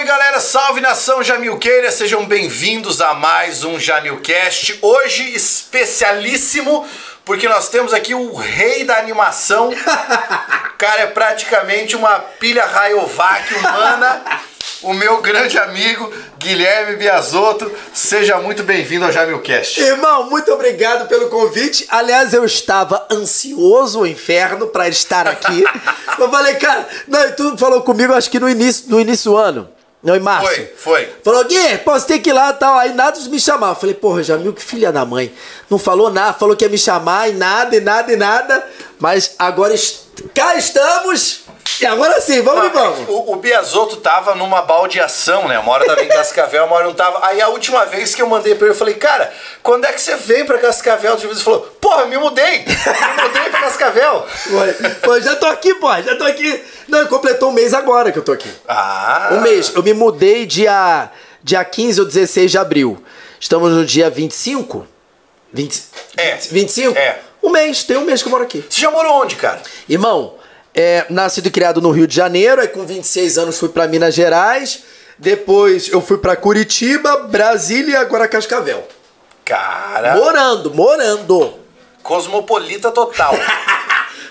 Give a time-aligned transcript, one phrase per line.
[0.00, 4.78] Salve galera, salve nação Jamilqueira, sejam bem-vindos a mais um Jamilcast.
[4.80, 6.88] Hoje especialíssimo,
[7.22, 9.68] porque nós temos aqui o rei da animação.
[9.68, 14.22] O cara é praticamente uma pilha Rayovac humana.
[14.80, 19.82] O meu grande amigo Guilherme Biasotto, seja muito bem-vindo ao Jamilcast.
[19.82, 21.84] Irmão, muito obrigado pelo convite.
[21.90, 25.62] Aliás, eu estava ansioso, o inferno, para estar aqui.
[26.18, 29.36] eu falei, cara, não, e tu falou comigo, acho que no início, no início do
[29.36, 29.79] ano.
[30.02, 30.54] Não, em março.
[30.54, 31.08] Foi, foi.
[31.22, 32.78] Falou, Gui, você tem que ir lá e tal.
[32.78, 33.70] Aí nada de me chamar.
[33.70, 35.32] Eu falei, porra, Jamil, que filha da mãe.
[35.68, 38.66] Não falou nada, falou que ia me chamar e nada, e nada, e nada.
[38.98, 41.39] Mas agora est cá estamos.
[41.80, 43.08] E agora sim, vamos que vamos.
[43.08, 45.58] O, o Biasotto tava numa baldeação, né?
[45.58, 47.24] Uma hora tava em Cascavel, uma hora não tava.
[47.26, 50.00] Aí a última vez que eu mandei pra ele, eu falei, cara, quando é que
[50.00, 51.16] você vem pra Cascavel?
[51.22, 52.58] Ele falou, porra, me mudei!
[52.64, 54.26] Me mudei pra Cascavel!
[55.02, 55.22] Foi.
[55.22, 56.62] Já tô aqui, pô, já tô aqui.
[56.88, 58.50] Não, completou um mês agora que eu tô aqui.
[58.68, 59.28] Ah!
[59.32, 59.72] Um mês.
[59.74, 61.10] Eu me mudei dia,
[61.42, 63.02] dia 15 ou 16 de abril.
[63.38, 64.86] Estamos no dia 25?
[65.52, 65.82] 20,
[66.16, 66.34] É.
[66.36, 66.96] 25?
[66.98, 67.18] É.
[67.42, 68.62] Um mês, tem um mês que eu moro aqui.
[68.68, 69.62] Você já morou onde, cara?
[69.88, 70.34] Irmão,
[70.74, 74.14] é, nascido e criado no Rio de Janeiro, aí com 26 anos fui pra Minas
[74.14, 74.82] Gerais,
[75.18, 78.86] depois eu fui pra Curitiba, Brasília e agora Cascavel.
[79.44, 81.54] Cara, Morando, morando.
[82.02, 83.34] cosmopolita total.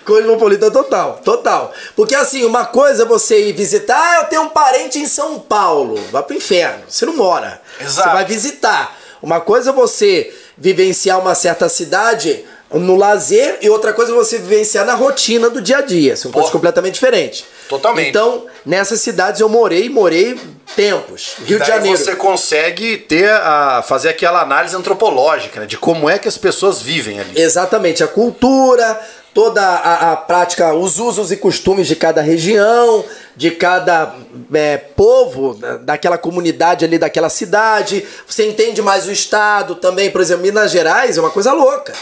[0.06, 1.72] Cosmopolita total, total.
[1.96, 5.40] Porque assim, uma coisa é você ir visitar, ah, eu tenho um parente em São
[5.40, 5.96] Paulo.
[6.12, 7.62] Vai pro inferno, você não mora.
[7.80, 8.10] Exato.
[8.10, 8.98] Você vai visitar.
[9.22, 14.38] Uma coisa é você vivenciar uma certa cidade no lazer e outra coisa é você
[14.38, 16.16] vivenciar na rotina do dia a dia.
[16.16, 17.44] São coisas completamente diferentes.
[17.68, 18.10] Totalmente.
[18.10, 20.40] Então, nessas cidades eu morei, morei
[20.76, 21.36] tempos.
[21.40, 21.98] Rio de Daí Janeiro.
[21.98, 25.66] você consegue ter a, fazer aquela análise antropológica, né?
[25.66, 27.40] De como é que as pessoas vivem ali.
[27.42, 29.00] Exatamente, a cultura,
[29.34, 33.04] toda a, a prática, os usos e costumes de cada região,
[33.36, 34.16] de cada
[34.54, 38.06] é, povo, da- daquela comunidade ali, daquela cidade.
[38.28, 40.12] Você entende mais o estado também.
[40.12, 41.94] Por exemplo, Minas Gerais é uma coisa louca.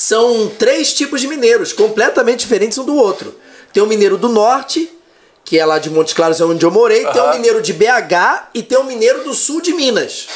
[0.00, 3.34] São três tipos de mineiros, completamente diferentes um do outro.
[3.70, 4.90] Tem o mineiro do norte,
[5.44, 7.04] que é lá de Montes Claros, é onde eu morei.
[7.06, 10.26] Tem o mineiro de BH e tem o mineiro do sul de Minas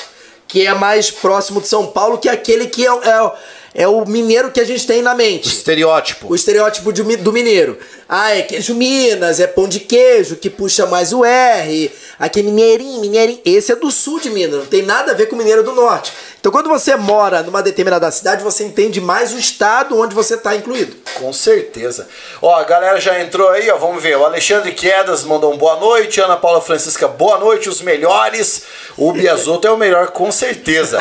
[0.47, 3.33] que é mais próximo de São Paulo, que é aquele que é, o- é, o-
[3.75, 5.49] é o mineiro que a gente tem na mente.
[5.49, 6.31] Estereótipo.
[6.31, 7.77] O estereótipo de do mineiro.
[8.09, 11.91] Ah, é queijo Minas, é pão de queijo, que puxa mais o R.
[12.21, 13.41] Aqui é mineirinho, mineirinho.
[13.45, 15.73] Esse é do sul de Minas, não tem nada a ver com o mineiro do
[15.73, 16.13] norte.
[16.45, 20.55] Então quando você mora numa determinada cidade, você entende mais o estado onde você está
[20.55, 20.95] incluído.
[21.15, 22.07] Com certeza.
[22.43, 23.79] Ó, a galera já entrou aí, ó.
[23.79, 24.19] Vamos ver.
[24.19, 26.21] O Alexandre Quedas mandou um boa noite.
[26.21, 27.71] Ana Paula Francisca, boa noite.
[27.71, 28.65] Os melhores.
[28.95, 31.01] O Biasotto é o melhor, com certeza.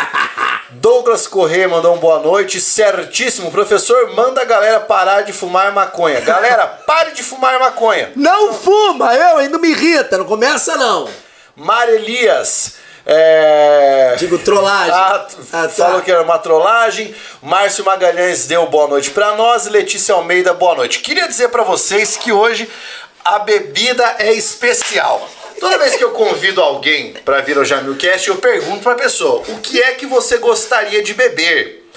[0.69, 2.61] Douglas Corrêa mandou um boa noite.
[2.61, 3.51] Certíssimo.
[3.51, 6.21] Professor, manda a galera parar de fumar maconha.
[6.21, 8.13] Galera, pare de fumar maconha.
[8.15, 11.09] Não fuma, eu, não me irrita, não começa não.
[11.53, 12.81] Mar Elias.
[13.05, 14.15] É...
[14.17, 14.91] Digo trollagem.
[14.93, 15.69] Ah, Ah, tá.
[15.69, 17.13] Falou que era uma trollagem.
[17.41, 19.65] Márcio Magalhães deu boa noite pra nós.
[19.67, 20.99] Letícia Almeida, boa noite.
[20.99, 22.69] Queria dizer pra vocês que hoje
[23.25, 25.29] a bebida é especial.
[25.59, 29.59] Toda vez que eu convido alguém pra vir ao Jamilcast, eu pergunto pra pessoa: o
[29.59, 31.87] que é que você gostaria de beber?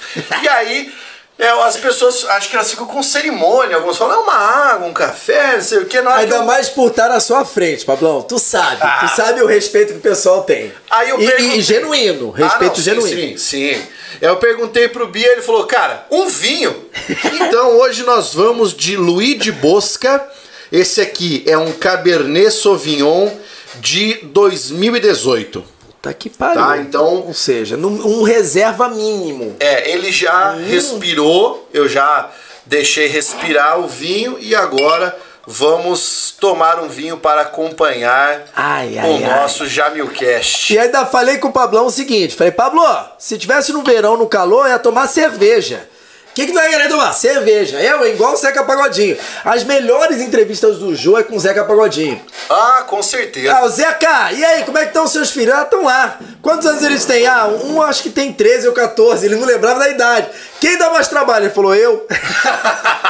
[0.43, 0.93] E aí.
[1.38, 3.76] É, as pessoas, acho que elas ficam com cerimônia.
[3.76, 6.00] Alguns falam, é uma água, um café, não sei o que.
[6.00, 8.22] Na hora que Ainda eu- mais por estar na sua frente, Pablão.
[8.22, 8.78] Tu sabe.
[8.80, 9.06] Ah.
[9.06, 10.72] Tu sabe o respeito que o pessoal tem.
[10.91, 12.30] Aí eu e, perguntei- e genuíno.
[12.30, 13.38] Respeito Ah, não, sim, genuíno.
[13.38, 13.82] Sim, sim.
[14.20, 16.86] Eu perguntei pro Bia, ele falou, cara, um vinho.
[17.41, 20.26] então hoje nós vamos de Luiz de Bosca.
[20.72, 23.28] Esse aqui é um Cabernet Sauvignon
[23.76, 25.62] de 2018.
[26.03, 26.61] Tá que pariu.
[26.62, 29.57] Tá, então- Ou seja, num- um reserva mínimo.
[29.59, 30.65] É, ele já Hum.
[30.69, 32.31] respirou, eu já
[32.65, 39.15] deixei respirar o vinho e agora vamos tomar um vinho para acompanhar Ai, ai, o
[39.15, 39.21] ai.
[39.41, 40.73] nosso Jamilcast.
[40.75, 42.83] E ainda falei com o Pablão o seguinte: falei, Pablo,
[43.19, 45.89] se tivesse no verão, no calor, ia tomar cerveja.
[46.36, 47.14] O que, que tu vai querer tomar?
[47.14, 47.80] Cerveja.
[47.80, 49.16] Eu, igual o Zeca Pagodinho.
[49.42, 52.20] As melhores entrevistas do Jô é com o Zeca Pagodinho.
[52.50, 53.56] Ah, com certeza.
[53.56, 55.54] Ah, o Zeca, e aí, como é que estão os seus filhos?
[55.54, 56.18] Ah, estão lá.
[56.42, 57.27] Quantos anos eles têm?
[57.27, 60.28] Ah, um acho que tem 13 ou 14, ele não lembrava da idade.
[60.60, 61.47] Quem dá mais trabalho?
[61.47, 62.06] Ele falou, eu.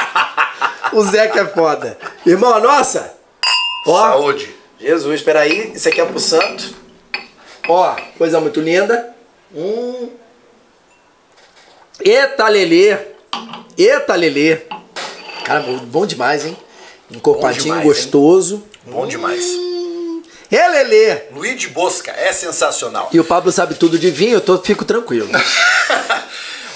[0.93, 1.97] o Zeca é foda.
[2.25, 3.13] Irmão, nossa.
[3.85, 4.55] Ó, Saúde.
[4.79, 6.73] Jesus, peraí, isso aqui é pro santo.
[7.67, 9.13] Ó, coisa muito linda.
[9.53, 10.11] Hum.
[11.99, 13.16] Eita, Lelê.
[13.77, 14.57] Eita, Lelê.
[15.43, 16.57] Cara, bom demais, hein?
[17.11, 18.63] Encorpadinho, demais, gostoso.
[18.85, 19.45] Bom demais.
[20.51, 21.23] É, Lelê.
[21.31, 23.09] Luiz de Bosca é sensacional.
[23.11, 25.29] E o Pablo sabe tudo de vinho, eu tô, fico tranquilo.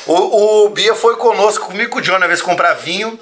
[0.07, 3.19] O, o Bia foi conosco, comigo e com o John, uma vez comprar vinho.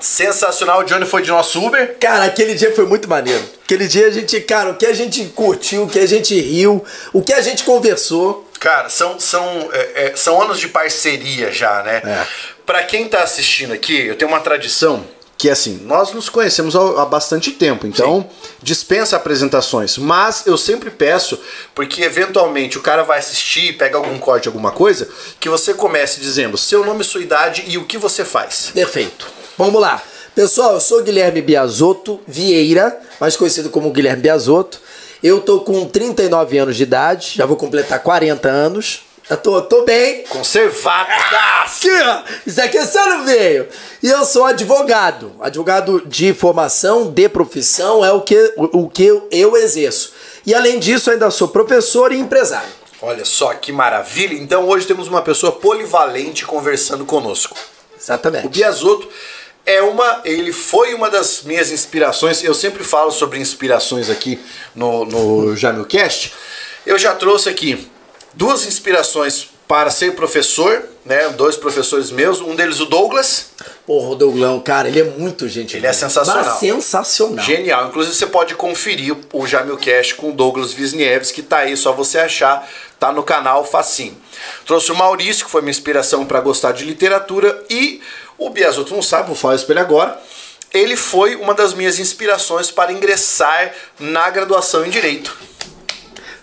[0.00, 1.96] Sensacional, o Johnny foi de nosso Uber.
[2.00, 3.44] Cara, aquele dia foi muito maneiro.
[3.64, 6.82] Aquele dia a gente, cara, o que a gente curtiu, o que a gente riu,
[7.12, 8.49] o que a gente conversou.
[8.60, 12.02] Cara, são, são, é, é, são anos de parceria já, né?
[12.04, 12.26] É.
[12.66, 15.04] Pra quem tá assistindo aqui, eu tenho uma tradição
[15.38, 18.28] que assim, nós nos conhecemos há, bastante tempo, então
[18.62, 19.96] dispensa apresentações.
[19.96, 21.40] Mas eu sempre peço,
[21.74, 25.08] porque eventualmente o cara vai assistir, pega algum corte, alguma coisa,
[25.40, 28.70] que você comece dizendo seu nome, sua idade e o que você faz.
[28.74, 29.26] Perfeito.
[29.56, 30.02] Vamos lá.
[30.34, 34.78] Pessoal, eu sou Guilherme Biasotto Vieira, mais conhecido como Guilherme Biasotto.
[35.22, 39.02] Eu tô com 39 anos de idade, já vou completar 40 anos.
[39.28, 40.24] Eu tô, tô bem.
[41.62, 42.22] Aqui, ó.
[42.44, 43.68] Isso aqui só não veio.
[44.02, 45.32] E eu sou advogado.
[45.40, 50.12] Advogado de formação, de profissão, é o que, o, o que eu, eu exerço.
[50.44, 52.70] E além disso, ainda sou professor e empresário.
[53.00, 54.34] Olha só que maravilha.
[54.34, 57.56] Então hoje temos uma pessoa polivalente conversando conosco.
[58.00, 58.46] Exatamente.
[58.46, 59.08] O Biasotto
[59.66, 62.42] é uma, ele foi uma das minhas inspirações.
[62.42, 64.40] Eu sempre falo sobre inspirações aqui
[64.74, 66.32] no, no Jamilcast.
[66.86, 67.88] Eu já trouxe aqui
[68.34, 71.28] duas inspirações para ser professor, né?
[71.30, 73.50] Dois professores meus, um deles o Douglas,
[73.90, 75.76] Porra, o Douglão, cara, ele é muito gente.
[75.76, 76.44] Ele é sensacional.
[76.44, 77.44] Mas sensacional.
[77.44, 77.88] genial.
[77.88, 82.20] Inclusive você pode conferir o Jamilcast com o Douglas Wisniewski, que tá aí, só você
[82.20, 82.68] achar,
[83.00, 84.16] tá no canal facinho.
[84.64, 88.00] Trouxe o Maurício, que foi minha inspiração para gostar de literatura, e
[88.40, 90.18] o Biasotto não sabe, vou falar isso pra ele agora.
[90.72, 95.36] Ele foi uma das minhas inspirações para ingressar na graduação em Direito.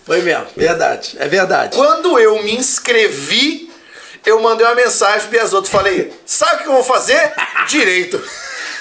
[0.04, 1.16] Foi mesmo, verdade.
[1.18, 1.76] É verdade.
[1.76, 3.70] Quando eu me inscrevi,
[4.24, 7.32] eu mandei uma mensagem pro Biasotto, falei, sabe o que eu vou fazer?
[7.68, 8.22] Direito.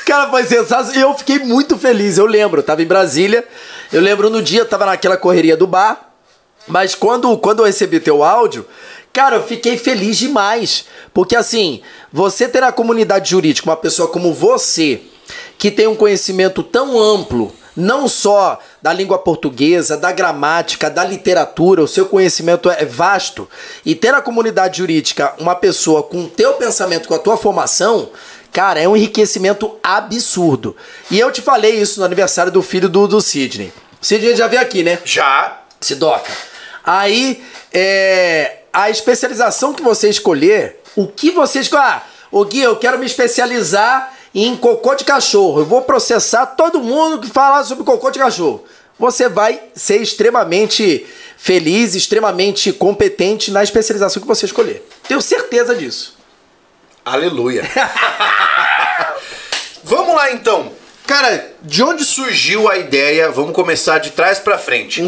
[0.06, 0.96] Cara, foi sensacional.
[0.96, 2.18] E eu fiquei muito feliz.
[2.18, 3.46] Eu lembro, eu tava em Brasília.
[3.92, 6.12] Eu lembro no dia, eu tava naquela correria do bar.
[6.68, 8.66] Mas quando, quando eu recebi teu áudio,
[9.18, 10.86] cara, eu fiquei feliz demais.
[11.12, 11.82] Porque assim,
[12.14, 15.02] você ter na comunidade jurídica uma pessoa como você,
[15.58, 21.82] que tem um conhecimento tão amplo, não só da língua portuguesa, da gramática, da literatura,
[21.82, 23.50] o seu conhecimento é vasto,
[23.84, 28.12] e ter na comunidade jurídica uma pessoa com o teu pensamento, com a tua formação,
[28.54, 30.76] cara, é um enriquecimento absurdo.
[31.10, 33.74] E eu te falei isso no aniversário do filho do, do Sidney.
[34.00, 35.00] Sidney já veio aqui, né?
[35.04, 36.32] Já Sidoca.
[36.84, 37.44] Aí,
[37.74, 41.84] é, a especialização que você escolher, o que você escolher.
[41.84, 45.62] Ah, ô Gui, eu quero me especializar em cocô de cachorro.
[45.62, 48.64] Eu vou processar todo mundo que falar sobre cocô de cachorro.
[49.00, 51.08] Você vai ser extremamente
[51.38, 54.88] feliz, extremamente competente na especialização que você escolher.
[55.08, 56.16] Tenho certeza disso.
[57.04, 57.64] Aleluia.
[59.84, 60.72] Vamos lá então.
[61.08, 63.32] Cara, de onde surgiu a ideia?
[63.32, 65.02] Vamos começar de trás pra frente.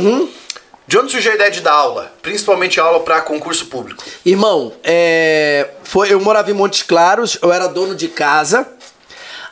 [0.89, 2.11] De onde surgiu a ideia de dar aula?
[2.19, 4.03] Principalmente aula para concurso público.
[4.25, 8.67] Irmão, é, foi, eu morava em Montes Claros, eu era dono de casa.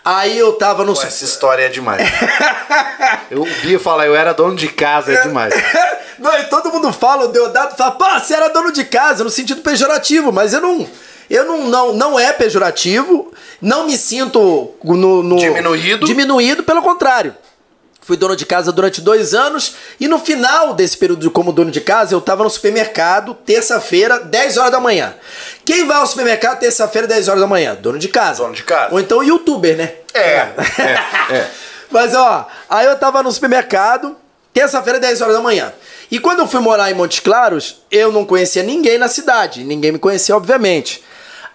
[0.04, 0.96] Aí eu tava no.
[0.96, 2.02] Pô, essa história é demais.
[3.30, 5.54] eu ouvi falar, eu era dono de casa, é demais.
[6.18, 9.30] Não, e todo mundo fala, o Deodato fala, pô, você era dono de casa, no
[9.30, 10.90] sentido pejorativo, mas eu não.
[11.30, 13.32] Eu não, não, não é pejorativo,
[13.62, 16.04] não me sinto no, no- Diminuído.
[16.08, 17.36] Diminuído, pelo contrário.
[18.08, 21.82] Fui dono de casa durante dois anos e no final desse período como dono de
[21.82, 25.14] casa, eu tava no supermercado, terça-feira, 10 horas da manhã.
[25.66, 27.76] Quem vai ao supermercado terça-feira, 10 horas da manhã?
[27.76, 28.44] Dono de casa.
[28.44, 28.94] Dono de casa.
[28.94, 29.96] Ou então youtuber, né?
[30.14, 30.56] É, é,
[31.32, 31.48] é.
[31.92, 34.16] Mas ó, aí eu tava no supermercado,
[34.54, 35.74] terça-feira, 10 horas da manhã.
[36.10, 39.66] E quando eu fui morar em Montes Claros, eu não conhecia ninguém na cidade.
[39.66, 41.04] Ninguém me conhecia, obviamente.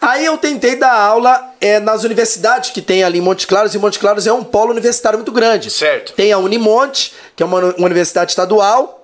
[0.02, 3.78] Aí eu tentei dar aula é, nas universidades que tem ali em Montes Claros, e
[3.78, 5.70] Montes Claros é um polo universitário muito grande.
[5.70, 6.12] Certo.
[6.14, 9.01] Tem a Unimonte, que é uma universidade estadual,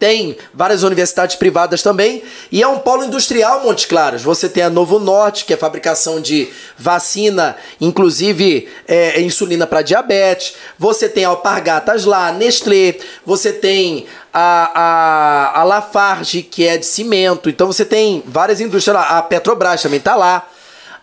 [0.00, 4.22] tem várias universidades privadas também, e é um polo industrial Montes Claros.
[4.22, 10.54] Você tem a Novo Norte, que é fabricação de vacina, inclusive é, insulina para diabetes.
[10.78, 12.96] Você tem a Alpargatas lá, Nestlé.
[13.26, 17.50] Você tem a, a, a Lafarge, que é de cimento.
[17.50, 19.18] Então você tem várias indústrias lá.
[19.18, 20.48] A Petrobras também tá lá.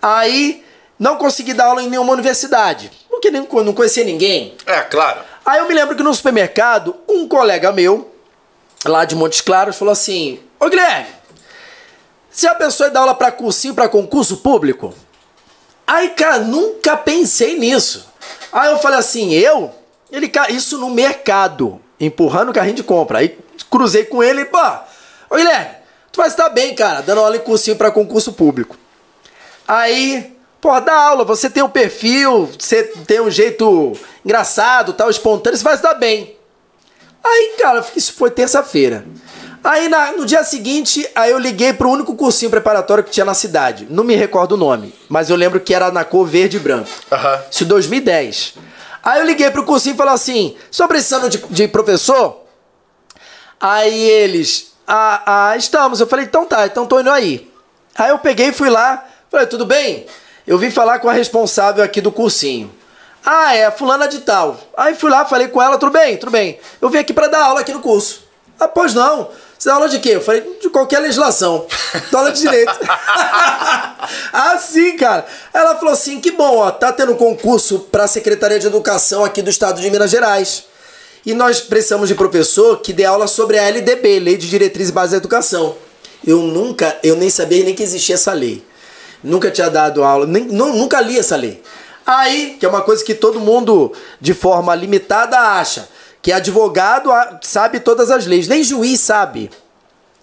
[0.02, 0.66] Aí
[0.98, 4.56] não consegui dar aula em nenhuma universidade, porque nem, não conhecia ninguém.
[4.66, 5.20] É, claro.
[5.46, 8.17] Aí eu me lembro que no supermercado, um colega meu,
[8.88, 11.08] lá de Montes Claros, falou assim: Ô Guilherme,
[12.30, 14.94] se a pessoa dá aula pra cursinho, pra concurso público?
[15.86, 18.08] Aí, cara, nunca pensei nisso.
[18.52, 19.74] Aí eu falei assim: eu?
[20.12, 23.20] Ele, isso no mercado, empurrando o carrinho de compra.
[23.20, 23.38] Aí
[23.70, 24.60] cruzei com ele e, pô,
[25.30, 25.72] ô Guilherme,
[26.12, 28.78] tu vai estar bem, cara, dando aula em cursinho pra concurso público.
[29.68, 35.58] Aí, pô, dá aula, você tem um perfil, você tem um jeito engraçado, tal, espontâneo,
[35.58, 36.37] você vai dar bem.
[37.30, 39.06] Aí, cara, isso foi terça-feira.
[39.64, 43.34] Aí na- no dia seguinte, aí eu liguei pro único cursinho preparatório que tinha na
[43.34, 43.86] cidade.
[43.90, 46.90] Não me recordo o nome, mas eu lembro que era na cor verde e branco.
[47.12, 47.42] Aham.
[47.52, 48.54] Isso em 2010.
[49.04, 52.44] Aí eu liguei pro cursinho e falei assim: estou precisando de, de professor?
[53.60, 56.00] Aí eles, ah, ah, estamos.
[56.00, 57.52] Eu falei, então tá, então tô indo aí.
[57.98, 60.06] Aí eu peguei e fui lá, falei, tudo bem?
[60.46, 62.72] Eu vim falar com a responsável aqui do cursinho.
[63.30, 64.58] Ah, é, fulana de tal.
[64.78, 66.58] Aí fui lá, falei com ela, tudo bem, tudo bem.
[66.82, 68.22] Eu vim aqui pra dar aula aqui no curso.
[68.58, 69.28] Ah, pois não.
[69.60, 70.12] Você dá aula de quê?
[70.12, 71.66] Eu falei, de qualquer legislação.
[72.10, 72.72] Dou aula de direito.
[74.32, 75.26] ah, sim, cara.
[75.54, 79.50] Ela falou assim, que bom, ó, tá tendo concurso pra Secretaria de Educação aqui do
[79.50, 80.64] Estado de Minas Gerais.
[81.26, 84.92] E nós precisamos de professor que dê aula sobre a LDB, Lei de Diretriz e
[84.94, 85.76] Base da Educação.
[86.26, 88.66] Eu nunca, eu nem sabia nem que existia essa lei.
[89.22, 91.62] Nunca tinha dado aula, nem, nu- nunca li essa lei.
[92.08, 95.90] Aí, que é uma coisa que todo mundo, de forma limitada, acha,
[96.22, 99.50] que advogado ah, sabe todas as leis, nem juiz sabe.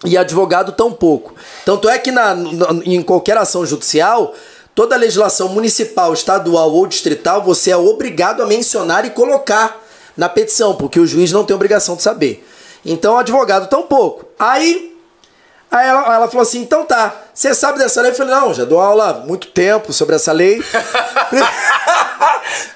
[0.03, 1.35] E advogado tão pouco.
[1.63, 4.33] Tanto é que na, no- em qualquer ação judicial,
[4.73, 9.79] toda legislação municipal, estadual ou distrital, você é obrigado a mencionar e colocar
[10.17, 12.43] na petição, porque o juiz não tem obrigação de saber.
[12.83, 14.25] Então, advogado tão pouco.
[14.39, 14.94] Aí
[15.75, 18.11] Aí ela, ela falou assim: então tá, você sabe dessa lei?
[18.11, 20.63] Eu falei: não, já dou aula há muito tempo sobre essa lei.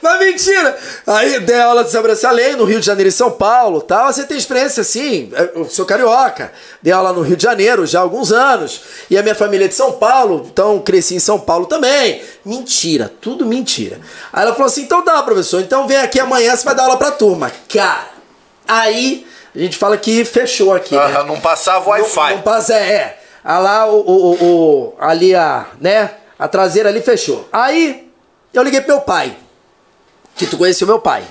[0.02, 0.78] Mas mentira!
[1.08, 4.12] Aí dei aula sobre essa lei no Rio de Janeiro e São Paulo tal.
[4.12, 5.32] Você tem experiência assim?
[5.56, 6.52] Eu sou carioca.
[6.82, 8.82] Dei aula no Rio de Janeiro já há alguns anos.
[9.10, 12.22] E a minha família é de São Paulo, então cresci em São Paulo também.
[12.44, 14.02] Mentira, tudo mentira.
[14.34, 16.98] Aí ela falou assim: então tá, professor, então vem aqui amanhã, você vai dar aula
[16.98, 17.50] pra turma.
[17.70, 18.10] Cara,
[18.68, 19.26] aí
[19.56, 20.96] a gente fala que fechou aqui.
[20.96, 21.24] né?
[21.26, 22.36] Não passava Não, Wi-Fi.
[22.36, 23.20] não passa, é, é.
[23.44, 26.12] Ah, lá o, o, o- o- ali a, né?
[26.38, 27.48] A traseira ali fechou.
[27.52, 28.10] Aí
[28.54, 29.36] eu liguei pro meu pai.
[30.36, 31.24] Que tu conheceu meu pai.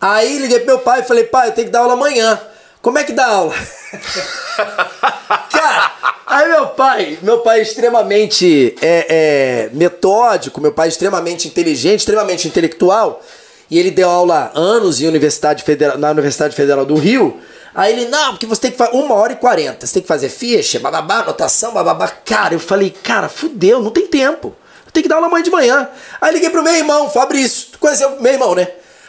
[0.00, 2.40] Aí liguei pro meu pai e falei, pai, eu tenho que dar aula amanhã.
[2.82, 3.54] Como é que dá aula?
[5.50, 5.92] Cara,
[6.26, 12.00] aí meu pai, meu pai é extremamente é, é, metódico, meu pai é extremamente inteligente,
[12.00, 13.22] extremamente intelectual,
[13.70, 17.40] e ele deu aula anos em Universidade Federal, na Universidade Federal do Rio.
[17.74, 20.08] Aí ele, não, porque você tem que fazer uma hora e quarenta, você tem que
[20.08, 22.08] fazer ficha, bababá, anotação, bababá.
[22.08, 24.54] Cara, eu falei, cara, fudeu, não tem tempo.
[24.94, 25.88] Tenho que dar aula amanhã de manhã.
[26.20, 27.70] Aí liguei pro meu irmão, Fabrício.
[27.72, 28.68] Tu conheceu meu irmão, né?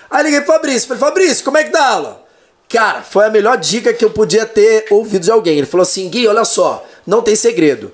[0.10, 2.26] Aí liguei pro Fabrício, falei, Fabrício, como é que dá aula?
[2.68, 5.60] Cara, foi a melhor dica que eu podia ter ouvido de alguém.
[5.60, 7.94] Ele falou assim: Gui, olha só, não tem segredo.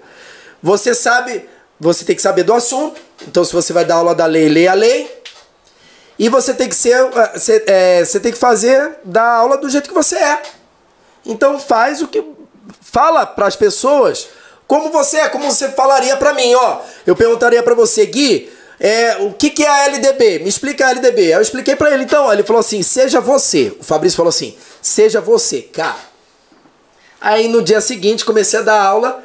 [0.63, 3.01] Você sabe, você tem que saber do assunto.
[3.27, 5.20] Então, se você vai dar aula da lei, leia a lei.
[6.21, 9.89] E você tem que ser, você, eh, você tem que fazer da aula do jeito
[9.89, 10.39] que você é.
[11.25, 12.23] Então faz o que
[12.79, 14.27] fala para as pessoas
[14.67, 16.81] como você é, como você falaria para mim, ó.
[17.07, 20.37] Eu perguntaria para você, Gui, é, o que, que é a LDB?
[20.43, 21.21] Me explica a LDB.
[21.23, 23.75] Aí eu expliquei para ele, então, ele falou assim: seja você.
[23.79, 25.97] O Fabrício falou assim: seja você, cara.
[27.19, 29.23] Aí no dia seguinte comecei a dar aula.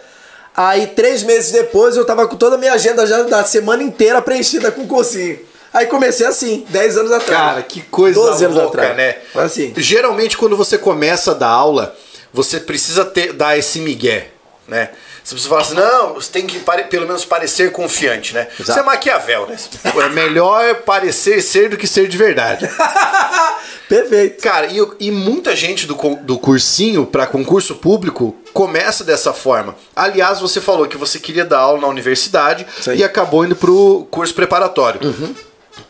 [0.57, 4.23] Aí três meses depois eu tava com toda a minha agenda já da semana inteira
[4.23, 5.46] preenchida com cursinho.
[5.77, 7.39] Aí comecei assim, 10 anos atrás.
[7.39, 8.97] Cara, que coisa 12 anos louca, atrás.
[8.97, 9.17] né?
[9.35, 9.75] Assim.
[9.77, 11.95] Geralmente, quando você começa a dar aula,
[12.33, 14.29] você precisa ter, dar esse migué,
[14.67, 14.89] né?
[15.23, 18.47] Você precisa falar assim, não, você tem que pelo menos parecer confiante, né?
[18.59, 18.71] Exato.
[18.71, 19.57] Isso é Maquiavel, né?
[19.85, 22.67] É melhor parecer ser do que ser de verdade.
[23.87, 24.41] Perfeito.
[24.41, 29.75] Cara, e, e muita gente do, do cursinho para concurso público começa dessa forma.
[29.95, 32.67] Aliás, você falou que você queria dar aula na universidade.
[32.87, 32.95] Uhum.
[32.95, 35.01] e acabou indo pro curso preparatório.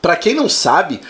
[0.03, 1.01] Pra quem não sabe,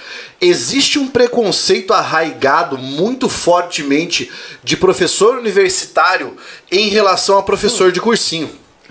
[0.40, 4.30] existe um preconceito arraigado muito fortemente
[4.62, 6.37] de professor universitário
[6.71, 8.50] em relação a professor de cursinho.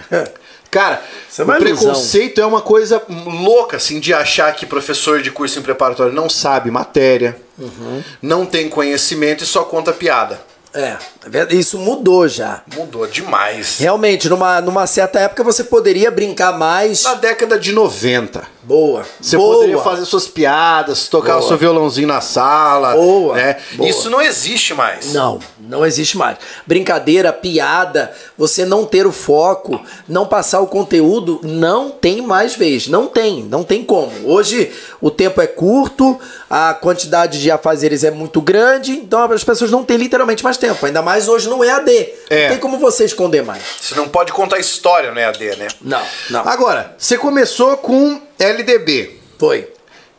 [0.71, 1.01] Cara,
[1.37, 5.61] é o preconceito é uma coisa louca, assim, de achar que professor de curso em
[5.61, 8.03] preparatório não sabe matéria, Uhum.
[8.21, 10.41] não tem conhecimento e só conta piada.
[10.73, 10.97] É,
[11.31, 12.61] é isso mudou já.
[12.75, 13.77] Mudou demais.
[13.79, 17.03] Realmente, numa, numa certa época você poderia brincar mais.
[17.03, 19.05] Na década de 90, Boa.
[19.21, 19.55] você boa.
[19.55, 21.47] poderia fazer suas piadas, tocar o Boa.
[21.49, 22.93] seu violãozinho na sala.
[22.93, 23.35] Boa.
[23.35, 23.57] Né?
[23.73, 23.87] Boa.
[23.87, 25.13] Isso não existe mais.
[25.13, 26.37] Não, não existe mais.
[26.65, 29.79] Brincadeira, piada, você não ter o foco,
[30.09, 32.87] não passar o conteúdo, não tem mais vez.
[32.87, 34.11] Não tem, não tem como.
[34.27, 36.19] Hoje o tempo é curto,
[36.49, 40.83] a quantidade de afazeres é muito grande, então as pessoas não têm literalmente mais tempo.
[40.87, 41.91] Ainda mais hoje no EAD.
[42.31, 42.43] É.
[42.43, 43.61] Não tem como você esconder mais.
[43.79, 45.67] Você não pode contar história no EAD, né?
[45.79, 46.47] Não, não.
[46.47, 49.19] Agora, você começou com LDB.
[49.37, 49.75] Foi.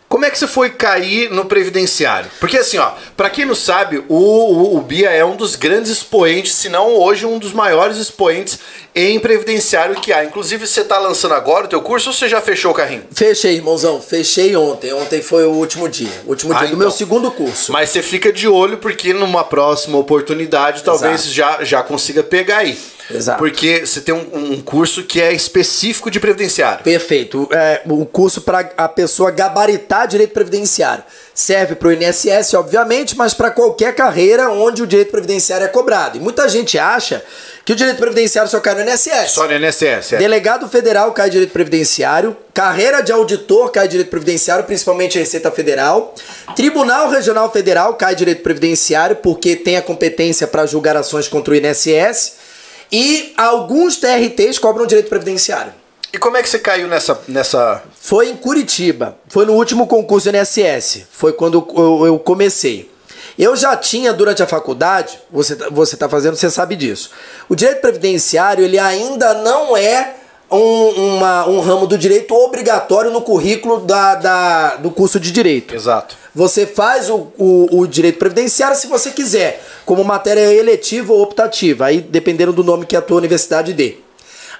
[0.08, 2.30] Como é que você foi cair no previdenciário?
[2.38, 5.90] Porque assim, ó, para quem não sabe, o, o, o, Bia é um dos grandes
[5.90, 8.58] expoentes, se não hoje um dos maiores expoentes
[8.94, 10.24] em previdenciário que há.
[10.24, 13.02] Inclusive, você tá lançando agora o teu curso ou você já fechou o carrinho?
[13.12, 14.00] Fechei, irmãozão.
[14.00, 14.92] Fechei ontem.
[14.92, 16.22] Ontem foi o último dia.
[16.24, 16.78] O último ah, dia então.
[16.78, 17.72] do meu segundo curso.
[17.72, 22.78] Mas você fica de olho porque numa próxima oportunidade talvez já, já consiga pegar aí.
[23.10, 23.38] Exato.
[23.38, 26.82] Porque você tem um, um, curso que é específico de previdenciário.
[26.82, 27.48] Perfeito.
[27.52, 31.04] É, o curso para a pessoa gabaritar direito previdenciário.
[31.32, 36.16] Serve para o INSS, obviamente, mas para qualquer carreira onde o direito previdenciário é cobrado.
[36.16, 37.22] E muita gente acha
[37.64, 39.32] que o direito previdenciário só cai no INSS.
[39.32, 40.16] Só no INSS, é.
[40.16, 42.36] Delegado federal cai direito previdenciário.
[42.54, 46.14] Carreira de auditor cai direito previdenciário, principalmente a Receita Federal.
[46.56, 51.56] Tribunal Regional Federal cai direito previdenciário, porque tem a competência para julgar ações contra o
[51.56, 52.45] INSS.
[52.90, 55.72] E alguns TRTs cobram direito previdenciário.
[56.12, 57.82] E como é que você caiu nessa, nessa.
[58.00, 59.16] Foi em Curitiba.
[59.28, 61.06] Foi no último concurso NSS.
[61.10, 62.90] Foi quando eu, eu comecei.
[63.38, 67.10] Eu já tinha durante a faculdade, você, você tá fazendo, você sabe disso.
[67.48, 70.14] O direito previdenciário, ele ainda não é
[70.50, 75.74] um, uma, um ramo do direito obrigatório no currículo da, da, do curso de direito.
[75.74, 76.16] Exato.
[76.34, 81.86] Você faz o, o, o, direito previdenciário se você quiser, como matéria eletiva ou optativa,
[81.86, 83.96] aí dependendo do nome que a tua universidade dê.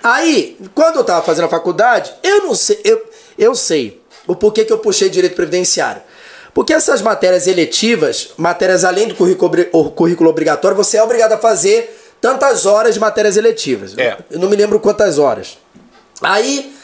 [0.03, 3.05] Aí, quando eu estava fazendo a faculdade, eu não sei, eu,
[3.37, 6.01] eu sei o porquê que eu puxei direito previdenciário.
[6.55, 12.15] Porque essas matérias eletivas, matérias além do currículo, currículo obrigatório, você é obrigado a fazer
[12.21, 13.99] tantas horas de matérias eletivas.
[13.99, 14.17] É.
[14.31, 15.59] Eu não me lembro quantas horas.
[16.23, 16.75] Aí,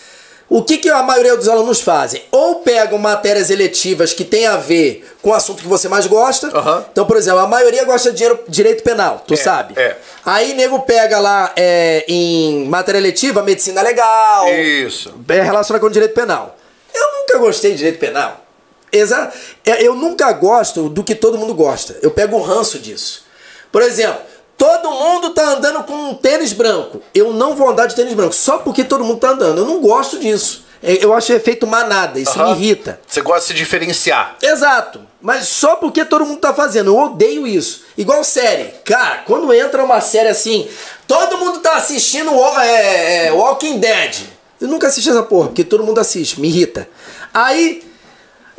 [0.55, 2.23] o que, que a maioria dos alunos fazem?
[2.31, 6.49] Ou pegam matérias eletivas que tem a ver com o assunto que você mais gosta.
[6.49, 6.85] Uhum.
[6.93, 9.73] Então, por exemplo, a maioria gosta de direito penal, tu é, sabe?
[9.81, 9.97] É.
[10.23, 14.47] Aí, nego pega lá é, em matéria eletiva, medicina legal.
[14.53, 15.15] Isso.
[15.27, 16.55] É relacionada com direito penal.
[16.95, 18.45] Eu nunca gostei de direito penal.
[18.93, 19.35] Exato.
[19.65, 21.97] É, eu nunca gosto do que todo mundo gosta.
[22.03, 23.25] Eu pego o ranço disso.
[23.73, 24.21] Por exemplo,
[24.57, 27.03] Todo mundo tá andando com um tênis branco.
[27.15, 29.59] Eu não vou andar de tênis branco só porque todo mundo tá andando.
[29.59, 30.65] Eu não gosto disso.
[30.83, 32.47] É, eu acho efeito manada, isso uhum.
[32.47, 33.01] me irrita.
[33.07, 34.37] Você gosta de se diferenciar.
[34.43, 35.01] Exato.
[35.21, 36.91] Mas só porque todo mundo tá fazendo.
[36.91, 37.85] Eu odeio isso.
[37.97, 38.75] Igual série.
[38.85, 40.69] Cara, quando entra uma série assim,
[41.07, 44.17] todo mundo tá assistindo é, é, Walking Dead.
[44.61, 46.89] Eu nunca assisti essa porra, porque todo mundo assiste, me irrita.
[47.33, 47.85] Aí,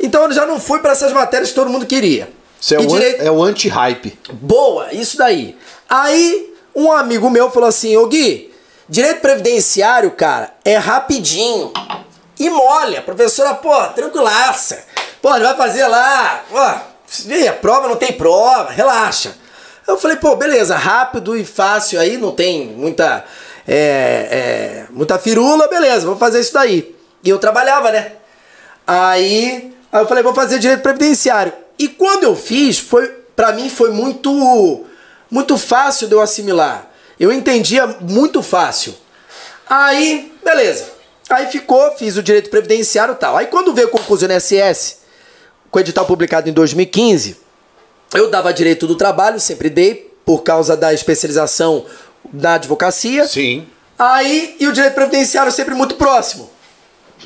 [0.00, 2.30] então eu já não fui para essas matérias que todo mundo queria.
[2.58, 3.22] Isso é, o, direito...
[3.22, 4.18] é o anti-hype.
[4.32, 5.56] Boa, isso daí.
[5.88, 8.52] Aí, um amigo meu falou assim: Ô Gui,
[8.88, 11.72] direito previdenciário, cara, é rapidinho.
[12.38, 12.98] E molha.
[12.98, 14.84] A professora, pô, tranquilaça.
[15.22, 16.44] Pô, vai fazer lá.
[16.52, 19.34] A prova não tem prova, relaxa.
[19.86, 23.24] Eu falei, pô, beleza, rápido e fácil aí, não tem muita.
[23.66, 26.94] É, é, muita firula, beleza, vou fazer isso daí.
[27.22, 28.12] E eu trabalhava, né?
[28.86, 31.52] Aí, aí eu falei, vou fazer direito previdenciário.
[31.78, 34.84] E quando eu fiz, foi para mim foi muito
[35.30, 36.90] muito fácil de eu assimilar.
[37.18, 38.94] Eu entendia muito fácil.
[39.68, 40.92] Aí, beleza.
[41.30, 43.36] Aí ficou, fiz o direito previdenciário e tal.
[43.36, 44.98] Aí quando veio o concurso INSS,
[45.70, 47.36] com o edital publicado em 2015,
[48.14, 51.86] eu dava direito do trabalho, sempre dei, por causa da especialização
[52.32, 53.26] da advocacia.
[53.26, 53.66] Sim.
[53.98, 56.50] Aí, e o direito previdenciário sempre muito próximo.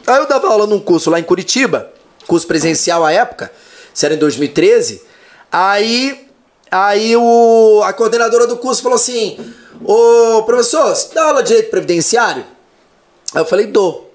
[0.07, 1.93] Aí eu dava aula num curso lá em Curitiba,
[2.27, 3.51] curso presencial à época,
[3.93, 5.03] isso era em 2013.
[5.51, 6.28] Aí
[6.71, 9.39] Aí o, a coordenadora do curso falou assim:
[9.85, 12.45] Ô professor, você dá aula de direito previdenciário?
[13.35, 14.09] Aí eu falei: dou.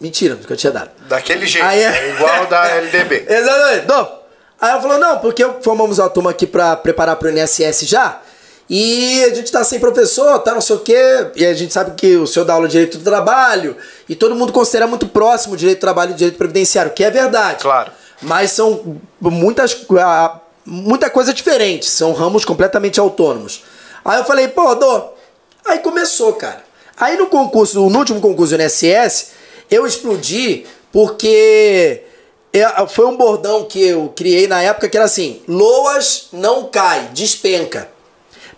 [0.00, 0.90] Mentira, nunca tinha dado.
[1.08, 3.26] Daquele jeito, Aí, é igual da LDB.
[3.28, 4.24] Exatamente, dou.
[4.60, 8.20] Aí ela falou: não, porque formamos uma turma aqui pra preparar pro INSS já.
[8.72, 11.32] E a gente tá sem professor, tá não sei o quê.
[11.34, 13.76] E a gente sabe que o senhor dá aula de direito do trabalho.
[14.08, 17.02] E todo mundo considera muito próximo o direito do trabalho e o direito previdenciário, que
[17.02, 17.62] é verdade.
[17.62, 17.90] Claro.
[18.22, 19.74] Mas são muitas
[20.70, 23.64] muita coisa diferente, são ramos completamente autônomos.
[24.04, 25.18] Aí eu falei, pô, dou.
[25.66, 26.64] Aí começou, cara.
[26.96, 29.32] Aí no concurso, no último concurso do NSS,
[29.68, 32.02] eu explodi porque
[32.52, 37.10] é, foi um bordão que eu criei na época que era assim: Loas não cai,
[37.12, 37.88] despenca.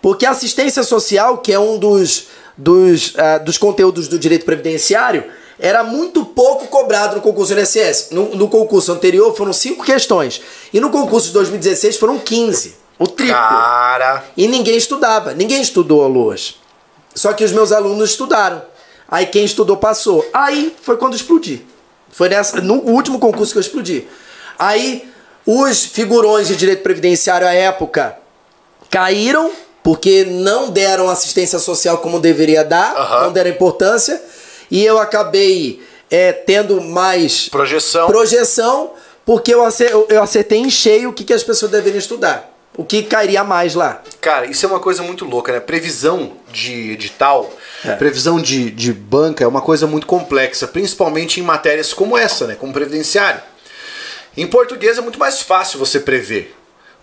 [0.01, 5.23] Porque a assistência social, que é um dos, dos, uh, dos conteúdos do direito previdenciário,
[5.59, 8.09] era muito pouco cobrado no concurso INSS.
[8.11, 10.41] No, no concurso anterior foram cinco questões.
[10.73, 12.75] E no concurso de 2016 foram 15.
[12.97, 13.35] O triplo.
[13.35, 14.23] Cara.
[14.35, 15.33] E ninguém estudava.
[15.33, 16.55] Ninguém estudou a Luas.
[17.15, 18.61] Só que os meus alunos estudaram.
[19.07, 20.25] Aí quem estudou passou.
[20.33, 21.65] Aí foi quando explodi.
[22.11, 24.07] Foi nessa, no último concurso que eu explodi.
[24.57, 25.07] Aí
[25.45, 28.17] os figurões de direito previdenciário à época
[28.89, 33.25] caíram porque não deram assistência social como deveria dar, uhum.
[33.25, 34.21] não deram importância
[34.73, 38.07] e eu acabei é, tendo mais projeção.
[38.07, 38.91] projeção
[39.25, 42.49] porque eu acer- eu acertei em cheio o que, que as pessoas deveriam estudar.
[42.75, 44.01] O que cairia mais lá.
[44.19, 45.59] Cara, isso é uma coisa muito louca, né?
[45.59, 47.53] Previsão de edital,
[47.85, 47.95] É.
[47.95, 52.55] previsão de, de banca é uma coisa muito complexa, principalmente em matérias como essa, né?
[52.55, 53.41] Como previdenciário.
[54.35, 56.55] Em português é muito mais fácil você prever.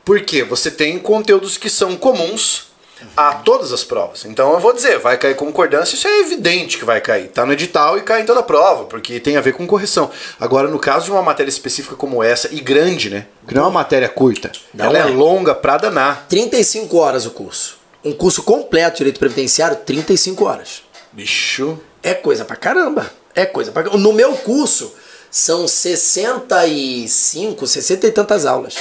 [0.04, 0.42] Por quê?
[0.42, 2.69] Você tem conteúdos que são comuns
[3.16, 4.24] a todas as provas.
[4.24, 7.28] Então eu vou dizer, vai cair concordância, isso é evidente que vai cair.
[7.28, 10.10] Tá no edital e cai em toda a prova, porque tem a ver com correção.
[10.38, 13.26] Agora, no caso de uma matéria específica como essa, e grande, né?
[13.46, 15.04] Que não é uma matéria curta, Não ela é é.
[15.06, 16.26] longa pra danar.
[16.28, 17.78] 35 horas o curso.
[18.04, 20.82] Um curso completo de direito previdenciário, 35 horas.
[21.12, 21.78] Bicho.
[22.02, 23.10] É coisa pra caramba.
[23.34, 24.02] É coisa pra caramba.
[24.02, 24.94] No meu curso,
[25.30, 28.74] são 65, 60 e tantas aulas.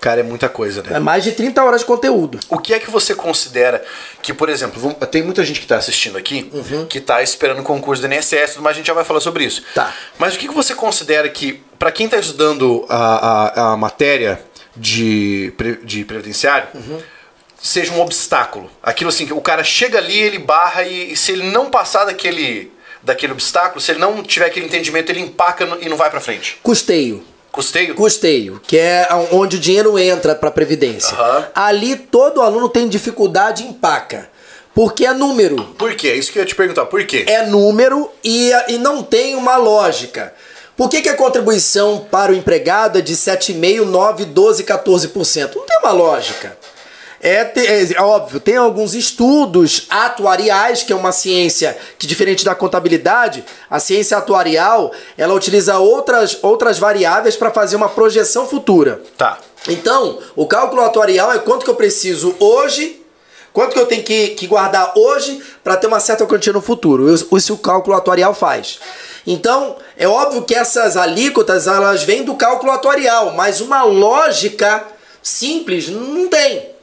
[0.00, 0.96] Cara, é muita coisa, né?
[0.96, 2.38] É mais de 30 horas de conteúdo.
[2.48, 3.84] O que é que você considera
[4.22, 6.50] que, por exemplo, tem muita gente que está assistindo aqui
[6.88, 9.62] que está esperando o concurso do INSS, mas a gente já vai falar sobre isso.
[9.74, 9.92] Tá.
[10.18, 14.40] Mas o que, que você considera que, para quem está estudando a, a, a matéria
[14.76, 16.68] de, de previdenciário,
[17.60, 18.70] seja um obstáculo?
[18.80, 22.04] Aquilo assim, que o cara chega ali, ele barra e, e se ele não passar
[22.04, 26.20] daquele, daquele obstáculo, se ele não tiver aquele entendimento, ele empaca e não vai para
[26.20, 26.58] frente.
[26.62, 27.24] Custeio.
[27.58, 27.94] Custeio?
[27.96, 31.12] Custeio, que é onde o dinheiro entra para previdência.
[31.16, 31.48] Aham.
[31.52, 34.30] Ali todo aluno tem dificuldade em paca.
[34.72, 35.56] Porque é número.
[35.76, 36.12] Por quê?
[36.12, 36.86] Isso que eu ia te perguntar.
[36.86, 37.24] Por quê?
[37.26, 40.32] É número e, e não tem uma lógica.
[40.76, 45.56] Por que, que a contribuição para o empregado é de 7,5%, 9%, 12%, 14%?
[45.56, 46.56] Não tem uma lógica.
[47.20, 52.54] É, te- é óbvio, tem alguns estudos atuariais, que é uma ciência que, diferente da
[52.54, 59.02] contabilidade, a ciência atuarial ela utiliza outras, outras variáveis para fazer uma projeção futura.
[59.16, 59.38] Tá.
[59.66, 63.02] Então, o cálculo atuarial é quanto que eu preciso hoje,
[63.52, 67.12] quanto que eu tenho que, que guardar hoje para ter uma certa quantia no futuro.
[67.12, 68.78] Isso, isso o cálculo atuarial faz.
[69.26, 74.86] Então, é óbvio que essas alíquotas elas vêm do cálculo atuarial, mas uma lógica
[75.20, 76.77] simples não tem.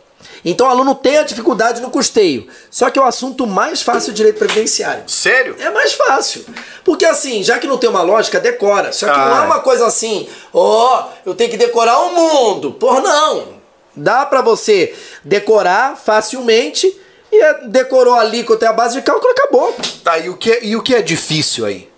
[0.48, 2.48] Então, o aluno tem a dificuldade no custeio.
[2.70, 5.04] Só que é o assunto mais fácil do direito previdenciário.
[5.08, 5.56] Sério?
[5.60, 6.46] É mais fácil.
[6.84, 8.94] Porque assim, já que não tem uma lógica, decora.
[8.94, 9.42] Só que não Ah.
[9.44, 12.72] é uma coisa assim, ó, eu tenho que decorar o mundo.
[12.74, 13.56] Por não.
[13.96, 16.96] Dá pra você decorar facilmente
[17.32, 19.76] e é- decorou a alíquota e a base de cálculo acabou.
[20.04, 21.90] Tá, e o que, é- e o que é difícil aí?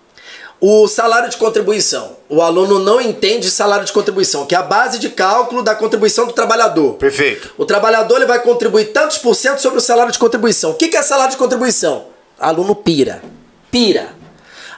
[0.60, 2.17] O salário de contribuição.
[2.28, 6.26] O aluno não entende salário de contribuição, que é a base de cálculo da contribuição
[6.26, 6.93] do trabalhador.
[6.96, 7.54] Perfeito.
[7.58, 10.72] O trabalhador ele vai contribuir tantos por cento sobre o salário de contribuição.
[10.72, 12.08] O que que é salário de contribuição?
[12.39, 13.22] Aluno pira.
[13.70, 14.15] Pira.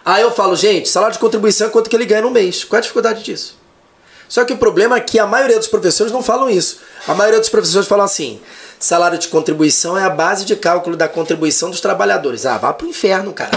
[0.04, 2.64] Aí eu falo, gente, salário de contribuição é quanto que ele ganha no mês.
[2.66, 3.58] Qual é a dificuldade disso?
[4.28, 6.80] Só que o problema é que a maioria dos professores não falam isso.
[7.08, 8.40] A maioria dos professores falam assim:
[8.80, 12.46] salário de contribuição é a base de cálculo da contribuição dos trabalhadores.
[12.46, 13.52] Ah, vá pro inferno, cara.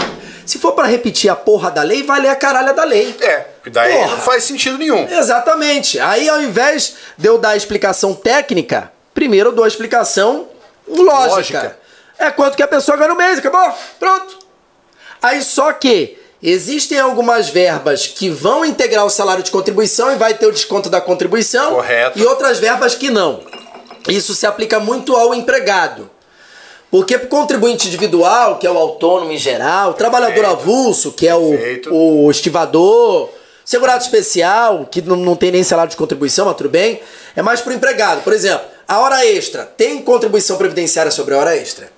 [0.45, 3.15] Se for pra repetir a porra da lei, vai ler a caralha da lei.
[3.21, 4.07] É, daí Porra.
[4.11, 5.07] não faz sentido nenhum.
[5.09, 5.99] Exatamente.
[5.99, 10.47] Aí ao invés de eu dar a explicação técnica, primeiro eu dou a explicação
[10.85, 11.35] lógica.
[11.35, 11.77] Lógica.
[12.19, 13.73] É quanto que a pessoa ganha no mês, acabou?
[13.99, 14.39] Pronto.
[15.21, 20.33] Aí só que existem algumas verbas que vão integrar o salário de contribuição e vai
[20.33, 21.75] ter o desconto da contribuição.
[21.75, 22.19] Correto.
[22.19, 23.41] E outras verbas que não.
[24.09, 26.09] Isso se aplica muito ao empregado.
[26.91, 31.33] Porque pro contribuinte individual, que é o autônomo em geral, o trabalhador avulso, que é
[31.33, 31.89] o, Perfeito.
[31.91, 33.29] o estivador,
[33.65, 37.01] segurado especial, que não, não tem nem salário de contribuição, mas tudo bem,
[37.35, 38.21] é mais pro empregado.
[38.21, 41.89] Por exemplo, a hora extra, tem contribuição previdenciária sobre a hora extra?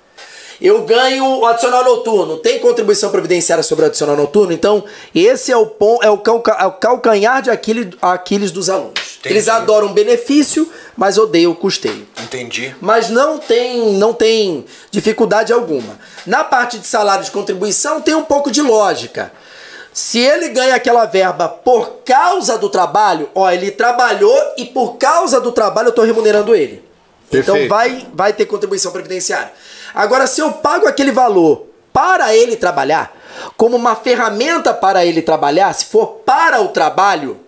[0.60, 4.52] Eu ganho o adicional noturno, tem contribuição previdenciária sobre o adicional noturno?
[4.52, 8.70] Então, esse é o, pon, é o, calca, é o calcanhar de Aquiles, Aquiles dos
[8.70, 9.16] alunos.
[9.18, 9.34] Entendi.
[9.34, 12.74] Eles adoram benefício, mas odeiam o custeio Entendi.
[12.80, 15.98] mas não tem, não tem dificuldade alguma.
[16.24, 19.32] Na parte de salário de contribuição tem um pouco de lógica.
[19.92, 25.40] Se ele ganha aquela verba por causa do trabalho, ó, ele trabalhou e por causa
[25.40, 26.84] do trabalho eu estou remunerando ele.
[27.28, 27.68] Então Perfeito.
[27.68, 29.50] vai, vai ter contribuição previdenciária.
[29.94, 33.16] Agora, se eu pago aquele valor para ele trabalhar,
[33.56, 37.40] como uma ferramenta para ele trabalhar, se for para o trabalho,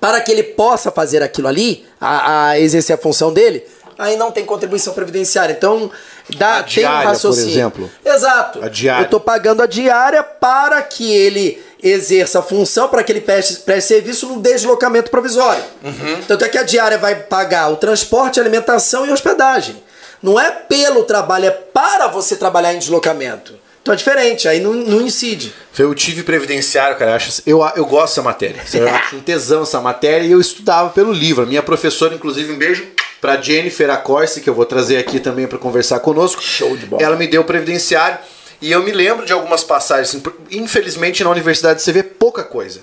[0.00, 3.64] para que ele possa fazer aquilo ali, a, a exercer a função dele,
[3.98, 5.52] aí não tem contribuição previdenciária.
[5.52, 5.90] Então,
[6.36, 7.50] dá, A tem um diária, por raciocínio.
[7.50, 7.90] exemplo.
[8.04, 8.62] Exato.
[8.62, 9.04] A diária.
[9.04, 13.56] Eu tô pagando a diária para que ele exerça a função, para que ele preste,
[13.60, 15.62] preste serviço no deslocamento provisório.
[15.82, 16.22] Uhum.
[16.26, 19.82] Tanto é que a diária vai pagar o transporte, alimentação e hospedagem.
[20.26, 23.54] Não é pelo trabalho, é para você trabalhar em deslocamento.
[23.80, 25.54] Então é diferente, aí não, não incide.
[25.78, 27.12] Eu tive previdenciário, cara.
[27.12, 28.60] Eu, acho, eu, eu gosto dessa matéria.
[28.74, 31.44] Eu acho um tesão essa matéria e eu estudava pelo livro.
[31.44, 32.84] A minha professora, inclusive, um beijo
[33.20, 36.42] pra Jennifer Acorce, que eu vou trazer aqui também para conversar conosco.
[36.42, 37.00] Show de bola.
[37.00, 38.18] Ela me deu o previdenciário.
[38.60, 42.80] E eu me lembro de algumas passagens, assim, infelizmente na universidade você vê pouca coisa.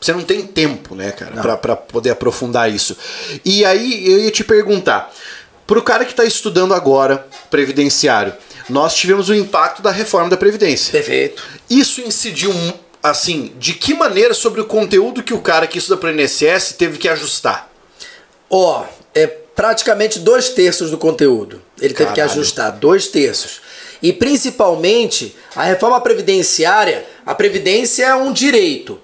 [0.00, 2.96] Você não tem tempo, né, cara, pra poder aprofundar isso.
[3.44, 5.12] E aí eu ia te perguntar,
[5.66, 8.34] pro cara que tá estudando agora previdenciário,
[8.68, 10.92] nós tivemos o impacto da reforma da Previdência.
[10.92, 11.42] Perfeito.
[11.68, 12.52] Isso incidiu,
[13.02, 16.98] assim, de que maneira sobre o conteúdo que o cara que estuda pro INSS teve
[16.98, 17.70] que ajustar?
[18.48, 21.60] Ó, é praticamente dois terços do conteúdo.
[21.80, 22.32] Ele teve que Caralho.
[22.32, 23.60] ajustar dois terços.
[24.02, 29.00] E principalmente a reforma previdenciária, a previdência é um direito.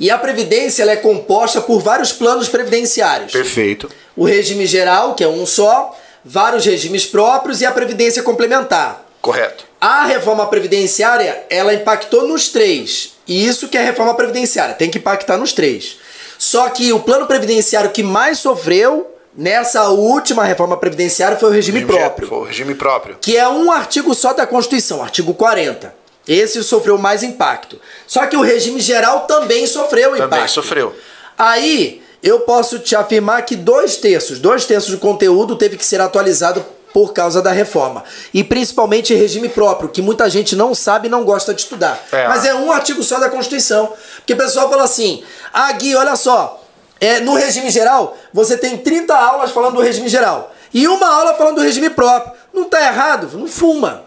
[0.00, 3.32] E a previdência é composta por vários planos previdenciários.
[3.32, 3.90] Perfeito.
[4.16, 9.04] O regime geral, que é um só, vários regimes próprios e a previdência complementar.
[9.20, 9.64] Correto.
[9.80, 13.14] A reforma previdenciária, ela impactou nos três.
[13.26, 15.98] E isso que é a reforma previdenciária, tem que impactar nos três.
[16.38, 21.84] Só que o plano previdenciário que mais sofreu nessa última reforma previdenciária foi o regime,
[21.84, 23.16] próprio, Foi o regime próprio.
[23.20, 25.94] que é um artigo só da Constituição, artigo 40.
[26.28, 27.80] Esse sofreu mais impacto.
[28.06, 30.52] Só que o regime geral também sofreu Também impacto.
[30.52, 30.94] sofreu.
[31.36, 36.00] Aí eu posso te afirmar que dois terços, dois terços do conteúdo teve que ser
[36.00, 38.02] atualizado por causa da reforma.
[38.34, 41.98] E principalmente regime próprio, que muita gente não sabe e não gosta de estudar.
[42.10, 42.28] É.
[42.28, 43.92] Mas é um artigo só da Constituição.
[44.16, 46.62] Porque o pessoal fala assim: ah, Gui, olha só,
[47.00, 50.52] é, no regime geral, você tem 30 aulas falando do regime geral.
[50.74, 52.32] E uma aula falando do regime próprio.
[52.52, 54.04] Não tá errado, não fuma.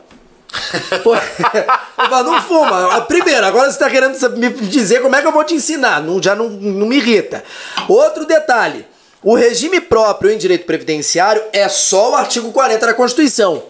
[1.03, 1.15] Pô,
[2.09, 3.01] falo, não fuma.
[3.01, 6.01] Primeiro, agora você tá querendo me dizer como é que eu vou te ensinar.
[6.01, 7.43] Não, já não, não me irrita.
[7.87, 8.85] Outro detalhe:
[9.23, 13.63] o regime próprio em direito previdenciário é só o artigo 40 da Constituição.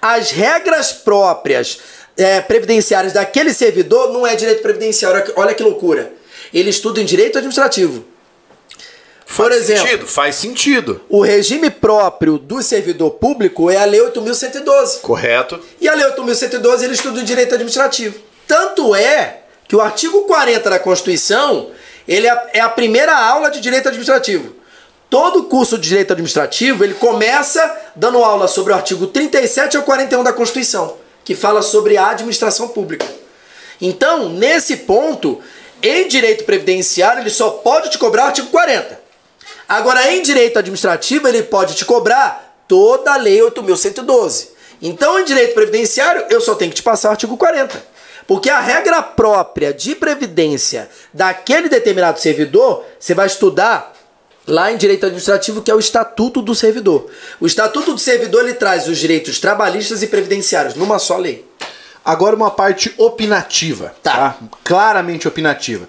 [0.00, 1.78] As regras próprias
[2.16, 5.32] é, previdenciárias daquele servidor não é direito previdenciário.
[5.36, 6.12] Olha que loucura.
[6.52, 8.11] Ele estuda em direito administrativo.
[9.34, 11.00] Por Faz exemplo, sentido, faz sentido.
[11.08, 15.00] o regime próprio do servidor público é a Lei 8.112.
[15.00, 15.58] Correto.
[15.80, 18.20] E a Lei 8.112 ele estuda o direito administrativo.
[18.46, 21.70] Tanto é que o artigo 40 da Constituição
[22.06, 24.54] ele é a, é a primeira aula de direito administrativo.
[25.08, 30.22] Todo curso de direito administrativo ele começa dando aula sobre o artigo 37 ao 41
[30.24, 33.06] da Constituição, que fala sobre a administração pública.
[33.80, 35.40] Então, nesse ponto,
[35.82, 39.01] em direito previdenciário, ele só pode te cobrar o artigo 40.
[39.72, 44.48] Agora, em direito administrativo, ele pode te cobrar toda a lei 8.112.
[44.82, 47.82] Então, em direito previdenciário, eu só tenho que te passar o artigo 40.
[48.26, 53.94] Porque a regra própria de previdência daquele determinado servidor, você vai estudar
[54.46, 57.10] lá em direito administrativo, que é o Estatuto do Servidor.
[57.40, 61.48] O Estatuto do Servidor ele traz os direitos trabalhistas e previdenciários numa só lei.
[62.04, 64.12] Agora uma parte opinativa, Tá.
[64.12, 64.38] tá?
[64.64, 65.88] Claramente opinativa.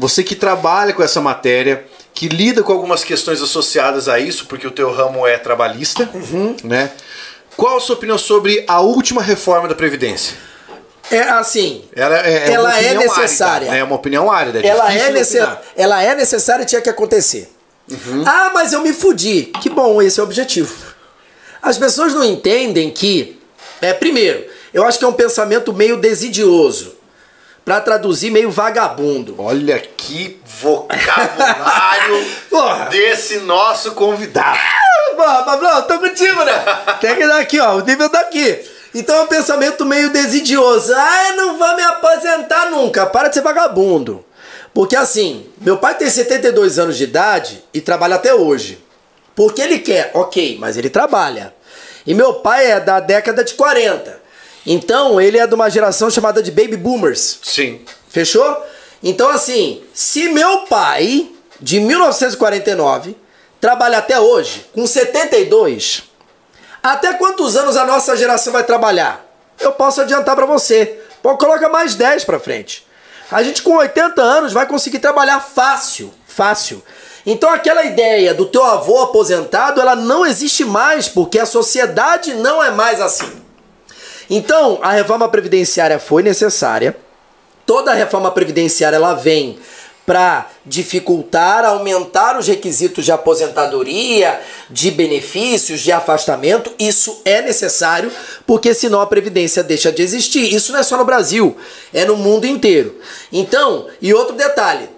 [0.00, 1.84] Você que trabalha com essa matéria,
[2.14, 6.56] que lida com algumas questões associadas a isso, porque o teu ramo é trabalhista, Uhum.
[6.64, 6.90] né?
[7.54, 10.38] Qual a sua opinião sobre a última reforma da Previdência?
[11.10, 13.54] É assim, Ela é, Ela uma é necessária.
[13.56, 13.78] Árida, né?
[13.80, 14.60] É uma opinião árida.
[14.60, 15.62] É ela é, opinar.
[15.76, 17.52] ela é necessária e tinha que acontecer.
[18.24, 19.50] Ah, mas eu me fudi.
[19.60, 20.72] Que bom, esse é o objetivo.
[21.60, 23.38] As pessoas não entendem que,
[23.82, 26.94] é, primeiro, eu acho que é um pensamento meio desidioso.
[27.70, 29.36] Pra traduzir, meio vagabundo.
[29.38, 32.26] Olha que vocabulário
[32.90, 34.58] desse nosso convidado.
[35.14, 36.52] Porra, Pablão, tô contigo, né?
[37.00, 38.58] Tem que dar aqui, ó, o nível daqui.
[38.92, 40.92] Então é um pensamento meio desidioso.
[40.92, 43.06] Ah, não vou me aposentar nunca.
[43.06, 44.24] Para de ser vagabundo.
[44.74, 48.84] Porque assim, meu pai tem 72 anos de idade e trabalha até hoje.
[49.36, 51.54] Porque ele quer, ok, mas ele trabalha.
[52.04, 54.19] E meu pai é da década de 40.
[54.66, 57.38] Então ele é de uma geração chamada de Baby Boomers.
[57.42, 57.80] Sim.
[58.08, 58.64] Fechou?
[59.02, 63.16] Então, assim, se meu pai, de 1949,
[63.60, 66.02] trabalha até hoje, com 72,
[66.82, 69.26] até quantos anos a nossa geração vai trabalhar?
[69.58, 71.00] Eu posso adiantar pra você.
[71.22, 72.86] Pô, coloca mais 10 pra frente.
[73.30, 76.82] A gente com 80 anos vai conseguir trabalhar fácil, fácil.
[77.24, 82.64] Então aquela ideia do teu avô aposentado, ela não existe mais, porque a sociedade não
[82.64, 83.30] é mais assim.
[84.30, 86.96] Então, a reforma previdenciária foi necessária.
[87.66, 89.58] Toda reforma previdenciária ela vem
[90.06, 96.72] para dificultar, aumentar os requisitos de aposentadoria, de benefícios, de afastamento.
[96.78, 98.10] Isso é necessário,
[98.46, 100.52] porque senão a previdência deixa de existir.
[100.52, 101.56] Isso não é só no Brasil,
[101.92, 103.00] é no mundo inteiro.
[103.32, 104.88] Então, e outro detalhe,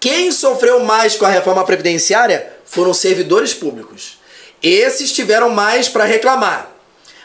[0.00, 4.18] quem sofreu mais com a reforma previdenciária foram servidores públicos.
[4.62, 6.70] Esses tiveram mais para reclamar.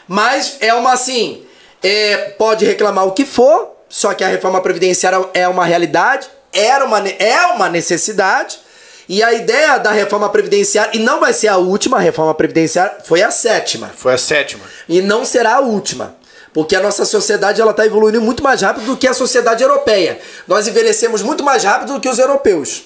[0.06, 1.43] Mas é uma assim,
[1.84, 6.84] é, pode reclamar o que for, só que a reforma previdenciária é uma realidade, era
[6.84, 8.58] uma, é uma necessidade,
[9.06, 13.22] e a ideia da reforma previdenciária, e não vai ser a última reforma previdenciária, foi
[13.22, 13.92] a sétima.
[13.94, 14.64] Foi a sétima.
[14.88, 16.16] E não será a última.
[16.54, 20.20] Porque a nossa sociedade ela está evoluindo muito mais rápido do que a sociedade europeia.
[20.48, 22.84] Nós envelhecemos muito mais rápido do que os europeus.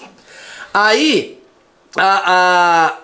[0.75, 1.39] Aí,
[1.97, 2.99] a, a,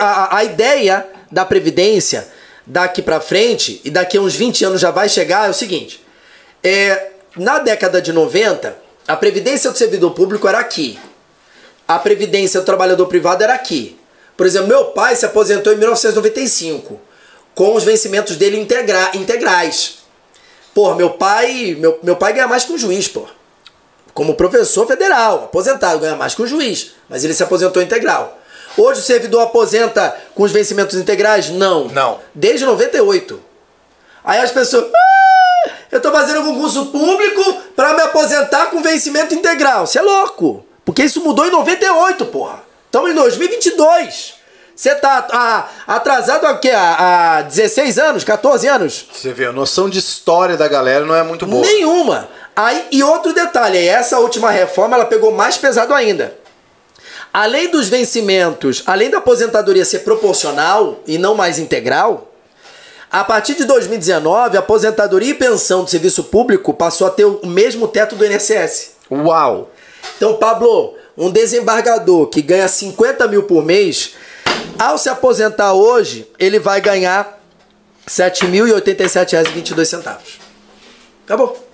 [0.00, 2.28] a, a ideia da Previdência
[2.66, 6.04] daqui para frente, e daqui a uns 20 anos já vai chegar, é o seguinte.
[6.62, 10.98] É, na década de 90, a Previdência do servidor público era aqui.
[11.86, 13.98] A Previdência do trabalhador privado era aqui.
[14.36, 17.00] Por exemplo, meu pai se aposentou em 1995,
[17.54, 19.98] com os vencimentos dele integra integrais.
[20.72, 23.26] Pô, meu pai, meu, meu pai ganha mais que um juiz, pô.
[24.12, 28.40] Como professor federal, aposentado, ganha mais que um juiz, mas ele se aposentou integral.
[28.76, 31.50] Hoje o servidor aposenta com os vencimentos integrais?
[31.50, 31.88] Não.
[31.88, 32.20] Não.
[32.34, 33.40] Desde 98.
[34.24, 39.86] Aí as pessoas, ah, eu tô fazendo concurso público para me aposentar com vencimento integral.
[39.86, 40.64] Você é louco.
[40.84, 42.62] Porque isso mudou em 98, porra.
[42.86, 44.34] Estamos em 2022.
[44.76, 46.70] Você tá atrasado há, quê?
[46.74, 49.06] há 16 anos, 14 anos?
[49.12, 51.64] Você vê, a noção de história da galera não é muito boa.
[51.64, 52.28] Nenhuma.
[52.56, 56.36] Aí, e outro detalhe, essa última reforma ela pegou mais pesado ainda.
[57.34, 62.32] Além dos vencimentos, além da aposentadoria ser proporcional e não mais integral,
[63.10, 67.44] a partir de 2019, a aposentadoria e pensão do serviço público passou a ter o
[67.44, 68.92] mesmo teto do INSS.
[69.10, 69.72] Uau!
[70.16, 74.14] Então, Pablo, um desembargador que ganha 50 mil por mês,
[74.78, 77.40] ao se aposentar hoje, ele vai ganhar
[78.06, 80.38] R$ 7.087,22.
[81.24, 81.68] Acabou.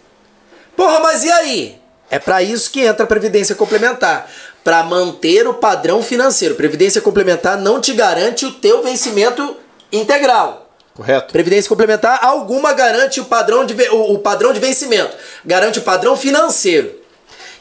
[0.74, 1.80] Porra, mas e aí?
[2.10, 4.28] É para isso que entra a Previdência Complementar.
[4.62, 6.54] Para manter o padrão financeiro.
[6.54, 9.56] Previdência Complementar não te garante o teu vencimento
[9.92, 10.70] integral.
[10.94, 11.32] Correto.
[11.32, 16.16] Previdência complementar, alguma garante o padrão de, o, o padrão de vencimento, garante o padrão
[16.16, 16.94] financeiro.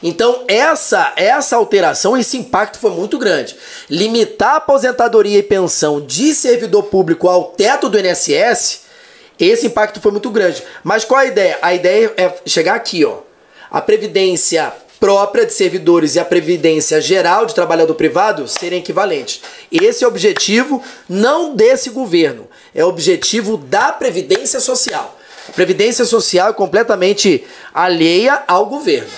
[0.02, 3.56] Então, essa essa alteração, esse impacto foi muito grande.
[3.88, 8.82] Limitar a aposentadoria e pensão de servidor público ao teto do INSS,
[9.38, 10.62] esse impacto foi muito grande.
[10.82, 11.58] Mas qual a ideia?
[11.62, 13.18] A ideia é chegar aqui, ó.
[13.70, 19.40] A previdência própria de servidores e a previdência geral de trabalhador privado serem equivalentes.
[19.72, 25.18] Esse é o objetivo não desse governo, é o objetivo da previdência social.
[25.48, 29.10] A previdência social é completamente alheia ao governo.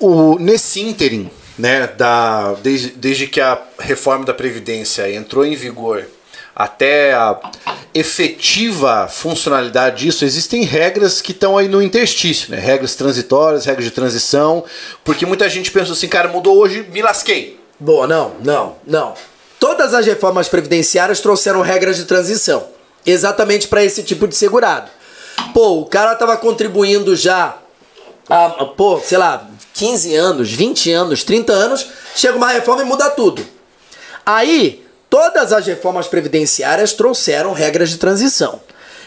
[0.00, 6.06] O, nesse ínterim, né, da, desde, desde que a reforma da Previdência entrou em vigor
[6.58, 7.38] até a
[7.94, 12.58] efetiva funcionalidade disso, existem regras que estão aí no interstício, né?
[12.58, 14.64] Regras transitórias, regras de transição,
[15.04, 17.60] porque muita gente pensa assim, cara, mudou hoje, me lasquei.
[17.78, 19.14] Boa, não, não, não.
[19.60, 22.66] Todas as reformas previdenciárias trouxeram regras de transição,
[23.06, 24.90] exatamente para esse tipo de segurado.
[25.54, 27.56] Pô, o cara tava contribuindo já
[28.28, 33.08] há, pô, sei lá, 15 anos, 20 anos, 30 anos, chega uma reforma e muda
[33.10, 33.46] tudo.
[34.26, 38.60] Aí, Todas as reformas previdenciárias trouxeram regras de transição,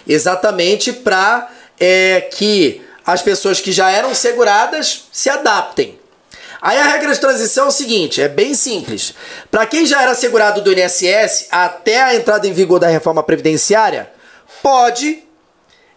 [0.08, 6.00] exatamente para é, que as pessoas que já eram seguradas se adaptem.
[6.62, 9.16] Aí a regra de transição é o seguinte, é bem simples.
[9.50, 14.12] Para quem já era segurado do INSS até a entrada em vigor da reforma previdenciária,
[14.62, 15.24] pode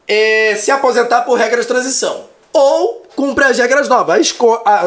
[0.08, 4.34] é, se aposentar por regra de transição ou cumpre as regras novas,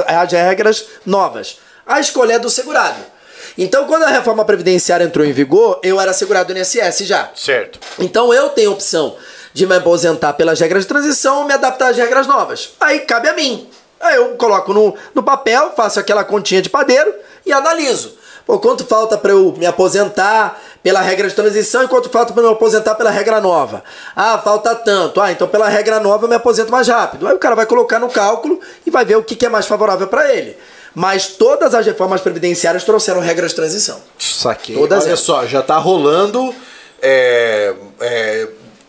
[0.08, 1.60] as regras novas.
[1.86, 3.17] A escolha é do segurado.
[3.58, 7.32] Então, quando a reforma previdenciária entrou em vigor, eu era segurado no INSS já.
[7.36, 7.80] Certo.
[7.98, 9.16] Então, eu tenho opção
[9.54, 12.74] de me aposentar pelas regras de transição ou me adaptar às regras novas.
[12.80, 13.68] Aí cabe a mim.
[14.00, 17.12] Aí eu coloco no, no papel, faço aquela continha de padeiro
[17.44, 18.16] e analiso.
[18.48, 22.42] Pô, quanto falta para eu me aposentar pela regra de transição e quanto falta para
[22.42, 23.84] eu me aposentar pela regra nova?
[24.16, 25.20] Ah, falta tanto.
[25.20, 27.28] Ah, então pela regra nova eu me aposento mais rápido.
[27.28, 29.68] Aí o cara vai colocar no cálculo e vai ver o que, que é mais
[29.68, 30.58] favorável para ele
[30.96, 34.00] mas todas as reformas previdenciárias trouxeram regras de transição.
[34.18, 34.76] Saquei.
[34.76, 35.20] Todas Olha elas.
[35.20, 36.52] só, já tá rolando
[37.00, 38.48] é, é,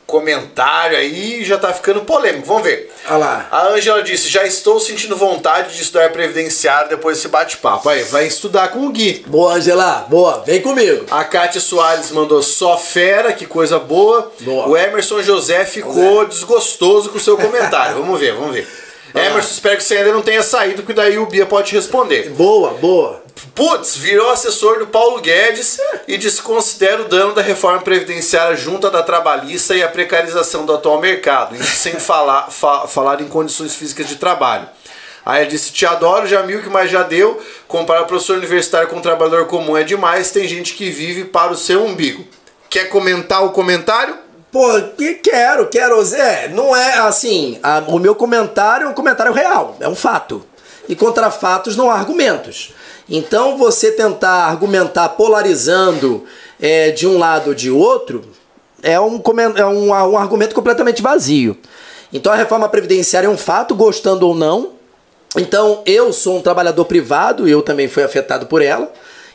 [0.09, 2.47] comentário aí já tá ficando polêmico.
[2.47, 2.90] Vamos ver.
[3.07, 3.49] Olha lá.
[3.51, 7.88] A Ângela disse: já estou sentindo vontade de estudar previdenciário depois desse bate-papo.
[7.90, 9.23] Aí, vai estudar com o Gui.
[9.27, 10.07] Boa, Angela.
[10.09, 11.05] Boa, vem comigo.
[11.11, 14.33] A Kátia Soares mandou só fera, que coisa boa.
[14.40, 14.68] boa.
[14.68, 17.99] O Emerson José ficou desgostoso com o seu comentário.
[17.99, 18.88] vamos ver, vamos ver.
[19.14, 19.27] Ah.
[19.27, 22.31] Emerson, espero que você ainda não tenha saído, porque daí o Bia pode responder.
[22.31, 23.23] Boa, boa.
[23.55, 29.03] Putz, virou assessor do Paulo Guedes e desconsidera o dano da reforma previdenciária junto da
[29.03, 34.09] trabalhista e a precarização do atual mercado, isso sem falar, fa falar em condições físicas
[34.09, 34.68] de trabalho.
[35.25, 37.40] Aí ele disse: Te adoro, já mil que mais já deu.
[37.66, 40.31] Comparar professor universitário com um trabalhador comum é demais.
[40.31, 42.25] Tem gente que vive para o seu umbigo.
[42.71, 44.16] Quer comentar o comentário?
[44.50, 44.66] Pô,
[45.22, 46.02] quero, quero.
[46.04, 47.58] Zé, não é assim.
[47.62, 50.44] A, o meu comentário é um comentário real, é um fato.
[50.88, 52.72] E contra fatos não há argumentos.
[53.08, 56.25] Então você tentar argumentar polarizando
[56.60, 58.23] é, de um lado ou de outro,
[58.83, 59.20] é um,
[59.56, 61.56] é um, um argumento completamente vazio.
[62.12, 64.73] Então a reforma previdenciária é um fato, gostando ou não.
[65.37, 68.90] Então eu sou um trabalhador privado, eu também fui afetado por ela.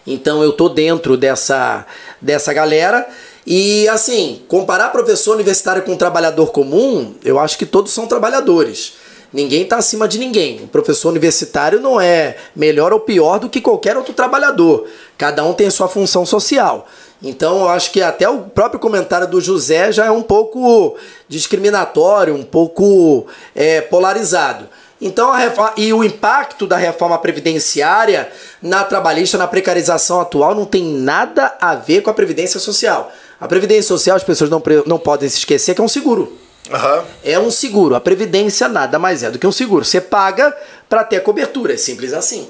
[0.06, 1.86] Então eu tô dentro dessa,
[2.20, 3.08] dessa galera.
[3.46, 8.94] E assim, comparar professor universitário com um trabalhador comum, eu acho que todos são trabalhadores.
[9.34, 10.64] Ninguém está acima de ninguém.
[10.64, 14.88] O professor universitário não é melhor ou pior do que qualquer outro trabalhador.
[15.18, 16.88] Cada um tem sua função social.
[17.22, 20.96] Então eu acho que até o próprio comentário do José já é um pouco
[21.28, 23.26] discriminatório, um pouco
[23.56, 24.70] é, polarizado.
[25.02, 28.30] Então a reforma, e o impacto da reforma previdenciária
[28.62, 33.12] na trabalhista, na precarização atual, não tem nada a ver com a previdência social.
[33.44, 36.32] A previdência social, as pessoas não, não podem se esquecer que é um seguro.
[36.72, 37.04] Uhum.
[37.26, 37.94] É um seguro.
[37.94, 39.84] A previdência nada mais é do que um seguro.
[39.84, 40.56] Você paga
[40.88, 42.48] para ter a cobertura, é simples assim.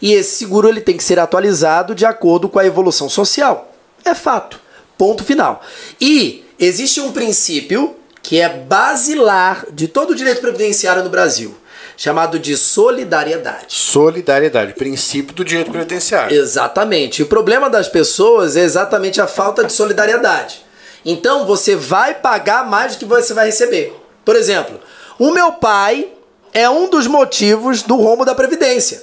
[0.00, 3.70] E esse seguro ele tem que ser atualizado de acordo com a evolução social.
[4.02, 4.58] É fato.
[4.96, 5.60] Ponto final.
[6.00, 11.54] E existe um princípio que é basilar de todo o direito previdenciário no Brasil,
[12.00, 13.66] chamado de solidariedade.
[13.68, 16.34] Solidariedade, princípio do direito previdenciário.
[16.34, 17.18] Exatamente.
[17.18, 20.64] E o problema das pessoas é exatamente a falta de solidariedade.
[21.04, 23.94] Então você vai pagar mais do que você vai receber.
[24.24, 24.80] Por exemplo,
[25.18, 26.08] o meu pai
[26.54, 29.02] é um dos motivos do rombo da Previdência.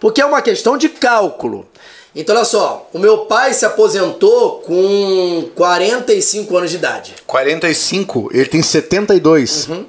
[0.00, 1.68] Porque é uma questão de cálculo.
[2.16, 7.14] Então, olha só, o meu pai se aposentou com 45 anos de idade.
[7.26, 8.30] 45?
[8.32, 9.68] Ele tem 72.
[9.68, 9.86] Uhum.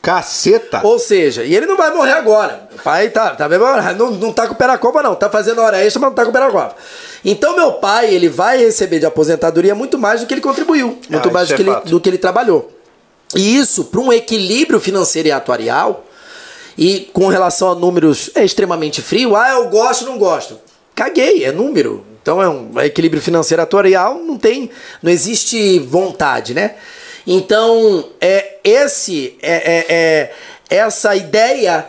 [0.00, 0.80] Caceta!
[0.84, 2.68] Ou seja, e ele não vai morrer agora.
[2.72, 3.58] O pai tá, tá bem,
[3.96, 5.14] não, não tá com o pé na copa, não.
[5.14, 6.76] Tá fazendo hora extra, mas não tá com o pé na copa.
[7.24, 11.28] Então, meu pai, ele vai receber de aposentadoria muito mais do que ele contribuiu, muito
[11.28, 12.72] ah, mais do que, é ele, do que ele trabalhou.
[13.34, 16.06] E isso, para um equilíbrio financeiro e atuarial,
[16.76, 19.34] e com relação a números, é extremamente frio.
[19.34, 20.58] Ah, eu gosto, não gosto.
[20.94, 22.04] Caguei, é número.
[22.22, 24.70] Então é um é equilíbrio financeiro atuarial, não tem,
[25.02, 26.74] não existe vontade, né?
[27.30, 30.32] Então, é esse é, é, é
[30.70, 31.86] essa ideia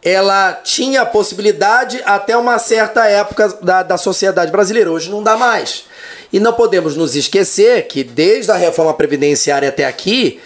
[0.00, 4.92] ela tinha possibilidade até uma certa época da, da sociedade brasileira.
[4.92, 5.84] Hoje não dá mais.
[6.32, 10.40] E não podemos nos esquecer que desde a reforma previdenciária até aqui,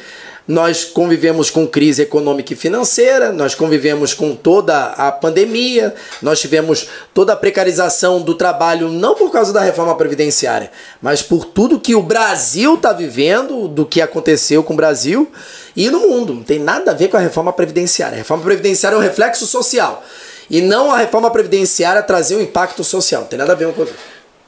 [0.47, 6.89] nós convivemos com crise econômica e financeira, nós convivemos com toda a pandemia, nós tivemos
[7.15, 10.71] toda a precarização do trabalho, não por causa da reforma previdenciária,
[11.01, 15.31] mas por tudo que o Brasil está vivendo, do que aconteceu com o Brasil
[15.77, 16.35] e no mundo.
[16.35, 18.17] Não tem nada a ver com a reforma previdenciária.
[18.17, 20.05] A reforma previdenciária é um reflexo social.
[20.51, 23.23] E não a reforma previdenciária trazer um impacto social.
[23.23, 23.95] Não tem nada a ver com outra.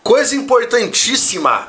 [0.03, 1.69] Coisa importantíssima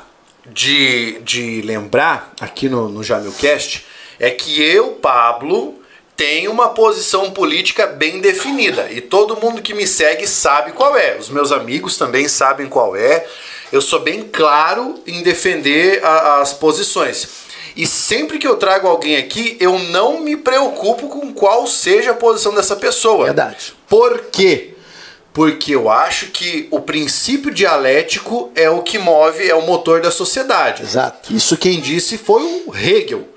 [0.52, 3.84] de, de lembrar aqui no, no Jamilcast
[4.18, 5.80] é que eu, Pablo,
[6.16, 11.16] tenho uma posição política bem definida e todo mundo que me segue sabe qual é.
[11.18, 13.26] Os meus amigos também sabem qual é.
[13.70, 17.28] Eu sou bem claro em defender a, as posições.
[17.76, 22.14] E sempre que eu trago alguém aqui, eu não me preocupo com qual seja a
[22.14, 23.26] posição dessa pessoa.
[23.26, 23.74] Verdade.
[23.86, 24.74] Por quê?
[25.34, 30.10] Porque eu acho que o princípio dialético é o que move, é o motor da
[30.10, 30.82] sociedade.
[30.82, 31.30] Exato.
[31.34, 33.28] Isso quem disse foi o Hegel.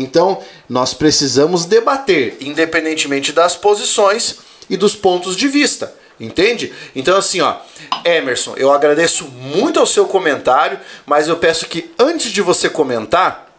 [0.00, 4.36] Então, nós precisamos debater, independentemente das posições
[4.68, 5.94] e dos pontos de vista.
[6.18, 6.72] Entende?
[6.94, 7.56] Então, assim, ó,
[8.04, 13.50] Emerson, eu agradeço muito ao seu comentário, mas eu peço que antes de você comentar,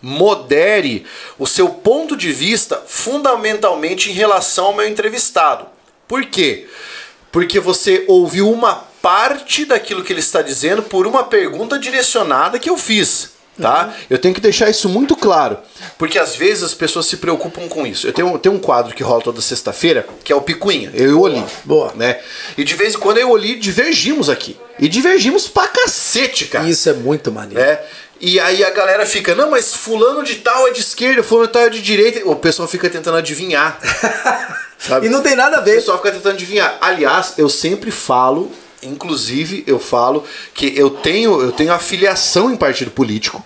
[0.00, 1.06] modere
[1.38, 5.66] o seu ponto de vista fundamentalmente em relação ao meu entrevistado.
[6.08, 6.66] Por quê?
[7.30, 12.68] Porque você ouviu uma parte daquilo que ele está dizendo por uma pergunta direcionada que
[12.68, 13.86] eu fiz tá?
[13.86, 13.92] Uhum.
[14.10, 15.58] Eu tenho que deixar isso muito claro,
[15.98, 18.06] porque às vezes as pessoas se preocupam com isso.
[18.06, 21.12] Eu tenho, tenho um quadro que rola toda sexta-feira, que é o Picuinha, eu e
[21.12, 21.44] o Oli.
[21.64, 21.92] Boa.
[21.94, 22.20] Né?
[22.56, 24.56] E de vez em quando eu e o Oli divergimos aqui.
[24.78, 26.68] E divergimos pra cacete, cara.
[26.68, 27.62] Isso é muito maneiro.
[27.62, 27.84] É.
[28.20, 31.52] E aí a galera fica, não, mas fulano de tal é de esquerda, fulano de
[31.52, 32.20] tal é de direita.
[32.28, 33.80] O pessoal fica tentando adivinhar.
[34.78, 35.06] sabe?
[35.06, 35.72] E não tem nada a ver.
[35.72, 36.78] O pessoal fica tentando adivinhar.
[36.80, 38.50] Aliás, eu sempre falo
[38.82, 40.24] Inclusive, eu falo
[40.54, 43.44] que eu tenho, eu tenho afiliação em partido político.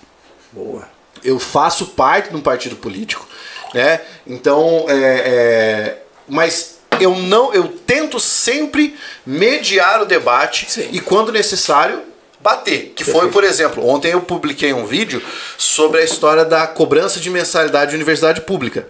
[0.53, 0.89] Boa.
[1.22, 3.26] Eu faço parte de um partido político,
[3.74, 4.01] né?
[4.26, 10.89] Então, é, é, mas eu não, eu tento sempre mediar o debate Sim.
[10.93, 12.03] e quando necessário
[12.41, 12.93] bater.
[12.95, 15.22] Que foi, por exemplo, ontem eu publiquei um vídeo
[15.59, 18.89] sobre a história da cobrança de mensalidade de universidade pública.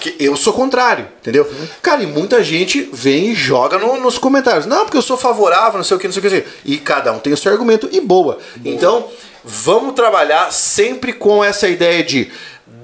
[0.00, 1.44] Que eu sou contrário, entendeu?
[1.44, 1.68] Uhum.
[1.80, 4.66] Cara, e muita gente vem e joga no, nos comentários.
[4.66, 6.44] Não, porque eu sou favorável, não sei o que, não sei o que.
[6.64, 8.34] E cada um tem o seu argumento e boa.
[8.34, 8.38] boa.
[8.64, 9.08] Então,
[9.44, 12.30] vamos trabalhar sempre com essa ideia de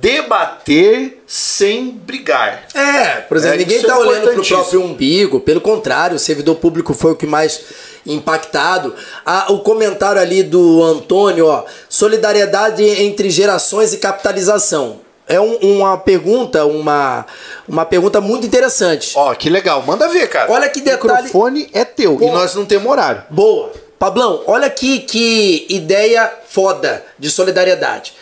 [0.01, 2.65] debater sem brigar.
[2.75, 5.41] É, por exemplo, é, ninguém está é olhando para o próprio umbigo.
[5.41, 7.61] Pelo contrário, o servidor público foi o que mais
[8.07, 8.95] impactado.
[9.25, 15.08] Ah, o comentário ali do Antônio, ó, solidariedade entre gerações e capitalização.
[15.29, 17.27] É um- uma pergunta, uma,
[17.69, 19.13] uma pergunta muito interessante.
[19.17, 19.83] Ó, que legal.
[19.83, 20.51] Manda ver, cara.
[20.51, 21.23] Olha que O detalhe.
[21.25, 23.23] microfone é teu e nós não temos horário.
[23.31, 23.71] Boa.
[23.99, 28.15] Pablão, olha aqui que ideia foda de solidariedade.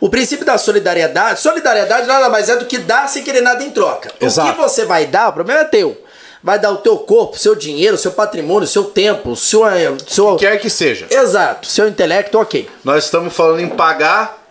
[0.00, 3.70] O princípio da solidariedade, solidariedade nada mais é do que dar sem querer nada em
[3.70, 4.10] troca.
[4.20, 4.52] O Exato.
[4.52, 5.96] que você vai dar, o problema é teu.
[6.42, 9.62] Vai dar o teu corpo, seu dinheiro, seu patrimônio, seu tempo, seu,
[10.08, 11.06] seu Quer que seja.
[11.10, 12.68] Exato, seu intelecto, ok.
[12.82, 14.42] Nós estamos falando em pagar.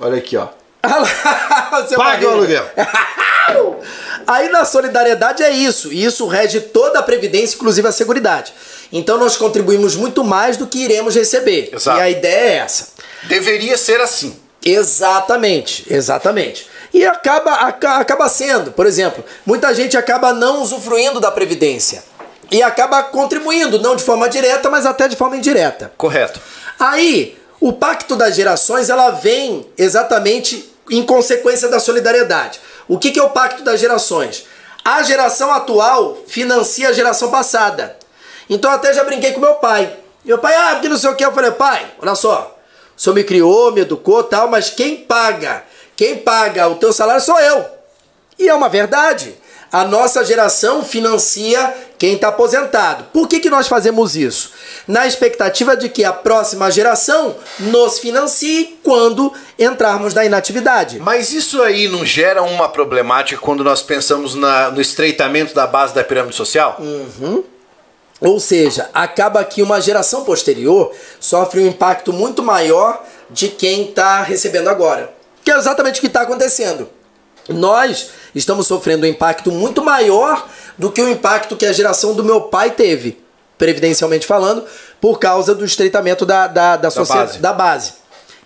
[0.00, 0.46] Olha aqui, ó.
[1.96, 2.64] Pague o aluguel.
[4.26, 8.52] Aí na solidariedade é isso, e isso rege toda a previdência, inclusive a seguridade.
[8.92, 11.70] Então nós contribuímos muito mais do que iremos receber.
[11.72, 11.98] Exato.
[11.98, 12.88] E a ideia é essa.
[13.24, 14.36] Deveria ser assim.
[14.64, 16.68] Exatamente, exatamente.
[16.94, 22.04] E acaba, aca- acaba sendo, por exemplo, muita gente acaba não usufruindo da previdência.
[22.50, 25.90] E acaba contribuindo, não de forma direta, mas até de forma indireta.
[25.96, 26.38] Correto.
[26.78, 32.60] Aí, o Pacto das Gerações, ela vem exatamente em consequência da solidariedade.
[32.88, 34.46] O que, que é o Pacto das Gerações?
[34.84, 37.96] A geração atual financia a geração passada.
[38.50, 39.96] Então até já brinquei com meu pai.
[40.24, 41.24] Meu pai, ah, porque não sei o que.
[41.24, 42.58] Eu falei, pai, olha só,
[42.96, 45.64] o senhor me criou, me educou tal, mas quem paga,
[45.96, 47.64] quem paga o teu salário sou eu.
[48.38, 49.36] E é uma verdade.
[49.72, 53.04] A nossa geração financia quem está aposentado.
[53.12, 54.50] Por que, que nós fazemos isso?
[54.86, 60.98] Na expectativa de que a próxima geração nos financie quando entrarmos na inatividade.
[60.98, 65.94] Mas isso aí não gera uma problemática quando nós pensamos na- no estreitamento da base
[65.94, 66.76] da pirâmide social?
[68.20, 74.22] Ou seja, acaba que uma geração posterior sofre um impacto muito maior de quem está
[74.22, 75.12] recebendo agora.
[75.44, 76.88] Que é exatamente o que está acontecendo.
[77.48, 80.46] Nós estamos sofrendo um impacto muito maior
[80.78, 83.18] do que o impacto que a geração do meu pai teve,
[83.58, 84.64] previdencialmente falando,
[85.00, 87.38] por causa do estreitamento da, da, da, sociedade, base.
[87.38, 87.92] da base.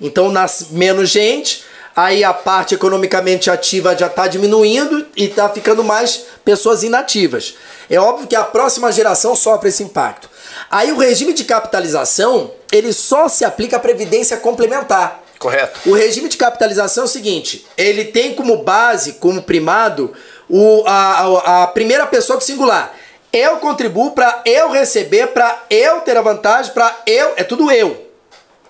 [0.01, 5.85] Então nasce menos gente, aí a parte economicamente ativa já está diminuindo e está ficando
[5.85, 7.55] mais pessoas inativas.
[7.89, 10.29] É óbvio que a próxima geração sofre esse impacto.
[10.71, 15.23] Aí o regime de capitalização, ele só se aplica à previdência complementar.
[15.39, 15.81] Correto.
[15.89, 20.13] O regime de capitalização é o seguinte: ele tem como base, como primado,
[20.49, 22.95] o, a, a, primeira pessoa do singular.
[23.33, 27.35] Eu contribuo para eu receber, para eu ter a vantagem, para eu.
[27.37, 28.07] É tudo eu.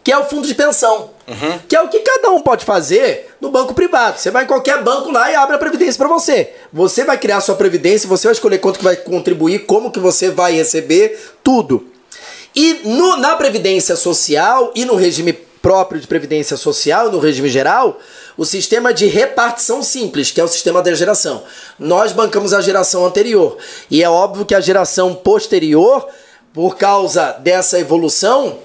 [0.02, 1.10] Que é o fundo de pensão.
[1.68, 4.18] Que é o que cada um pode fazer no banco privado.
[4.18, 6.52] Você vai em qualquer banco lá e abre a previdência para você.
[6.72, 9.98] Você vai criar a sua previdência, você vai escolher quanto que vai contribuir, como que
[9.98, 11.88] você vai receber, tudo.
[12.54, 15.32] E no- na Previdência Social e no regime
[15.66, 17.98] próprio de Previdência Social, no regime geral,
[18.36, 21.42] o sistema de repartição simples, que é o sistema da geração.
[21.76, 23.58] Nós bancamos a geração anterior.
[23.90, 26.06] E é óbvio que a geração posterior,
[26.54, 28.58] por causa dessa evolução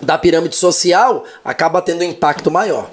[0.00, 2.88] da pirâmide social, acaba tendo um impacto maior.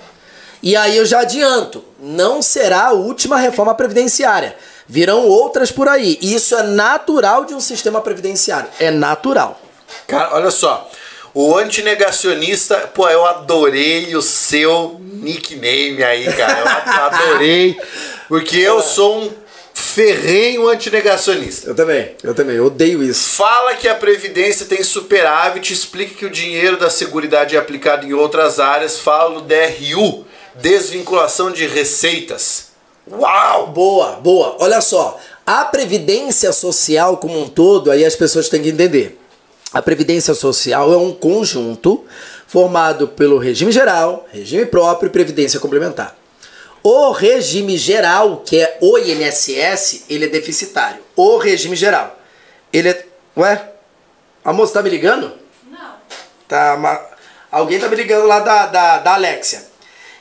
[0.63, 4.55] E aí eu já adianto, não será a última reforma previdenciária.
[4.88, 6.17] Virão outras por aí.
[6.23, 8.67] Isso é natural de um sistema previdenciário.
[8.79, 9.61] É natural.
[10.07, 10.89] Cara, olha só.
[11.39, 16.59] O antinegacionista, pô, eu adorei o seu nickname aí, cara.
[16.61, 17.77] Eu ad- adorei.
[18.27, 19.31] Porque eu sou um
[19.71, 21.69] ferrenho antinegacionista.
[21.69, 23.29] Eu também, eu também, eu odeio isso.
[23.35, 28.13] Fala que a Previdência tem superávit, explica que o dinheiro da Seguridade é aplicado em
[28.13, 30.25] outras áreas, fala do DRU,
[30.55, 32.69] desvinculação de receitas.
[33.11, 33.67] Uau!
[33.67, 34.55] Boa, boa.
[34.59, 39.19] Olha só, a previdência social como um todo, aí as pessoas têm que entender.
[39.74, 42.05] A previdência social é um conjunto
[42.47, 46.18] formado pelo regime geral, regime próprio e previdência complementar.
[46.82, 51.01] O regime geral, que é o INSS, ele é deficitário.
[51.18, 52.18] O regime geral.
[52.72, 53.05] Ele é.
[53.36, 53.72] Ué?
[54.43, 55.34] A moça tá me ligando?
[55.70, 55.95] Não.
[56.47, 57.18] Tá,
[57.51, 59.65] alguém tá me ligando lá da, da, da Alexia.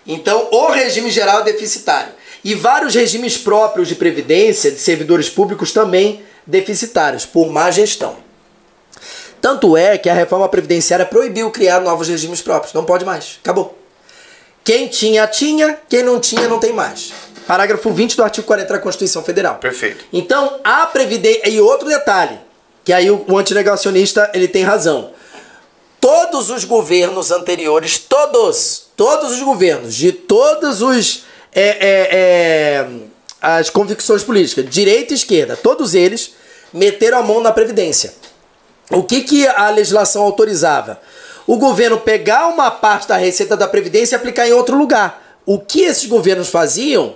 [0.04, 2.12] Então, o regime geral é deficitário.
[2.42, 8.25] E vários regimes próprios de previdência de servidores públicos também deficitários, por má gestão.
[9.46, 12.74] Tanto é que a reforma previdenciária proibiu criar novos regimes próprios.
[12.74, 13.38] Não pode mais.
[13.40, 13.78] Acabou.
[14.64, 15.78] Quem tinha, tinha.
[15.88, 17.12] Quem não tinha, não tem mais.
[17.46, 19.54] Parágrafo 20 do artigo 40 da Constituição Federal.
[19.58, 20.04] Perfeito.
[20.12, 21.48] Então, a previdência.
[21.48, 22.40] E outro detalhe,
[22.84, 25.12] que aí o, o antinegacionista ele tem razão.
[26.00, 31.22] Todos os governos anteriores, todos, todos os governos, de todos os.
[31.54, 32.86] é, é, é,
[33.40, 36.34] as convicções políticas, direita e esquerda, todos eles
[36.72, 38.25] meteram a mão na Previdência.
[38.90, 41.00] O que, que a legislação autorizava?
[41.46, 45.40] O governo pegar uma parte da receita da Previdência e aplicar em outro lugar.
[45.44, 47.14] O que esses governos faziam,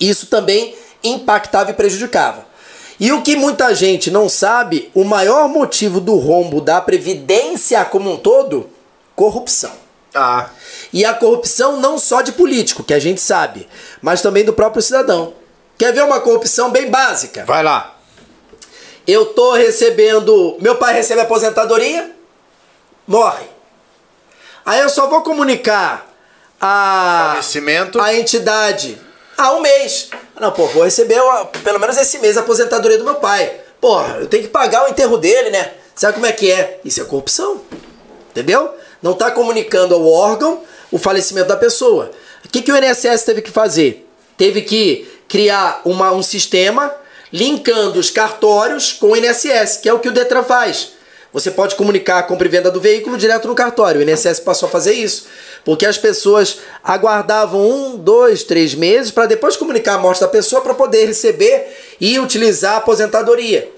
[0.00, 2.46] isso também impactava e prejudicava.
[3.00, 8.12] E o que muita gente não sabe, o maior motivo do rombo da Previdência como
[8.12, 8.68] um todo,
[9.14, 9.70] corrupção.
[10.14, 10.50] Ah.
[10.92, 13.68] E a corrupção não só de político, que a gente sabe,
[14.02, 15.32] mas também do próprio cidadão.
[15.76, 17.44] Quer ver uma corrupção bem básica?
[17.44, 17.97] Vai lá.
[19.08, 20.58] Eu tô recebendo.
[20.60, 22.14] Meu pai recebe aposentadoria,
[23.06, 23.46] morre.
[24.66, 26.06] Aí eu só vou comunicar
[26.60, 27.98] a, Falecimento.
[27.98, 29.00] a entidade
[29.34, 30.10] há um mês.
[30.38, 31.18] Não, pô, vou receber
[31.64, 33.50] pelo menos esse mês a aposentadoria do meu pai.
[33.80, 35.72] Porra, eu tenho que pagar o enterro dele, né?
[35.94, 36.78] Sabe como é que é?
[36.84, 37.62] Isso é corrupção.
[38.30, 38.74] Entendeu?
[39.00, 42.10] Não tá comunicando ao órgão o falecimento da pessoa.
[42.44, 44.06] O que, que o INSS teve que fazer?
[44.36, 46.94] Teve que criar uma, um sistema
[47.32, 50.92] linkando os cartórios com o INSS, que é o que o Detran faz.
[51.32, 54.00] Você pode comunicar a compra e venda do veículo direto no cartório.
[54.00, 55.26] O INSS passou a fazer isso.
[55.62, 60.62] Porque as pessoas aguardavam um, dois, três meses para depois comunicar a morte da pessoa
[60.62, 63.70] para poder receber e utilizar a aposentadoria.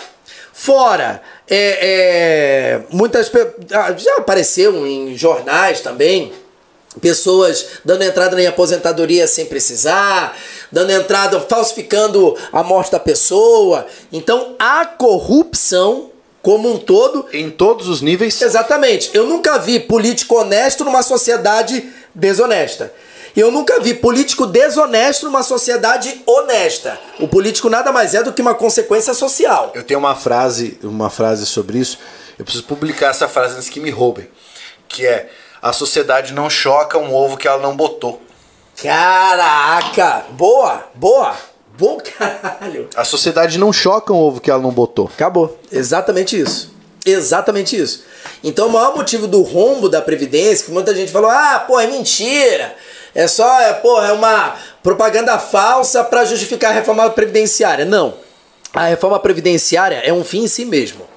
[0.52, 3.30] Fora, é, é, muitas
[3.72, 6.32] ah, já apareceu em jornais também
[7.00, 10.36] pessoas dando entrada em aposentadoria sem precisar,
[10.72, 13.86] dando entrada falsificando a morte da pessoa.
[14.12, 16.10] Então a corrupção
[16.42, 18.40] como um todo Em todos os níveis.
[18.40, 19.10] Exatamente.
[19.12, 22.92] Eu nunca vi político honesto numa sociedade desonesta.
[23.36, 26.98] Eu nunca vi político desonesto numa sociedade honesta.
[27.20, 29.70] O político nada mais é do que uma consequência social.
[29.74, 31.98] Eu tenho uma frase, uma frase sobre isso.
[32.38, 34.26] Eu preciso publicar essa frase antes que me roubem.
[34.88, 35.30] Que é:
[35.62, 38.20] a sociedade não choca um ovo que ela não botou.
[38.82, 40.24] Caraca!
[40.30, 40.88] Boa!
[40.94, 41.36] Boa!
[41.76, 42.88] Bom caralho!
[42.96, 45.10] A sociedade não choca um ovo que ela não botou.
[45.12, 45.58] Acabou.
[45.70, 46.74] Exatamente isso.
[47.04, 48.04] Exatamente isso.
[48.42, 51.86] Então o maior motivo do rombo da Previdência, que muita gente falou, ah, pô, é
[51.86, 52.74] mentira.
[53.14, 57.84] É só, é, pô, é uma propaganda falsa para justificar a reforma previdenciária.
[57.84, 58.14] Não.
[58.72, 61.09] A reforma previdenciária é um fim em si mesmo.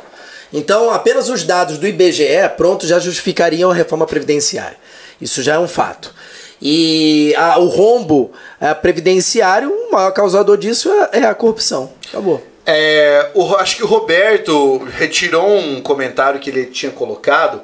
[0.53, 4.77] Então, apenas os dados do IBGE, pronto, já justificariam a reforma previdenciária.
[5.19, 6.13] Isso já é um fato.
[6.61, 8.31] E a- o rombo
[8.61, 11.91] eh, previdenciário, o maior causador disso é, é a corrupção.
[12.09, 12.41] Acabou.
[12.65, 17.61] É, o- acho que o Roberto retirou um comentário que ele tinha colocado.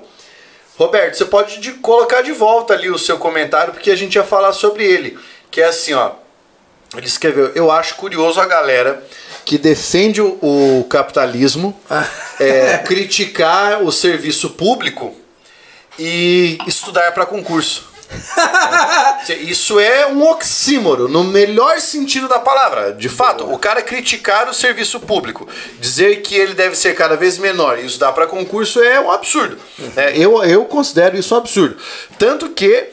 [0.77, 4.23] Roberto, você pode de- colocar de volta ali o seu comentário, porque a gente ia
[4.23, 5.17] falar sobre ele.
[5.51, 6.11] Que é assim, ó.
[6.95, 9.03] Ele escreveu: Eu acho curioso a galera
[9.45, 11.79] Que defende o, o capitalismo.
[12.39, 15.15] é, criticar o serviço público
[15.97, 17.89] e estudar para concurso.
[19.41, 22.91] Isso é um oxímoro, no melhor sentido da palavra.
[22.93, 25.47] De fato, o cara criticar o serviço público,
[25.79, 29.59] dizer que ele deve ser cada vez menor e estudar para concurso é um absurdo.
[29.95, 30.17] né?
[30.17, 31.77] Eu, eu considero isso um absurdo.
[32.17, 32.87] Tanto que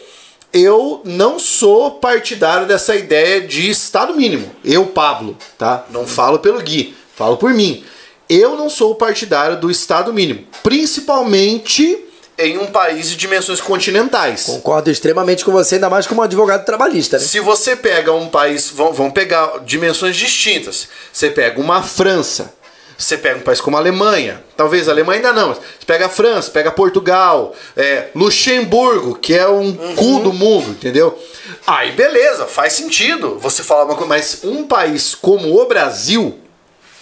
[0.52, 4.50] eu não sou partidário dessa ideia de Estado mínimo.
[4.64, 5.84] Eu, Pablo, tá?
[5.90, 7.84] Não falo pelo Gui, falo por mim.
[8.28, 12.06] Eu não sou partidário do Estado mínimo, principalmente
[12.38, 14.44] em um país de dimensões continentais.
[14.44, 17.24] Concordo extremamente com você, ainda mais como advogado trabalhista, né?
[17.24, 20.88] Se você pega um país, vão, vão pegar dimensões distintas.
[21.12, 22.54] Você pega uma França,
[22.96, 26.06] você pega um país como a Alemanha, talvez a Alemanha ainda não, mas você pega
[26.06, 31.18] a França, pega Portugal, é, Luxemburgo, que é um cu do mundo, entendeu?
[31.66, 36.38] Aí beleza, faz sentido você falar uma coisa, mas um país como o Brasil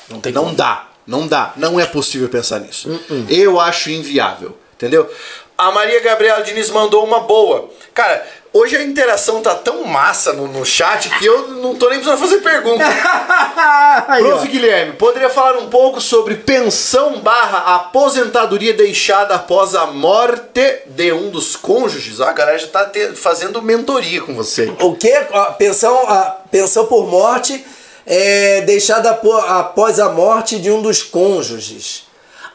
[0.08, 2.88] Não tem não dá, não dá, não é possível pensar nisso.
[3.28, 5.08] Eu acho inviável, entendeu?
[5.56, 7.70] A Maria Gabriela Diniz mandou uma boa.
[7.94, 11.98] Cara, hoje a interação tá tão massa no, no chat que eu não tô nem
[11.98, 12.84] precisando fazer pergunta.
[14.18, 14.46] Prof.
[14.48, 21.30] Guilherme, poderia falar um pouco sobre pensão barra aposentadoria deixada após a morte de um
[21.30, 22.20] dos cônjuges?
[22.20, 24.72] Ah, a galera já tá te- fazendo mentoria com você.
[24.80, 25.12] O que?
[25.12, 27.64] A pensão, a pensão por morte
[28.06, 32.04] é deixada após a morte de um dos cônjuges.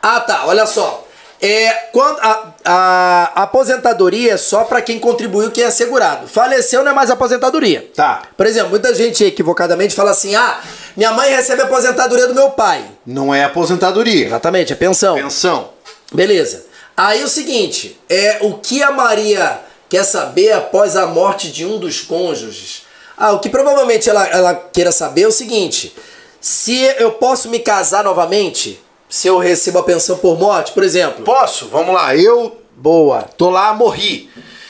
[0.01, 0.43] Ah, tá.
[0.45, 1.05] Olha só.
[1.41, 6.27] É, quando a, a aposentadoria é só para quem contribuiu, quem é segurado.
[6.27, 7.89] Faleceu não é mais aposentadoria.
[7.95, 8.23] Tá.
[8.35, 10.59] Por exemplo, muita gente equivocadamente fala assim: ah,
[10.95, 12.83] minha mãe recebe a aposentadoria do meu pai.
[13.05, 14.27] Não é aposentadoria.
[14.27, 15.15] Exatamente, é pensão.
[15.15, 15.69] Pensão.
[16.13, 16.65] Beleza.
[16.95, 21.79] Aí o seguinte, é o que a Maria quer saber após a morte de um
[21.79, 22.83] dos cônjuges?
[23.17, 25.95] Ah, o que provavelmente ela, ela queira saber é o seguinte:
[26.41, 31.25] se eu posso me casar novamente, se eu recebo a pensão por morte, por exemplo.
[31.25, 31.67] Posso?
[31.67, 32.15] Vamos lá.
[32.15, 33.23] Eu Boa.
[33.23, 34.29] tô lá, morri.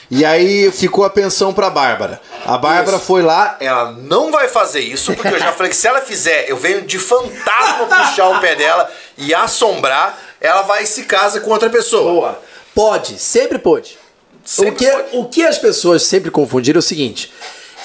[0.10, 2.20] E aí ficou a pensão pra Bárbara.
[2.44, 3.06] A Bárbara Isso.
[3.06, 6.50] foi lá, Ela não vai fazer isso, porque eu já falei que se ela fizer,
[6.50, 11.42] eu venho de fantasma puxar o pé dela e assombrar, ela vai e se casa
[11.42, 12.12] com outra pessoa.
[12.12, 12.42] Boa.
[12.74, 14.00] Pode, sempre pode.
[14.44, 15.18] Sempre o, que, pode.
[15.18, 17.32] o que as pessoas sempre confundiram é o seguinte: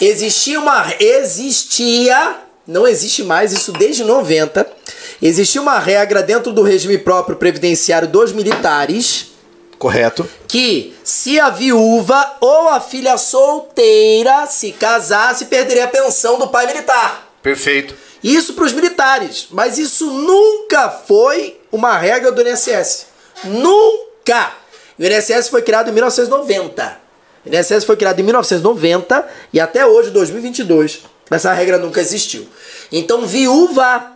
[0.00, 0.94] existia uma.
[0.98, 2.38] Existia.
[2.66, 4.66] Não existe mais, isso desde 90.
[5.28, 9.32] Existia uma regra dentro do regime próprio previdenciário dos militares
[9.78, 10.28] Correto.
[10.46, 16.66] que se a viúva ou a filha solteira se casasse, perderia a pensão do pai
[16.66, 17.32] militar.
[17.42, 17.94] Perfeito.
[18.22, 23.06] Isso para os militares, mas isso nunca foi uma regra do INSS.
[23.44, 24.52] Nunca!
[24.98, 27.00] O INSS foi criado em 1990.
[27.44, 32.46] O INSS foi criado em 1990 e até hoje, 2022, essa regra nunca existiu.
[32.90, 34.13] Então, viúva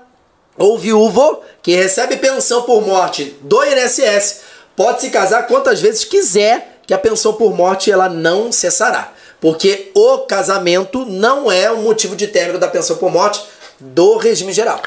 [0.59, 4.41] ou viúvo que recebe pensão por morte do INSS
[4.75, 9.13] pode se casar quantas vezes quiser, que a pensão por morte ela não cessará.
[9.41, 13.43] Porque o casamento não é o motivo de término da pensão por morte
[13.79, 14.81] do regime geral.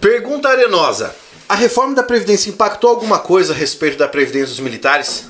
[0.00, 1.14] Pergunta arenosa.
[1.48, 5.24] A reforma da Previdência impactou alguma coisa a respeito da Previdência dos militares?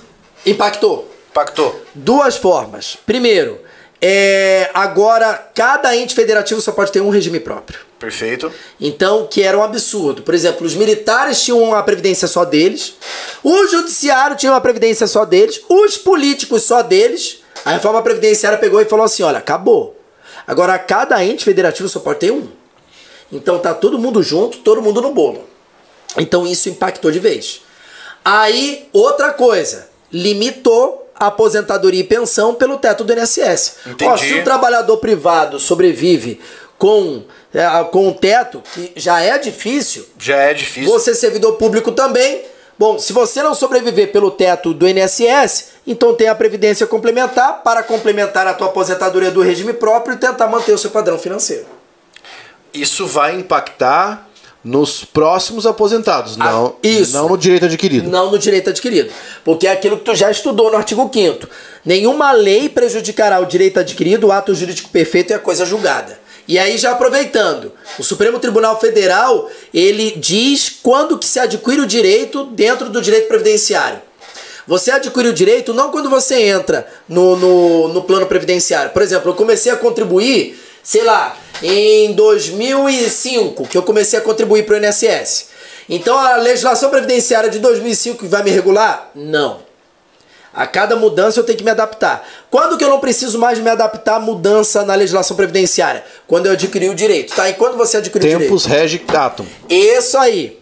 [0.44, 1.10] Impactou.
[1.30, 1.80] Impactou.
[1.94, 2.96] Duas formas.
[3.06, 3.60] Primeiro,
[4.00, 7.89] é, agora cada ente federativo só pode ter um regime próprio.
[8.00, 8.50] Perfeito.
[8.80, 10.22] Então, que era um absurdo.
[10.22, 12.94] Por exemplo, os militares tinham uma previdência só deles,
[13.44, 17.42] o judiciário tinha uma previdência só deles, os políticos só deles.
[17.62, 20.00] A reforma previdenciária pegou e falou assim: olha, acabou.
[20.46, 22.48] Agora cada ente federativo só pode ter um.
[23.30, 25.46] Então tá todo mundo junto, todo mundo no bolo.
[26.16, 27.60] Então isso impactou de vez.
[28.24, 33.76] Aí, outra coisa, limitou a aposentadoria e pensão pelo teto do INSS.
[33.86, 34.10] Entendi.
[34.10, 36.40] Ó, se o trabalhador privado sobrevive
[36.80, 37.22] com,
[37.52, 40.90] é, com o teto, que já é difícil, Já é difícil.
[40.90, 42.40] você servidor público também.
[42.78, 47.82] Bom, se você não sobreviver pelo teto do INSS, então tem a previdência complementar para
[47.82, 51.66] complementar a tua aposentadoria do regime próprio e tentar manter o seu padrão financeiro.
[52.72, 54.26] Isso vai impactar
[54.64, 57.12] nos próximos aposentados, não, isso.
[57.12, 58.08] não no direito adquirido.
[58.08, 59.12] Não no direito adquirido.
[59.44, 61.46] Porque é aquilo que tu já estudou no artigo 5
[61.84, 66.19] Nenhuma lei prejudicará o direito adquirido, o ato jurídico perfeito e a coisa julgada.
[66.50, 71.86] E aí, já aproveitando, o Supremo Tribunal Federal, ele diz quando que se adquire o
[71.86, 74.02] direito dentro do direito previdenciário.
[74.66, 78.90] Você adquire o direito não quando você entra no, no, no plano previdenciário.
[78.90, 84.66] Por exemplo, eu comecei a contribuir, sei lá, em 2005, que eu comecei a contribuir
[84.66, 85.50] para o INSS.
[85.88, 89.12] Então a legislação previdenciária de 2005 que vai me regular?
[89.14, 89.69] Não.
[90.52, 92.26] A cada mudança eu tenho que me adaptar.
[92.50, 96.04] Quando que eu não preciso mais me adaptar à mudança na legislação previdenciária?
[96.26, 97.48] Quando eu adquiri o direito, tá?
[97.48, 98.48] E quando você adquiriu o direito?
[98.48, 99.46] Tempus regi datum.
[99.68, 100.58] Isso aí.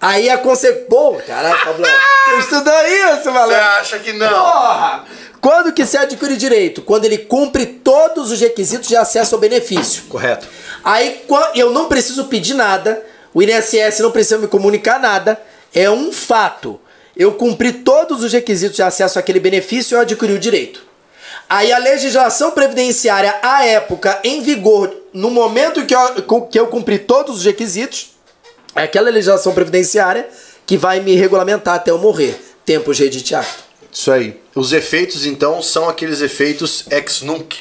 [0.00, 0.86] Aí a consequência.
[0.88, 1.86] Pô, caralho, Pablo.
[2.40, 3.56] Estudou isso, Você malandro?
[3.56, 4.28] acha que não?
[4.28, 5.04] Porra!
[5.40, 6.82] Quando que se adquire direito?
[6.82, 10.02] Quando ele cumpre todos os requisitos de acesso ao benefício.
[10.08, 10.48] Correto.
[10.82, 11.24] Aí
[11.54, 15.40] eu não preciso pedir nada, o INSS não precisa me comunicar nada,
[15.74, 16.80] é um fato.
[17.16, 20.84] Eu cumpri todos os requisitos de acesso àquele benefício e eu adquiri o direito.
[21.48, 26.98] Aí a legislação previdenciária, à época, em vigor, no momento que eu, que eu cumpri
[26.98, 28.10] todos os requisitos,
[28.74, 30.28] é aquela legislação previdenciária
[30.66, 32.38] que vai me regulamentar até eu morrer.
[32.64, 33.48] Tempo judiciário.
[33.90, 34.40] Isso aí.
[34.54, 37.60] Os efeitos, então, são aqueles efeitos ex nunc.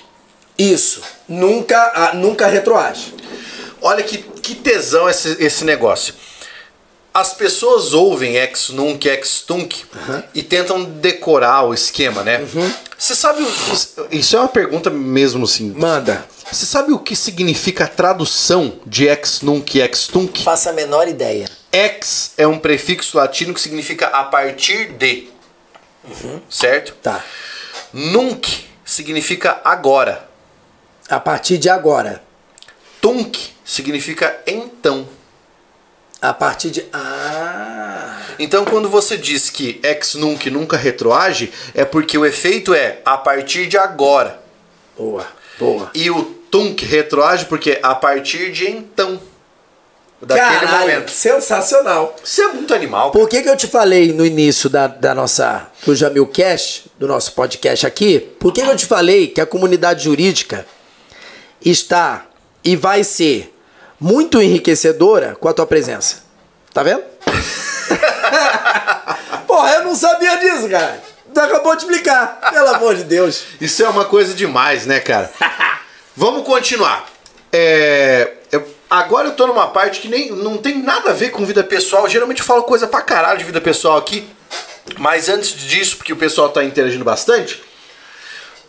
[0.57, 1.01] Isso.
[1.29, 3.13] Nunca, ah, nunca retroage.
[3.81, 6.13] Olha que, que tesão esse, esse negócio.
[7.15, 9.85] As pessoas ouvem ex nunc, ex tunc
[10.33, 12.41] e tentam decorar o esquema, né?
[12.97, 13.41] Você sabe.
[13.41, 15.71] o- Isso é uma pergunta mesmo assim.
[15.71, 16.27] Manda.
[16.51, 20.43] Você sabe o que significa a tradução de ex nunc e ex tunc?
[20.43, 21.47] Faça a menor ideia.
[21.71, 25.29] Ex é um prefixo latino que significa a partir de.
[26.49, 26.95] Certo?
[27.01, 27.23] Tá.
[27.93, 28.45] Nunc
[28.83, 30.29] significa agora.
[31.09, 32.21] A partir de agora.
[32.99, 35.07] Tunc significa então.
[36.29, 36.85] A partir de.
[36.91, 38.21] Ah!
[38.37, 43.17] Então, quando você diz que ex nunc nunca retroage, é porque o efeito é a
[43.17, 44.39] partir de agora.
[44.97, 45.25] Boa,
[45.59, 45.91] boa.
[45.93, 49.19] E o tunc retroage porque a partir de então.
[50.21, 51.11] Daquele Caralho, momento.
[51.11, 52.15] sensacional.
[52.23, 53.11] Isso é muito animal.
[53.11, 53.23] cara.
[53.23, 55.67] Por que, que eu te falei no início da, da nossa.
[55.85, 58.19] do Jamil Cast, do nosso podcast aqui?
[58.39, 60.65] Por que, que eu te falei que a comunidade jurídica
[61.63, 62.25] está
[62.63, 63.54] e vai ser
[63.99, 66.23] muito enriquecedora com a tua presença?
[66.73, 67.03] Tá vendo?
[69.47, 71.01] Porra, eu não sabia disso, cara.
[71.33, 72.39] Tu acabou de explicar.
[72.51, 73.43] Pelo amor de Deus.
[73.59, 75.31] Isso é uma coisa demais, né, cara?
[76.15, 77.05] Vamos continuar.
[77.51, 81.45] É, eu- agora eu tô numa parte que nem não tem nada a ver com
[81.45, 82.07] vida pessoal.
[82.07, 84.27] Geralmente eu falo coisa pra caralho de vida pessoal aqui.
[84.97, 87.61] Mas antes disso, porque o pessoal tá interagindo bastante.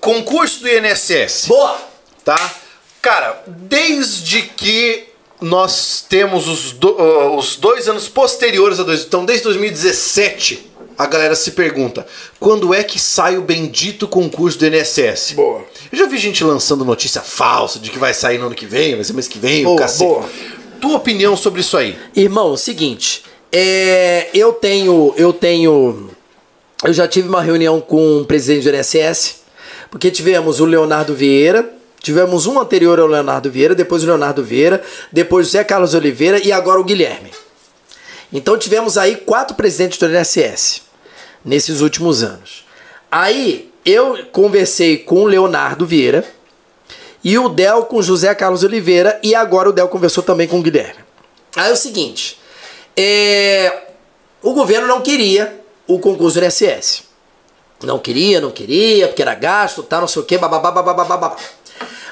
[0.00, 1.46] Concurso do INSS.
[1.46, 1.78] Boa!
[2.24, 2.50] tá?
[3.00, 5.08] Cara, desde que
[5.40, 11.06] nós temos os, do- ah, os dois anos posteriores a dois, então desde 2017, a
[11.06, 12.06] galera se pergunta:
[12.40, 15.32] quando é que sai o bendito concurso do INSS?
[15.34, 15.64] Boa.
[15.92, 18.94] Eu já vi gente lançando notícia falsa de que vai sair no ano que vem,
[18.94, 20.04] vai ser mês que vem, o Boa, cacete.
[20.08, 20.28] boa.
[20.80, 21.96] tua opinião sobre isso aí?
[22.14, 23.22] Irmão, o seguinte,
[23.52, 26.10] é, eu tenho, eu tenho,
[26.84, 29.42] eu já tive uma reunião com o presidente do INSS,
[29.90, 31.70] porque tivemos o Leonardo Vieira,
[32.06, 34.80] tivemos um anterior ao Leonardo Vieira, depois o Leonardo Vieira,
[35.10, 37.32] depois o Zé Carlos Oliveira e agora o Guilherme.
[38.32, 40.82] Então tivemos aí quatro presidentes do INSS
[41.44, 42.64] nesses últimos anos.
[43.10, 46.24] Aí eu conversei com o Leonardo Vieira
[47.24, 50.60] e o Del com o José Carlos Oliveira e agora o Del conversou também com
[50.60, 51.04] o Guilherme.
[51.56, 52.38] Aí é o seguinte,
[52.96, 53.88] é,
[54.40, 57.02] o governo não queria o concurso do INSS.
[57.82, 61.36] Não queria, não queria, porque era gasto, tá, não sei o quê, babá.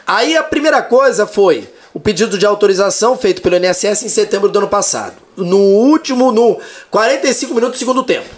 [0.06, 4.58] Aí a primeira coisa foi o pedido de autorização feito pelo INSS em setembro do
[4.58, 5.14] ano passado.
[5.36, 6.58] No último, no
[6.90, 8.28] 45 minutos do segundo tempo.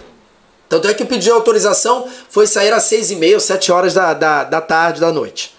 [0.69, 4.43] Tanto é que de autorização foi sair às 6 e meia, 7 horas da, da,
[4.43, 5.55] da tarde, da noite.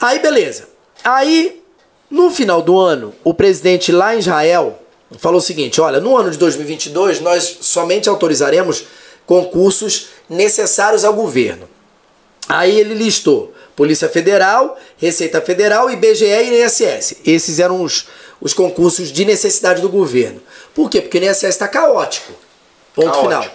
[0.00, 0.68] Aí beleza.
[1.04, 1.62] Aí,
[2.10, 4.78] no final do ano, o presidente lá em Israel
[5.18, 8.84] falou o seguinte: olha, no ano de 2022 nós somente autorizaremos
[9.26, 11.68] concursos necessários ao governo.
[12.48, 17.16] Aí ele listou Polícia Federal, Receita Federal, IBGE e INSS.
[17.24, 18.08] Esses eram os,
[18.38, 20.42] os concursos de necessidade do governo.
[20.74, 21.00] Por quê?
[21.00, 22.30] Porque o INSS está caótico.
[22.94, 23.26] Ponto Caótico.
[23.26, 23.46] final.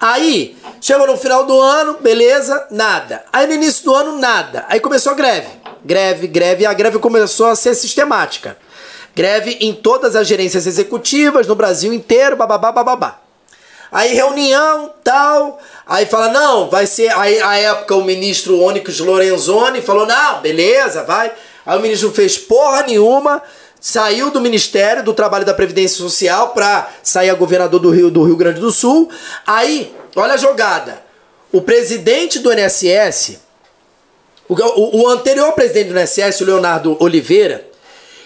[0.00, 3.24] Aí, chegou no final do ano, beleza, nada.
[3.32, 4.66] Aí no início do ano, nada.
[4.68, 5.48] Aí começou a greve.
[5.84, 8.56] Greve, greve, e a greve começou a ser sistemática.
[9.16, 13.20] Greve em todas as gerências executivas, no Brasil inteiro, bababá, bababá.
[13.92, 19.82] Aí reunião, tal, aí fala, não, vai ser, aí a época o ministro Onyx Lorenzoni
[19.82, 21.32] falou, não, beleza, vai.
[21.66, 23.42] Aí o ministro fez porra nenhuma,
[23.80, 28.22] saiu do Ministério do Trabalho da Previdência Social pra sair a governador do Rio, do
[28.22, 29.10] Rio Grande do Sul.
[29.44, 31.02] Aí, olha a jogada,
[31.50, 33.38] o presidente do INSS,
[34.48, 37.66] o, o, o anterior presidente do INSS, o Leonardo Oliveira,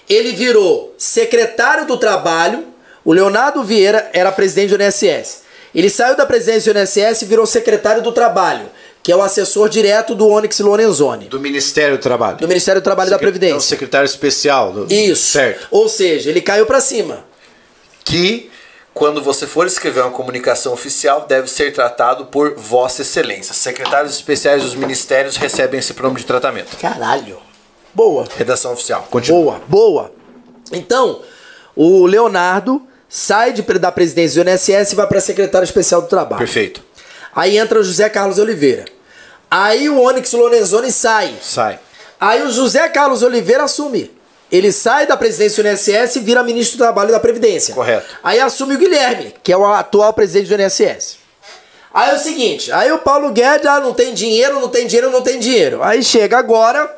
[0.09, 2.67] ele virou secretário do Trabalho,
[3.03, 5.44] o Leonardo Vieira era presidente do INSS.
[5.75, 8.67] Ele saiu da presidência do INSS e virou secretário do Trabalho,
[9.03, 12.39] que é o assessor direto do Onyx Lorenzoni, Do Ministério do Trabalho.
[12.39, 13.55] do Ministério do Trabalho e da Secre- Previdência.
[13.57, 14.73] Então, secretário especial.
[14.73, 15.33] do- Isso.
[15.33, 15.67] Certo.
[15.71, 17.25] Ou seja, ele caiu pra cima.
[18.05, 18.51] Que
[18.93, 23.53] quando você for escrever uma comunicação oficial, deve ser tratado por Vossa Excelência.
[23.55, 26.77] Secretários especiais dos ministérios recebem esse pronome de tratamento.
[26.77, 27.39] Caralho.
[27.93, 28.25] Boa.
[28.37, 29.09] Redação oficial.
[29.29, 30.13] Boa, boa.
[30.73, 31.21] Então,
[31.75, 32.83] o Leonardo
[33.17, 36.41] sai de, da presidência do INSS e vai para secretário especial do Trabalho.
[36.41, 36.83] Perfeito.
[37.33, 38.87] Aí entra o José Carlos Oliveira.
[39.49, 41.33] Aí o Onyx Lorenzoni sai.
[41.41, 41.79] Sai.
[42.19, 44.11] Aí o José Carlos Oliveira assume.
[44.51, 47.73] Ele sai da presidência do INSS e vira ministro do Trabalho e da Previdência.
[47.73, 48.05] Correto.
[48.21, 51.19] Aí assume o Guilherme, que é o atual presidente do INSS.
[51.95, 55.13] Aí é o seguinte, aí o Paulo Guedes, ah, não tem dinheiro, não tem dinheiro,
[55.13, 55.85] não tem dinheiro.
[55.85, 56.93] Aí chega agora,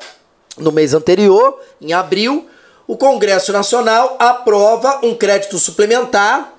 [0.57, 2.49] no mês anterior, em abril,
[2.87, 6.53] o Congresso Nacional aprova um crédito suplementar,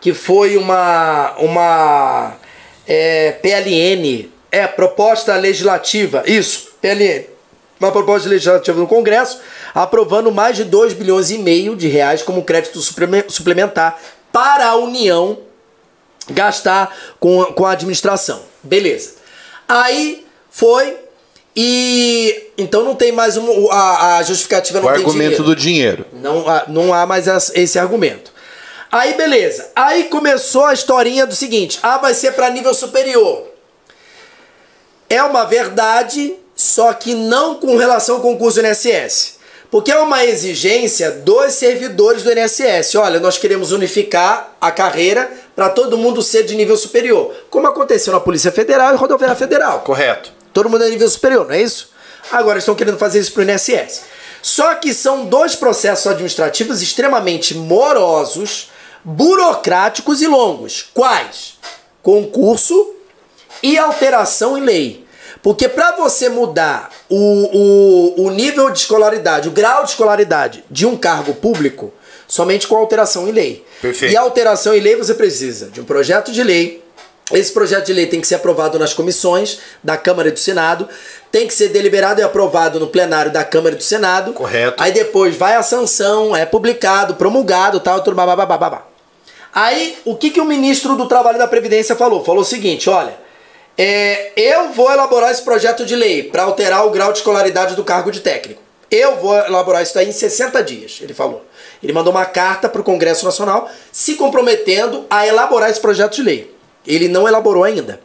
[0.00, 2.36] que foi uma, uma
[2.86, 7.26] é, PLN, é, proposta legislativa, isso, PLN,
[7.80, 9.40] uma proposta legislativa do Congresso,
[9.74, 13.98] aprovando mais de 2 bilhões e meio de reais como crédito suplementar
[14.32, 15.38] para a União
[16.30, 18.42] gastar com, com a administração.
[18.62, 19.16] Beleza.
[19.68, 20.96] Aí foi
[21.56, 25.44] e então não tem mais um, a, a justificativa não O tem argumento dinheiro.
[25.44, 26.06] do dinheiro.
[26.12, 28.30] Não há, não há mais esse argumento.
[28.92, 29.70] Aí beleza.
[29.74, 33.46] Aí começou a historinha do seguinte: ah, vai ser para nível superior.
[35.08, 39.36] É uma verdade, só que não com relação ao concurso do INSS.
[39.70, 42.94] Porque é uma exigência dos servidores do INSS.
[42.96, 47.34] Olha, nós queremos unificar a carreira para todo mundo ser de nível superior.
[47.50, 49.80] Como aconteceu na Polícia Federal e Rodoviária Federal.
[49.80, 50.32] Correto.
[50.56, 51.90] Todo mundo é nível superior, não é isso?
[52.32, 54.04] Agora estão querendo fazer isso para o INSS.
[54.40, 58.70] Só que são dois processos administrativos extremamente morosos,
[59.04, 60.88] burocráticos e longos.
[60.94, 61.58] Quais?
[62.02, 62.94] Concurso
[63.62, 65.04] e alteração em lei.
[65.42, 70.86] Porque para você mudar o, o, o nível de escolaridade, o grau de escolaridade de
[70.86, 71.92] um cargo público,
[72.26, 73.62] somente com alteração em lei.
[73.82, 74.10] Perfeito.
[74.10, 76.82] E alteração em lei você precisa de um projeto de lei.
[77.32, 80.88] Esse projeto de lei tem que ser aprovado nas comissões da Câmara e do Senado,
[81.32, 84.32] tem que ser deliberado e aprovado no plenário da Câmara e do Senado.
[84.32, 84.80] Correto.
[84.80, 88.86] Aí depois vai a sanção, é publicado, promulgado, tal, tudo babá.
[89.52, 92.24] Aí, o que, que o ministro do Trabalho e da Previdência falou?
[92.24, 93.16] Falou o seguinte, olha,
[93.76, 97.82] é, eu vou elaborar esse projeto de lei para alterar o grau de escolaridade do
[97.82, 98.62] cargo de técnico.
[98.90, 101.44] Eu vou elaborar isso daí em 60 dias, ele falou.
[101.82, 106.22] Ele mandou uma carta para o Congresso Nacional se comprometendo a elaborar esse projeto de
[106.22, 106.55] lei.
[106.86, 108.00] Ele não elaborou ainda.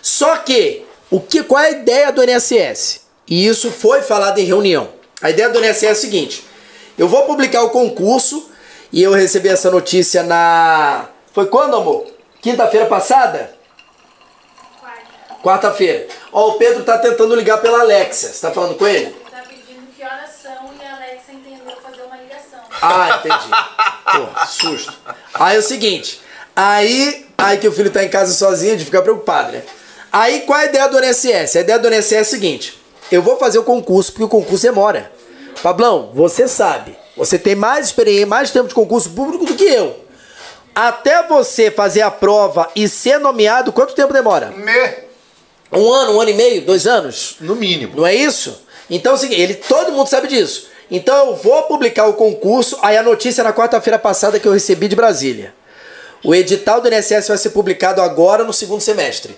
[0.00, 3.02] Só que, o que qual é a ideia do INSS?
[3.26, 4.90] E isso foi falado em reunião.
[5.20, 6.44] A ideia do INSS é a seguinte:
[6.98, 8.50] Eu vou publicar o concurso
[8.92, 11.08] e eu recebi essa notícia na.
[11.32, 12.06] Foi quando, amor?
[12.42, 13.54] Quinta-feira passada?
[15.42, 16.06] Quarta-feira.
[16.32, 18.28] Ó, o Pedro tá tentando ligar pela Alexa.
[18.28, 19.10] Você tá falando com ele?
[19.28, 22.60] Tá pedindo que horas são e a Alexa entendeu fazer uma ligação.
[22.80, 23.48] Ah, entendi.
[24.04, 24.94] Pô, susto.
[25.34, 26.20] Aí é o seguinte.
[26.54, 29.62] Aí, aí que o filho tá em casa sozinho, de ficar preocupado, né?
[30.12, 31.58] Aí qual é a ideia do NSS?
[31.58, 32.78] A ideia do NSS é a seguinte:
[33.10, 35.10] eu vou fazer o concurso porque o concurso demora.
[35.62, 40.02] Pablão, você sabe, você tem mais experiência, mais tempo de concurso público do que eu.
[40.74, 44.50] Até você fazer a prova e ser nomeado, quanto tempo demora?
[44.50, 45.12] Me...
[45.70, 47.36] Um ano, um ano e meio, dois anos?
[47.40, 47.96] No mínimo.
[47.96, 48.62] Não é isso?
[48.90, 50.68] Então é o seguinte, ele, todo mundo sabe disso.
[50.90, 54.88] Então eu vou publicar o concurso, aí a notícia na quarta-feira passada que eu recebi
[54.88, 55.54] de Brasília.
[56.24, 59.36] O edital do INSS vai ser publicado agora no segundo semestre.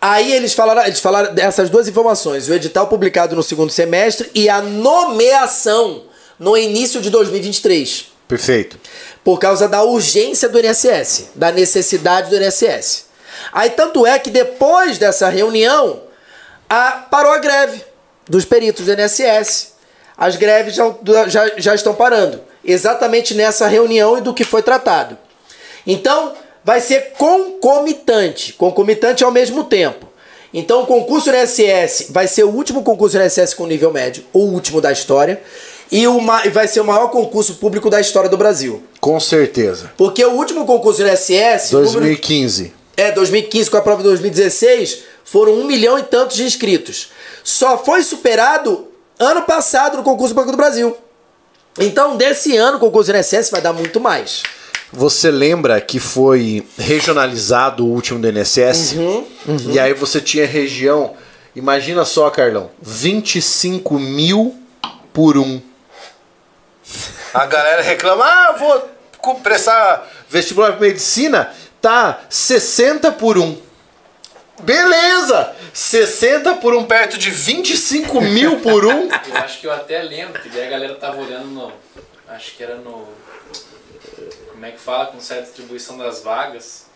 [0.00, 4.48] Aí eles falaram, eles falaram dessas duas informações: o edital publicado no segundo semestre e
[4.48, 6.04] a nomeação
[6.38, 8.12] no início de 2023.
[8.28, 8.78] Perfeito.
[9.24, 13.06] Por causa da urgência do INSS, da necessidade do INSS.
[13.52, 16.02] Aí tanto é que depois dessa reunião,
[16.68, 17.82] a, parou a greve
[18.28, 19.74] dos peritos do INSS.
[20.18, 20.94] As greves já,
[21.28, 22.40] já, já estão parando.
[22.64, 25.16] Exatamente nessa reunião e do que foi tratado.
[25.86, 26.32] Então,
[26.64, 28.52] vai ser concomitante.
[28.54, 30.06] Concomitante ao mesmo tempo.
[30.52, 34.24] Então, o concurso do INSS vai ser o último concurso do INSS com nível médio,
[34.32, 35.40] o último da história.
[35.92, 38.82] E uma, vai ser o maior concurso público da história do Brasil.
[39.00, 39.92] Com certeza.
[39.96, 41.70] Porque o último concurso do INSS.
[41.70, 42.72] 2015.
[42.96, 47.10] É, 2015 com a prova de 2016, foram um milhão e tantos de inscritos.
[47.44, 50.96] Só foi superado ano passado no concurso Banco do Brasil.
[51.78, 54.42] Então, desse ano, o concurso do INSS vai dar muito mais.
[54.92, 58.92] Você lembra que foi regionalizado o último do INSS?
[58.92, 59.26] Uhum,
[59.72, 61.14] E aí você tinha região,
[61.54, 64.54] imagina só, Carlão, 25 mil
[65.12, 65.60] por um.
[67.34, 73.56] A galera reclama, ah, vou prestar Vestibular de medicina tá 60 por um.
[74.62, 75.54] Beleza!
[75.72, 79.08] 60 por um perto de 25 mil por um.
[79.28, 81.72] Eu acho que eu até lembro, que daí a galera tava olhando no.
[82.28, 83.06] Acho que era no.
[84.56, 85.06] Como é que fala?
[85.06, 86.86] Com certa distribuição das vagas.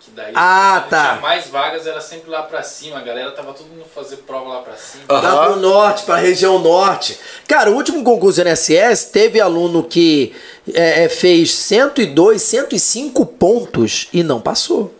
[0.00, 1.08] Que daí Ah, tá.
[1.10, 2.96] tinha mais vagas era sempre lá pra cima.
[2.98, 5.04] A galera tava todo mundo fazer prova lá pra cima.
[5.06, 5.44] Lá Aham.
[5.52, 7.18] pro norte, pra região norte.
[7.46, 10.34] Cara, o último concurso do INSS teve aluno que
[10.72, 14.94] é, é, fez 102, 105 pontos e não passou.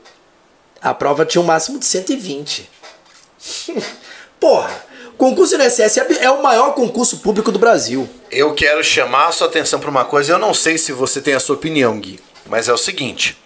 [0.83, 2.69] A prova tinha um máximo de 120.
[4.39, 4.85] Porra,
[5.21, 8.09] concurso do INSS é, é o maior concurso público do Brasil.
[8.31, 10.33] Eu quero chamar a sua atenção para uma coisa.
[10.33, 13.37] Eu não sei se você tem a sua opinião, Gui, mas é o seguinte: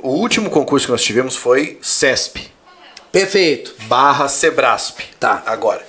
[0.00, 2.50] o último concurso que nós tivemos foi CESP
[3.12, 3.72] Perfeito.
[3.82, 4.98] barra Sebrasp.
[5.20, 5.44] Tá.
[5.46, 5.86] Agora,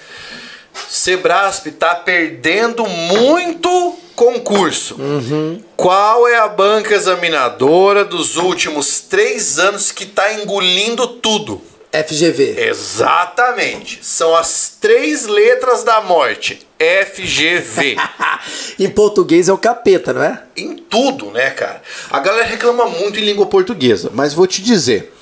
[0.87, 4.97] Sebrasp tá perdendo muito concurso.
[5.75, 11.59] Qual é a banca examinadora dos últimos três anos que tá engolindo tudo?
[11.93, 12.55] FGV.
[12.67, 14.03] Exatamente.
[14.03, 16.67] São as três letras da morte.
[16.79, 17.95] FGV.
[18.79, 20.43] em português é o capeta, não é?
[20.57, 21.81] em tudo, né, cara?
[22.09, 25.13] A galera reclama muito em língua Portuguesa, mas vou te dizer,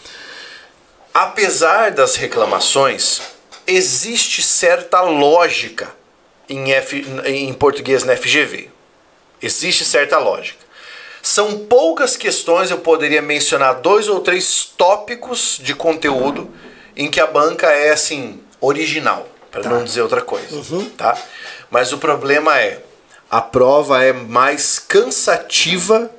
[1.13, 3.21] Apesar das reclamações,
[3.67, 5.93] existe certa lógica
[6.47, 8.69] em, F, em português na FGV.
[9.41, 10.60] Existe certa lógica.
[11.21, 16.49] São poucas questões, eu poderia mencionar dois ou três tópicos de conteúdo
[16.95, 20.47] em que a banca é assim, original, para não dizer outra coisa,
[20.97, 21.17] tá?
[21.69, 22.81] Mas o problema é,
[23.29, 26.09] a prova é mais cansativa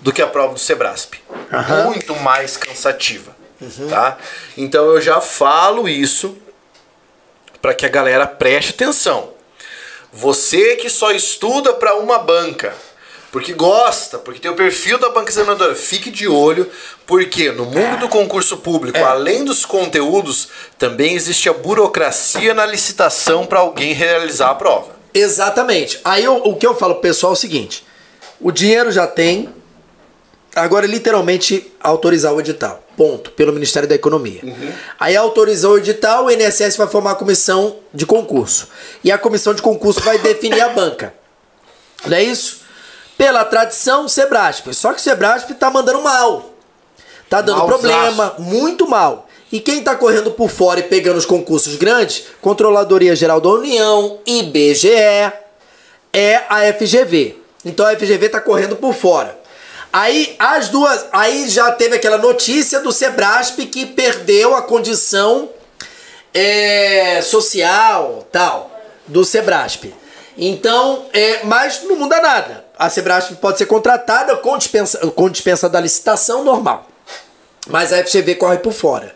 [0.00, 1.14] do que a prova do Sebrasp.
[1.84, 3.36] Muito mais cansativa,
[3.90, 4.16] tá?
[4.56, 6.36] Então eu já falo isso
[7.60, 9.34] para que a galera preste atenção.
[10.12, 12.74] Você que só estuda para uma banca,
[13.32, 16.68] porque gosta, porque tem o perfil da banca examinadora, fique de olho,
[17.06, 23.46] porque no mundo do concurso público, além dos conteúdos, também existe a burocracia na licitação
[23.46, 24.96] para alguém realizar a prova.
[25.14, 26.00] Exatamente.
[26.04, 27.84] Aí eu- o que eu falo pro pessoal é o seguinte:
[28.40, 29.48] o dinheiro já tem,
[30.54, 32.82] agora é literalmente autorizar o edital.
[32.96, 33.30] Ponto.
[33.30, 34.40] Pelo Ministério da Economia.
[34.98, 38.68] Aí autorizou o edital, o INSS vai formar a comissão de concurso.
[39.02, 41.14] E a comissão de concurso vai definir a banca.
[42.06, 42.59] Não é isso?
[43.20, 44.72] Pela tradição, Sebrasp.
[44.72, 46.54] Só que o Sebrasp tá mandando mal.
[47.28, 47.78] Tá dando Malzaço.
[47.78, 49.28] problema, muito mal.
[49.52, 54.20] E quem tá correndo por fora e pegando os concursos grandes, Controladoria Geral da União,
[54.24, 57.36] IBGE, é a FGV.
[57.62, 59.38] Então a FGV tá correndo por fora.
[59.92, 65.50] Aí as duas, aí já teve aquela notícia do Sebrasp que perdeu a condição
[66.32, 68.70] é, social, tal,
[69.06, 69.92] do Sebrasp.
[70.38, 72.69] Então, é, mas não muda nada.
[72.80, 76.88] A Sebrasp pode ser contratada com dispensa, com dispensa da licitação normal.
[77.68, 79.14] Mas a FGV corre por fora.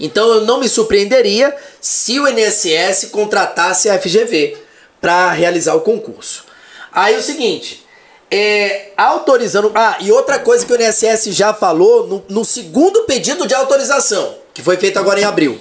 [0.00, 4.58] Então eu não me surpreenderia se o INSS contratasse a FGV
[5.00, 6.44] para realizar o concurso.
[6.92, 7.86] Aí o seguinte,
[8.28, 9.70] é, autorizando.
[9.76, 14.34] Ah, e outra coisa que o INSS já falou no, no segundo pedido de autorização,
[14.52, 15.56] que foi feito agora em abril.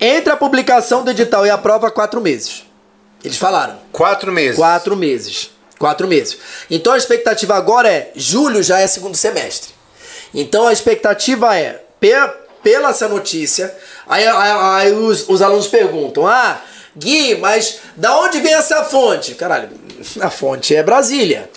[0.00, 2.64] Entre a publicação do edital e a prova, quatro meses.
[3.22, 3.78] Eles falaram.
[3.92, 4.56] Quatro meses.
[4.56, 5.50] Quatro meses.
[5.80, 6.36] Quatro meses.
[6.70, 9.70] Então a expectativa agora é julho já é segundo semestre.
[10.34, 12.14] Então a expectativa é, pe-
[12.62, 13.74] pela essa notícia,
[14.06, 16.60] aí, aí- aí os, os alunos perguntam: Ah,
[16.94, 19.34] Gui, mas da onde vem essa fonte?
[19.34, 19.70] Caralho,
[20.20, 21.48] a fonte é Brasília.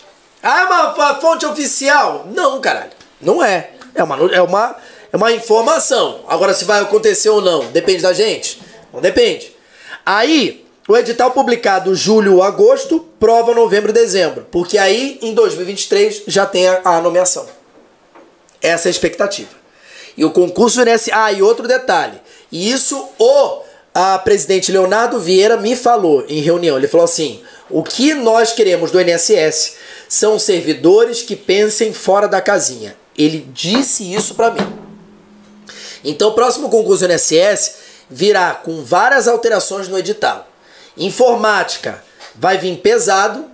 [0.41, 2.25] Ah, é uma, uma fonte oficial?
[2.33, 2.91] Não, caralho.
[3.19, 3.71] Não é.
[3.93, 4.75] É uma, é, uma,
[5.11, 6.21] é uma informação.
[6.29, 8.61] Agora, se vai acontecer ou não, depende da gente?
[8.93, 9.53] Não depende.
[10.05, 14.45] Aí, o edital publicado julho ou agosto, prova novembro e dezembro.
[14.51, 17.45] Porque aí, em 2023, já tem a, a nomeação.
[18.61, 19.49] Essa é a expectativa.
[20.17, 21.09] E o concurso INSS.
[21.13, 22.19] Ah, e outro detalhe.
[22.51, 23.61] E isso o
[23.95, 26.77] a presidente Leonardo Vieira me falou em reunião.
[26.77, 29.75] Ele falou assim: o que nós queremos do INSS
[30.09, 32.95] são servidores que pensem fora da casinha.
[33.17, 34.83] Ele disse isso pra mim.
[36.03, 37.75] Então, o próximo concurso do INSS
[38.09, 40.47] virá com várias alterações no edital.
[40.97, 42.03] Informática
[42.35, 43.45] vai vir pesado,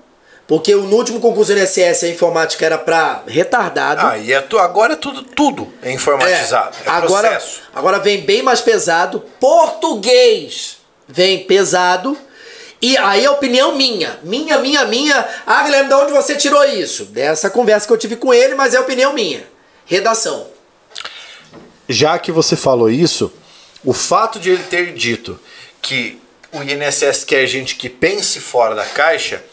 [0.47, 4.01] porque no último concurso do INSS a informática era para retardado.
[4.05, 6.75] Ah, e é tu- agora é tudo, tudo é informatizado.
[6.85, 7.61] É, agora, processo.
[7.73, 9.23] agora vem bem mais pesado.
[9.39, 10.77] Português
[11.07, 12.17] vem pesado.
[12.81, 15.27] E aí a opinião minha, minha, minha, minha.
[15.45, 17.05] Ah, Guilherme, de onde você tirou isso?
[17.05, 19.45] Dessa conversa que eu tive com ele, mas é opinião minha.
[19.85, 20.47] Redação.
[21.87, 23.31] Já que você falou isso,
[23.83, 25.39] O fato de ele ter dito
[25.81, 26.21] que
[26.51, 29.43] o INSS quer gente que pense fora da caixa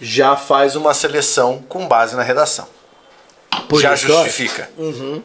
[0.00, 2.66] já faz uma seleção com base na redação.
[3.68, 4.68] Por já justifica.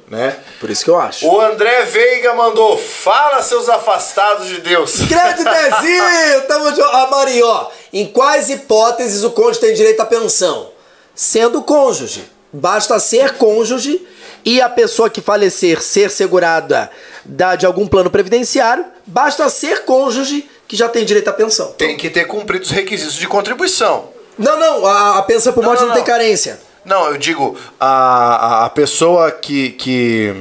[0.07, 0.37] né?
[0.59, 1.27] Por isso que eu acho.
[1.27, 4.97] O André Veiga mandou: Fala, seus afastados de Deus.
[5.01, 6.41] Grande Dezinho!
[6.47, 6.81] Tamo de...
[6.81, 7.71] Ah, Maria, ó.
[7.91, 10.69] Em quais hipóteses o cônjuge tem direito à pensão?
[11.15, 12.23] Sendo cônjuge.
[12.53, 14.07] Basta ser cônjuge
[14.45, 16.89] e a pessoa que falecer ser segurada
[17.25, 21.71] da, de algum plano previdenciário, basta ser cônjuge que já tem direito à pensão.
[21.73, 24.09] Tem que ter cumprido os requisitos de contribuição.
[24.37, 26.07] Não, não, a, a pensão por morte não, não, tem não.
[26.07, 26.59] carência.
[26.85, 30.33] Não, eu digo, a, a- pessoa que, que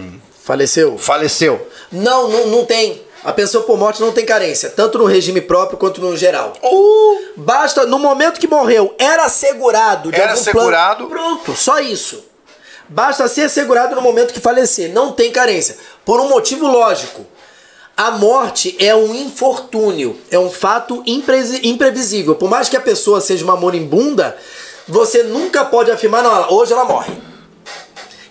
[0.45, 0.97] Faleceu?
[0.99, 1.66] faleceu.
[1.91, 3.03] Não, não, não tem.
[3.24, 6.53] A pensão por morte não tem carência, tanto no regime próprio quanto no geral.
[7.37, 10.11] Basta, no momento que morreu, era segurado.
[10.12, 11.07] De Era algum segurado.
[11.09, 12.24] Plano, pronto, só isso.
[12.89, 14.91] Basta ser segurado no momento que falecer.
[14.93, 15.76] Não tem carência.
[16.05, 17.26] Por um motivo lógico.
[17.99, 22.36] A morte é um infortúnio, é um fato impre- imprevisível.
[22.36, 24.36] Por mais que a pessoa seja uma moribunda,
[24.86, 27.12] você nunca pode afirmar, não, hoje ela morre.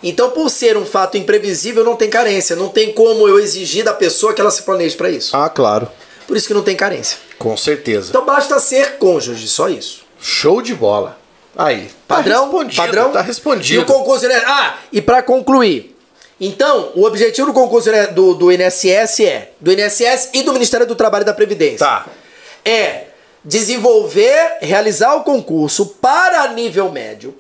[0.01, 2.55] Então, por ser um fato imprevisível, não tem carência.
[2.55, 5.36] Não tem como eu exigir da pessoa que ela se planeje para isso.
[5.36, 5.89] Ah, claro.
[6.26, 7.18] Por isso que não tem carência.
[7.38, 8.07] Com certeza.
[8.09, 10.01] Então basta ser cônjuge, só isso.
[10.22, 11.18] Show de bola.
[11.57, 11.89] Aí.
[12.07, 12.41] Padrão?
[12.41, 13.11] Tá respondido, padrão?
[13.11, 13.82] tá E respondido.
[13.82, 14.41] o concurso né?
[14.45, 15.97] Ah, e pra concluir.
[16.40, 20.86] Então, o objetivo do concurso né, do, do INSS é, do INSS e do Ministério
[20.86, 21.80] do Trabalho e da Previdência.
[21.80, 22.06] Tá.
[22.64, 23.06] É
[23.44, 27.36] desenvolver, realizar o concurso para nível médio,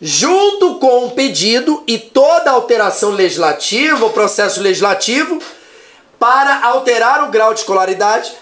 [0.00, 5.42] junto com o pedido e toda alteração legislativa, o processo legislativo,
[6.18, 8.32] para alterar o grau de escolaridade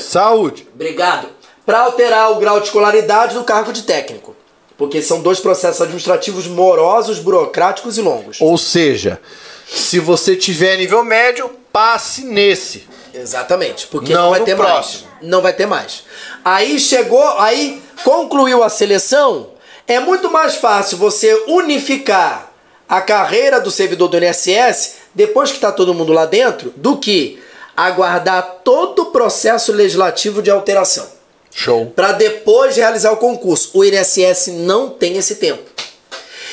[0.00, 0.66] Saúde.
[0.74, 1.28] Obrigado.
[1.64, 4.34] Para alterar o grau de escolaridade do cargo de técnico.
[4.78, 8.40] Porque são dois processos administrativos morosos, burocráticos e longos.
[8.40, 9.20] Ou seja,
[9.68, 12.86] se você tiver nível médio, passe nesse.
[13.12, 13.88] Exatamente.
[13.88, 15.08] Porque Não não, vai ter próximo.
[15.10, 15.28] mais.
[15.30, 16.04] Não vai ter mais.
[16.44, 19.50] Aí chegou, aí concluiu a seleção.
[19.86, 22.52] É muito mais fácil você unificar
[22.88, 27.42] a carreira do servidor do INSS depois que está todo mundo lá dentro do que
[27.76, 31.17] aguardar todo o processo legislativo de alteração.
[31.60, 31.86] Show.
[31.86, 33.72] para depois realizar o concurso.
[33.74, 35.68] O INSS não tem esse tempo.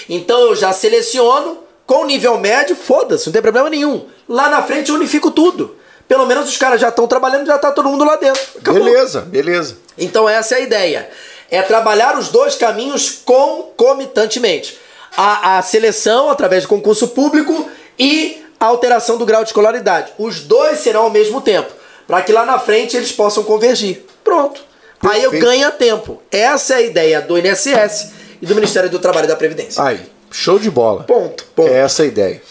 [0.09, 4.07] Então eu já seleciono com nível médio, foda-se, não tem problema nenhum.
[4.27, 5.75] Lá na frente eu unifico tudo.
[6.07, 8.41] Pelo menos os caras já estão trabalhando, já tá todo mundo lá dentro.
[8.57, 8.83] Acabou.
[8.83, 9.77] Beleza, beleza.
[9.95, 11.07] Então essa é a ideia.
[11.51, 14.75] É trabalhar os dois caminhos concomitantemente.
[15.15, 20.13] A, a seleção através de concurso público e a alteração do grau de escolaridade.
[20.17, 21.71] Os dois serão ao mesmo tempo,
[22.07, 24.03] para que lá na frente eles possam convergir.
[24.23, 24.73] Pronto.
[25.09, 25.45] Aí eu Perfeito.
[25.45, 26.21] ganho tempo.
[26.31, 28.11] Essa é a ideia do INSS
[28.41, 29.83] e do Ministério do Trabalho e da Previdência.
[29.83, 29.99] Aí,
[30.31, 31.03] show de bola.
[31.03, 31.45] Ponto.
[31.55, 31.69] Ponto.
[31.69, 32.41] É essa a ideia.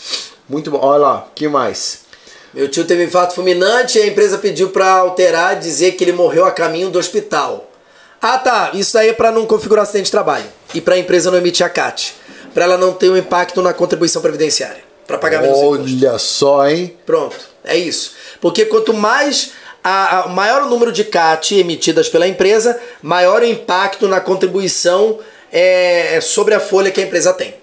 [0.48, 0.78] Muito bom.
[0.80, 2.00] Olha lá, que mais?
[2.52, 6.44] Meu tio teve infarto fulminante e a empresa pediu para alterar dizer que ele morreu
[6.44, 7.70] a caminho do hospital.
[8.22, 8.70] Ah, tá.
[8.74, 10.46] Isso aí é pra não configurar acidente de trabalho.
[10.72, 12.14] E pra empresa não emitir a CAT.
[12.54, 14.82] Pra ela não ter um impacto na contribuição previdenciária.
[15.06, 15.82] Pra pagar menos imposto.
[15.82, 16.96] Olha só, hein?
[17.04, 18.12] Pronto, é isso.
[18.40, 19.50] Porque quanto mais
[19.84, 25.18] a, a- maior o número de CAT emitidas pela empresa, maior o impacto na contribuição
[25.52, 27.54] é, sobre a folha que a empresa tem.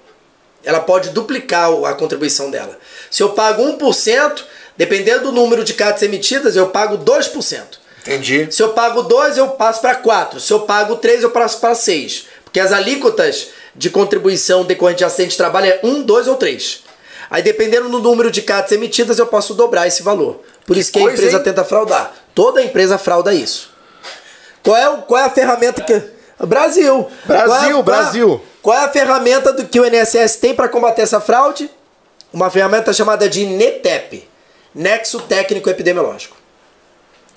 [0.64, 2.77] Ela pode duplicar a contribuição dela.
[3.10, 4.43] Se eu pago 1%,
[4.77, 7.61] dependendo do número de CATs emitidas, eu pago 2%.
[8.02, 8.48] Entendi.
[8.52, 10.39] Se eu pago 2, eu passo para 4.
[10.39, 12.26] Se eu pago 3, eu passo para 6.
[12.43, 16.84] Porque as alíquotas de contribuição decorrente de acidente de trabalho é 1, 2 ou 3.
[17.32, 20.41] Aí, dependendo do número de CATs emitidas, eu posso dobrar esse valor.
[20.68, 21.44] Por isso que a coisa, empresa hein?
[21.44, 22.14] tenta fraudar.
[22.36, 23.72] Toda empresa frauda isso.
[24.62, 25.94] Qual é, o- qual é a ferramenta que.
[26.45, 27.08] Brasil!
[27.26, 28.41] Brasil, Qual é a- qual Brasil.
[28.62, 31.70] Qual é a ferramenta do que o INSS tem para combater essa fraude?
[32.34, 34.28] Uma ferramenta chamada de NETEP
[34.76, 36.36] Nexo Técnico Epidemiológico.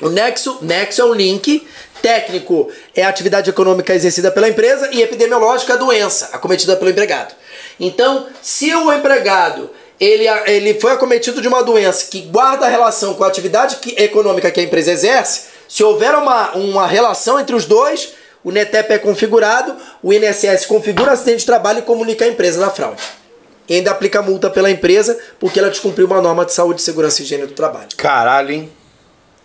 [0.03, 1.67] O nexo, nexo é um link,
[2.03, 6.91] técnico é a atividade econômica exercida pela empresa e epidemiológico é a doença acometida pelo
[6.91, 7.33] empregado.
[7.79, 13.25] Então, se o empregado ele, ele foi acometido de uma doença que guarda relação com
[13.25, 17.65] a atividade que- econômica que a empresa exerce, se houver uma, uma relação entre os
[17.65, 18.13] dois,
[18.43, 22.71] o NETEP é configurado, o INSS configura acidente de trabalho e comunica a empresa na
[22.71, 23.03] fraude.
[23.67, 27.25] E ainda aplica multa pela empresa porque ela descumpriu uma norma de saúde, segurança e
[27.25, 27.89] higiene do trabalho.
[27.97, 28.71] Caralho, hein?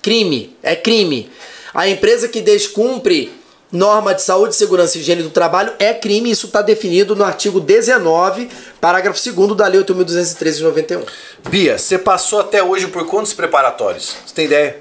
[0.02, 1.32] Crime, é crime.
[1.74, 3.32] A empresa que descumpre
[3.72, 6.32] norma de saúde, segurança e higiene do trabalho é crime.
[6.32, 8.50] Isso está definido no artigo 19,
[8.82, 11.06] parágrafo 2 da Lei 8.213 de 91.
[11.50, 14.16] Bia, você passou até hoje por quantos preparatórios?
[14.26, 14.80] Você tem ideia?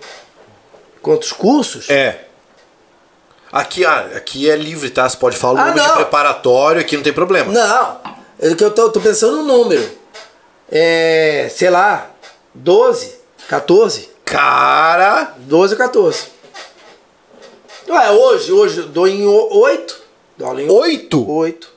[1.03, 1.89] Quantos cursos?
[1.91, 2.25] É.
[3.51, 5.09] Aqui, ah, aqui é livre, tá?
[5.09, 5.97] Você pode falar o Ah, número de não.
[5.97, 7.51] preparatório, aqui não tem problema.
[7.51, 8.01] Não,
[8.39, 9.91] é que eu tô, tô pensando no número.
[10.71, 12.11] É, sei lá,
[12.55, 13.15] 12,
[13.49, 14.11] 14.
[14.25, 16.25] Cara, 12 ou 14.
[17.89, 19.97] Ué, hoje, hoje eu dou em 8.
[20.37, 21.29] Dou aula em oito?
[21.31, 21.69] 8.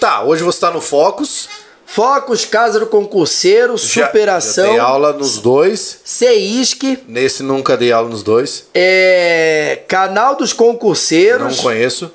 [0.00, 1.48] Tá, hoje você tá no Focus.
[1.86, 6.00] Focus, Casa do Concurseiro, Já- Superação, Já dei aula nos dois.
[6.04, 8.66] CEISC, Nesse nunca dei aula nos dois.
[8.74, 12.10] é, Canal dos Concurseiros, Não conheço.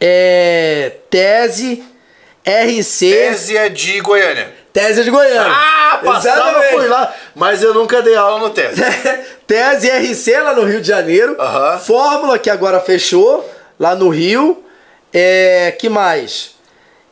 [0.00, 1.84] é, Tese,
[2.44, 4.50] RC, Tese é de Goiânia.
[4.72, 5.42] Tese de Goiânia.
[5.52, 6.72] Ah, passava Exatamente.
[6.72, 7.14] por lá.
[7.34, 8.80] Mas eu nunca dei aula no Tese.
[9.48, 11.36] Tese RC lá no Rio de Janeiro.
[11.84, 13.48] Fórmula que agora fechou
[13.80, 14.62] lá no Rio.
[15.12, 16.50] É, que mais?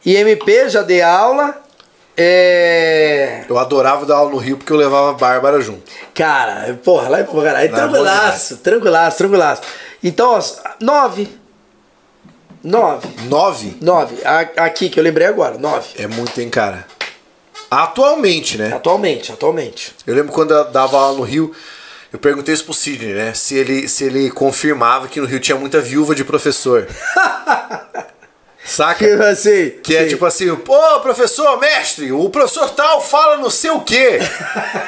[0.04, 1.62] IMP já dei aula.
[2.18, 5.82] É, Eu adorava dar aula no Rio porque eu levava a Bárbara junto.
[6.14, 7.64] cara, porra, lá é porra, caralho.
[7.66, 9.62] É Tranquilaço, tranquilaço, tranquilaço.
[10.04, 10.42] Então, ó,
[10.80, 11.28] nove.
[12.62, 13.08] Nove.
[13.28, 13.76] Nove?
[13.80, 14.16] Nove.
[14.24, 15.88] A- Aqui que eu lembrei agora, nove.
[15.98, 16.86] É muito, hein, cara?
[17.70, 18.72] Atualmente, né?
[18.74, 19.94] Atualmente, atualmente.
[20.06, 21.54] Eu lembro quando eu dava aula no Rio,
[22.16, 23.34] eu perguntei isso pro Sidney, né?
[23.34, 26.88] Se ele, se ele confirmava que no Rio tinha muita viúva de professor.
[28.64, 29.04] Saca?
[29.06, 29.70] Que assim.
[29.82, 30.08] Que é sim.
[30.08, 34.18] tipo assim, pô, professor, mestre, o professor tal fala não sei o quê.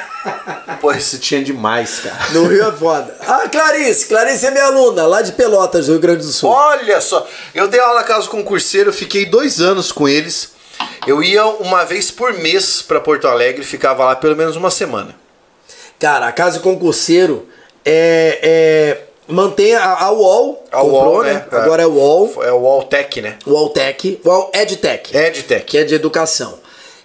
[0.81, 2.17] pô, isso tinha demais, cara.
[2.33, 3.15] No Rio é foda.
[3.21, 4.07] Ah, Clarice.
[4.07, 6.49] Clarice é minha aluna, lá de Pelotas, do Rio Grande do Sul.
[6.49, 10.53] Olha só, eu dei aula na casa do concurseiro, fiquei dois anos com eles.
[11.05, 15.13] Eu ia uma vez por mês pra Porto Alegre, ficava lá pelo menos uma semana.
[15.99, 17.47] Cara, a Casa Concurseiro
[17.83, 18.97] é, é,
[19.27, 20.63] mantém a, a UOL.
[20.71, 21.33] A comprou, UOL, né?
[21.33, 21.45] né?
[21.51, 22.43] Agora é o UOL.
[22.43, 23.37] É o Alltech, né?
[23.45, 24.19] UOL Tech.
[24.25, 25.15] UOL EdTech.
[25.15, 25.65] EdTech.
[25.65, 26.57] Que é de educação.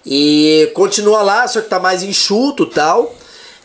[0.06, 3.14] E continua lá, só que tá mais enxuto e tal.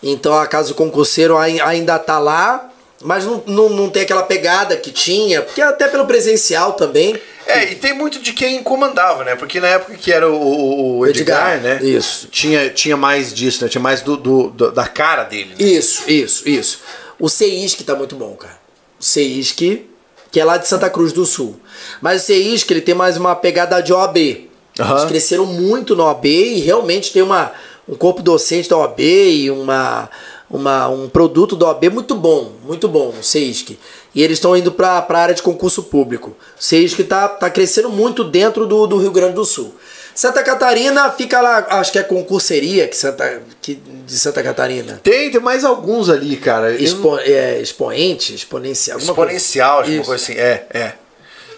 [0.01, 2.69] Então a Casa Concurseiro ai- ainda tá lá.
[3.01, 5.41] Mas não, não, não tem aquela pegada que tinha.
[5.41, 7.15] Porque até pelo presencial também.
[7.51, 9.35] É, e tem muito de quem comandava, né?
[9.35, 11.85] Porque na época que era o, o- Edgar, Edgar, né?
[11.87, 12.27] isso.
[12.27, 13.69] Tinha, tinha mais disso, né?
[13.69, 15.49] Tinha mais do, do- do- da cara dele.
[15.49, 15.55] né?
[15.65, 16.79] Isso, isso, isso.
[17.19, 18.57] O CEISC tá muito bom, cara.
[18.99, 19.85] O CEISC,
[20.31, 21.59] que é lá de Santa Cruz do Sul.
[22.01, 24.47] Mas o CEISC, ele tem mais uma pegada de OAB.
[24.79, 24.91] Aham.
[24.97, 27.51] Eles cresceram muito na OAB e realmente tem uma,
[27.87, 30.09] um corpo docente da OAB e uma,
[30.49, 33.77] uma, um produto da OAB muito bom, muito bom, o CEISC.
[34.15, 36.35] E eles estão indo para a área de concurso público.
[36.59, 39.73] O CEISC tá, tá crescendo muito dentro do, do Rio Grande do Sul.
[40.15, 44.99] Santa Catarina fica lá, acho que é concurseria que Santa, que, de Santa Catarina.
[45.01, 46.71] Tem, tem mais alguns ali, cara.
[46.71, 48.97] Eu não- Expo, é, expoente, exponencial.
[48.97, 49.31] alguma coisa.
[49.31, 50.09] Exponencial, acho que uma Isso.
[50.09, 50.33] coisa assim.
[50.33, 50.93] É, é.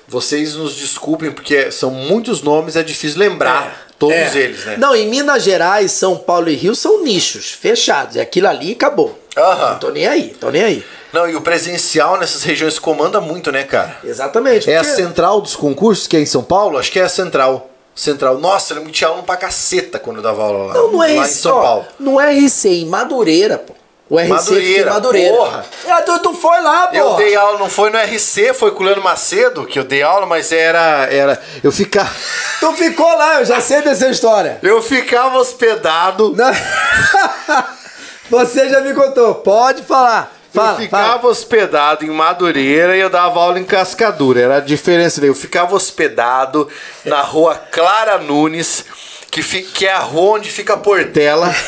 [0.08, 4.38] Vocês nos desculpem, porque são muitos nomes, é difícil lembrar todos É.
[4.40, 4.76] eles, né?
[4.78, 8.16] Não, em Minas Gerais, São Paulo e Rio são nichos fechados.
[8.18, 9.18] É aquilo ali e acabou.
[9.38, 9.72] Aham.
[9.72, 10.86] Não tô nem aí, tô nem aí.
[11.14, 13.98] Não, e o presencial nessas regiões comanda muito, né, cara?
[14.04, 14.70] Exatamente.
[14.70, 16.78] É a porque- central dos concursos que é em São Paulo?
[16.78, 17.70] Acho que é a central.
[17.94, 18.38] Central.
[18.40, 20.74] Nossa, lembro que tinha aluno pra caceta quando eu dava aula lá.
[20.74, 21.86] Não, não é lá em RC, São ó, Paulo.
[22.00, 23.74] No RC, em Madureira, pô.
[24.14, 25.38] O RC fica em Madureira, Madureira.
[25.38, 25.66] porra.
[25.88, 26.98] É, tu, tu foi lá, pô.
[26.98, 30.04] Eu dei aula, não foi no RC, foi com o Leandro Macedo que eu dei
[30.04, 31.08] aula, mas era.
[31.10, 32.10] era eu, ficava,
[32.60, 34.60] Tu ficou lá, eu já sei dessa história.
[34.62, 36.36] eu ficava hospedado.
[36.36, 36.52] Não.
[38.30, 39.36] Você já me contou.
[39.36, 40.34] Pode falar.
[40.54, 41.32] Fala, eu ficava fala.
[41.32, 44.42] hospedado em Madureira e eu dava aula em Cascadura.
[44.42, 45.24] Era a diferença.
[45.26, 46.68] Eu ficava hospedado
[47.06, 48.84] na rua Clara Nunes,
[49.32, 51.50] que, fi- que é a rua onde fica a Portela.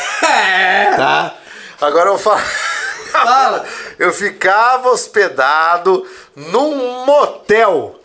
[0.97, 1.33] Tá?
[1.85, 2.41] Agora eu falo.
[3.11, 3.65] Fala.
[3.99, 6.05] Eu ficava hospedado
[6.35, 7.99] num motel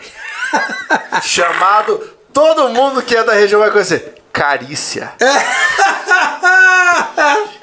[1.23, 1.99] chamado.
[2.33, 4.15] Todo mundo que é da região vai conhecer.
[4.33, 5.13] Carícia.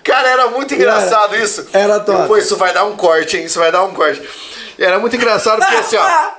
[0.03, 1.67] Cara, era muito engraçado isso.
[1.71, 2.27] era top.
[2.27, 3.45] Pô, isso vai dar um corte, hein?
[3.45, 4.21] Isso vai dar um corte.
[4.77, 6.29] Era muito engraçado porque assim, ó.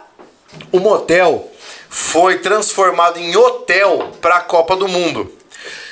[0.73, 1.51] O motel
[1.89, 5.33] foi transformado em hotel pra Copa do Mundo.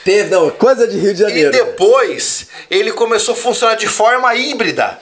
[0.05, 1.51] Teve, não, coisa de Rio de E Janeiro.
[1.51, 4.99] depois ele começou a funcionar de forma híbrida.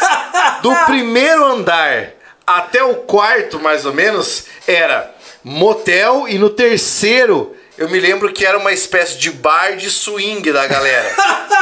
[0.62, 2.10] Do primeiro andar
[2.46, 5.14] até o quarto, mais ou menos, era
[5.44, 10.50] motel e no terceiro eu me lembro que era uma espécie de bar de swing
[10.50, 11.14] da galera.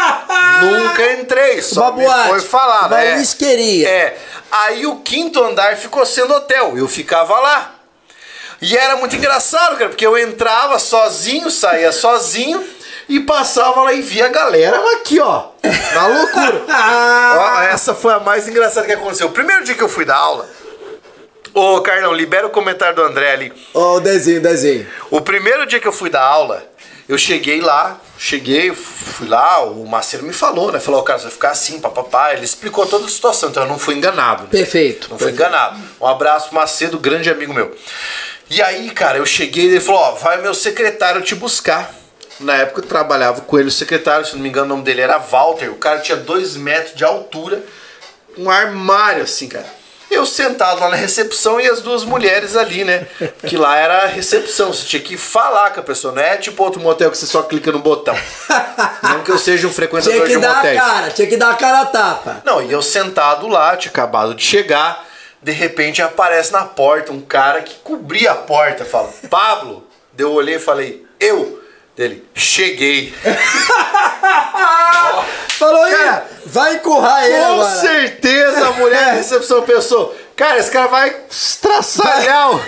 [0.62, 2.92] Nunca entrei, só me boate, foi falado.
[2.92, 3.16] uma é.
[3.16, 3.88] whiskeria.
[3.88, 4.16] É.
[4.52, 6.78] Aí o quinto andar ficou sendo hotel.
[6.78, 7.74] Eu ficava lá.
[8.62, 12.64] E era muito engraçado, cara, porque eu entrava sozinho, saía sozinho
[13.08, 15.48] e passava lá e via a galera aqui, ó.
[15.94, 16.62] Na loucura.
[16.68, 19.28] Ó, essa foi a mais engraçada que aconteceu.
[19.28, 20.48] O primeiro dia que eu fui dar aula.
[21.52, 23.52] Ô, Carlão, libera o comentário do André ali.
[23.72, 24.86] Ó, o desenho, desenho.
[25.10, 26.64] O primeiro dia que eu fui dar aula,
[27.08, 30.80] eu cheguei lá, cheguei, fui lá, o Marcelo me falou, né?
[30.80, 32.32] Falou, cara, você vai ficar assim, papapá.
[32.32, 34.44] Ele explicou toda a situação, então eu não fui enganado.
[34.44, 34.48] Né?
[34.50, 35.08] Perfeito.
[35.10, 35.78] Não fui enganado.
[36.00, 37.76] Um abraço pro Macedo, grande amigo meu.
[38.50, 41.94] E aí, cara, eu cheguei e ele falou, ó, vai meu secretário te buscar.
[42.40, 45.00] Na época eu trabalhava com ele, o secretário, se não me engano, o nome dele
[45.00, 45.70] era Walter.
[45.70, 47.62] O cara tinha dois metros de altura,
[48.36, 49.66] um armário assim, cara.
[50.10, 53.06] Eu sentado lá na recepção e as duas mulheres ali, né?
[53.46, 56.62] Que lá era a recepção, você tinha que falar com a pessoa, não é tipo
[56.62, 58.16] outro motel que você só clica no botão.
[59.02, 60.80] Não que eu seja um frequentador Tinha que de dar a motéis.
[60.80, 62.42] cara, tinha que dar a cara a tapa.
[62.44, 65.04] Não, e eu sentado lá, tinha acabado de chegar,
[65.42, 70.32] de repente aparece na porta um cara que cobria a porta, fala, Pablo, Daí eu
[70.32, 71.60] olhei e falei, eu?
[71.96, 73.14] Dele, cheguei.
[75.58, 77.80] Falou aí, vai encurrar ele Com agora.
[77.80, 82.50] certeza a mulher da recepção pensou, cara, esse cara vai estraçalhar.
[82.56, 82.60] o-"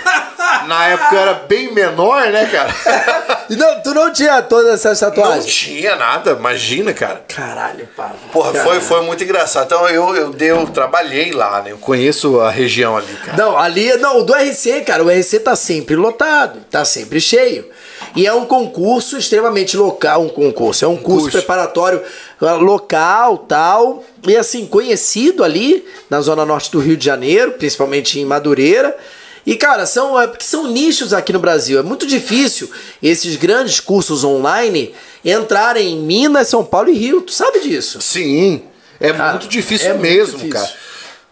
[0.67, 2.73] Na época eu era bem menor, né, cara?
[3.49, 5.45] E Não, tu não tinha todas essas Não tatuagens?
[5.53, 7.23] tinha nada, imagina, cara.
[7.33, 8.17] Caralho, Pablo.
[8.31, 8.81] Porra, foi, Caralho.
[8.81, 9.65] foi muito engraçado.
[9.67, 11.71] Então eu, eu, eu trabalhei lá, né?
[11.71, 13.37] Eu conheço a região ali, cara.
[13.37, 17.69] Não, ali, não, o do RC, cara, o RC tá sempre lotado, tá sempre cheio.
[18.17, 21.37] E é um concurso extremamente local, um concurso, é um curso, curso.
[21.37, 22.01] preparatório
[22.41, 28.19] ah, local, tal, e assim, conhecido ali na zona norte do Rio de Janeiro, principalmente
[28.19, 28.97] em Madureira.
[29.45, 31.79] E, cara, são, é, porque são nichos aqui no Brasil.
[31.79, 32.69] É muito difícil
[33.01, 37.21] esses grandes cursos online entrarem em Minas, São Paulo e Rio.
[37.21, 38.01] Tu sabe disso?
[38.01, 38.63] Sim,
[38.99, 40.49] é Cara, muito difícil é muito mesmo, difícil.
[40.49, 40.69] cara.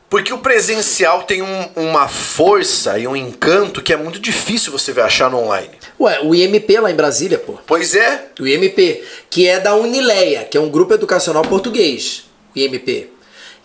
[0.10, 4.94] Porque o presencial tem um- uma força e um encanto que é muito difícil você
[4.94, 5.72] ver achar no online.
[6.00, 7.54] Ué, o IMP lá em Brasília, pô.
[7.66, 12.26] Pois é, O IMP, que é da Unileia, que é um grupo educacional português.
[12.56, 13.10] O IMP.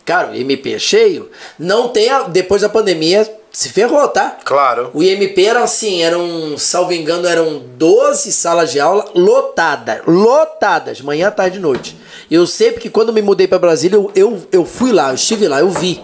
[0.04, 1.30] Cara, o IMP é cheio.
[1.58, 4.38] Não tem a, depois da pandemia se ferrou, tá?
[4.44, 4.90] claro.
[4.94, 11.32] O IMP era assim, eram, salvo engano, eram 12 salas de aula lotadas, lotadas, manhã,
[11.32, 11.96] tarde e noite.
[12.30, 15.48] Eu sei porque quando me mudei pra Brasília, eu, eu, eu fui lá, eu estive
[15.48, 16.00] lá, eu vi.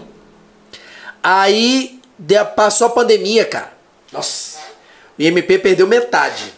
[1.22, 3.72] Aí de- passou a pandemia, cara.
[4.12, 4.58] Nossa.
[5.18, 6.52] O IMP perdeu metade.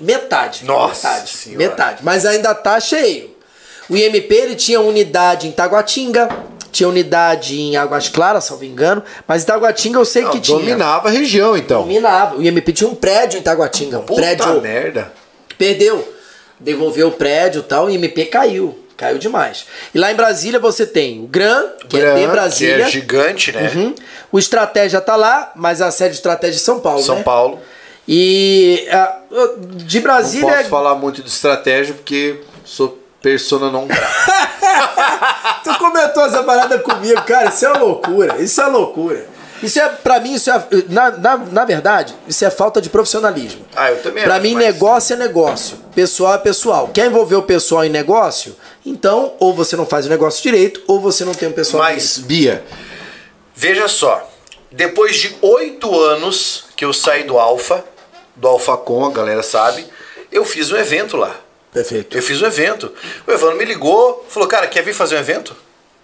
[0.00, 0.64] Metade.
[0.64, 1.58] Nossa metade, Senhora.
[1.68, 1.98] Metade.
[2.04, 3.36] Mas ainda tá cheio.
[3.88, 6.28] O IMP ele tinha unidade em Taguatinga,
[6.70, 9.02] tinha unidade em Águas Claras, salvo engano.
[9.26, 10.58] Mas em Taguatinga eu sei Não, que tinha.
[10.58, 11.82] dominava a região, então.
[11.82, 12.36] Dominava.
[12.36, 13.98] O IMP tinha um prédio em Taguatinga.
[13.98, 14.60] Um Puta prédio.
[14.60, 15.12] merda.
[15.56, 16.14] Perdeu.
[16.60, 18.84] Devolveu o prédio e tal, o IMP caiu.
[18.96, 19.64] Caiu demais.
[19.94, 22.76] E lá em Brasília você tem o GRAN, que é de Gran, Brasília.
[22.76, 23.70] Que é gigante, né?
[23.74, 23.94] Uhum.
[24.32, 27.22] O Estratégia tá lá, mas a sede de Estratégia é São Paulo, São né?
[27.22, 27.60] Paulo.
[28.10, 29.18] E ah,
[29.76, 30.56] de Não Brasília...
[30.56, 33.86] posso falar muito de estratégia porque sou persona não.
[35.62, 39.26] Tu comentou essa parada comigo, cara, isso é uma loucura, isso é uma loucura.
[39.62, 43.66] Isso é, pra mim, isso é, na, na, na verdade, isso é falta de profissionalismo.
[43.74, 46.88] Ah, eu também Pra acho, mim, mas- negócio é negócio, pessoal é pessoal.
[46.94, 48.54] Quer envolver o pessoal em negócio?
[48.86, 52.18] Então, ou você não faz o negócio direito, ou você não tem um pessoal Mas,
[52.18, 52.64] Bia,
[53.54, 54.30] veja só.
[54.70, 57.84] Depois de oito anos que eu saí do Alfa,
[58.38, 59.86] do Alfa Com, a galera sabe,
[60.32, 61.34] eu fiz um evento lá.
[61.72, 62.16] Perfeito.
[62.16, 62.92] Eu fiz um evento.
[63.26, 65.54] O Evandro me ligou, falou, cara, quer vir fazer um evento?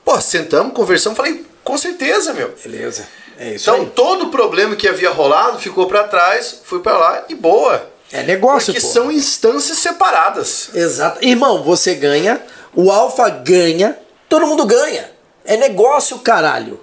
[0.05, 2.55] Pô, sentamos, conversamos, falei, com certeza, meu.
[2.63, 3.07] Beleza.
[3.39, 3.91] É isso Então, aí.
[3.95, 7.91] todo o problema que havia rolado ficou pra trás, fui pra lá e boa.
[8.13, 8.93] É negócio, Porque pô.
[8.93, 10.69] são instâncias separadas.
[10.75, 11.25] Exato.
[11.25, 12.41] Irmão, você ganha,
[12.75, 13.99] o Alfa ganha,
[14.29, 15.11] todo mundo ganha.
[15.45, 16.79] É negócio, caralho.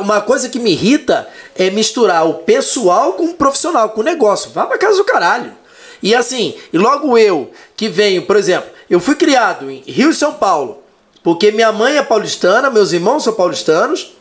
[0.00, 4.50] Uma coisa que me irrita é misturar o pessoal com o profissional, com o negócio.
[4.50, 5.52] Vá pra casa do caralho.
[6.02, 10.14] E assim, e logo eu que venho, por exemplo, eu fui criado em Rio e
[10.14, 10.82] São Paulo,
[11.24, 14.14] porque minha mãe é paulistana, meus irmãos são paulistanos,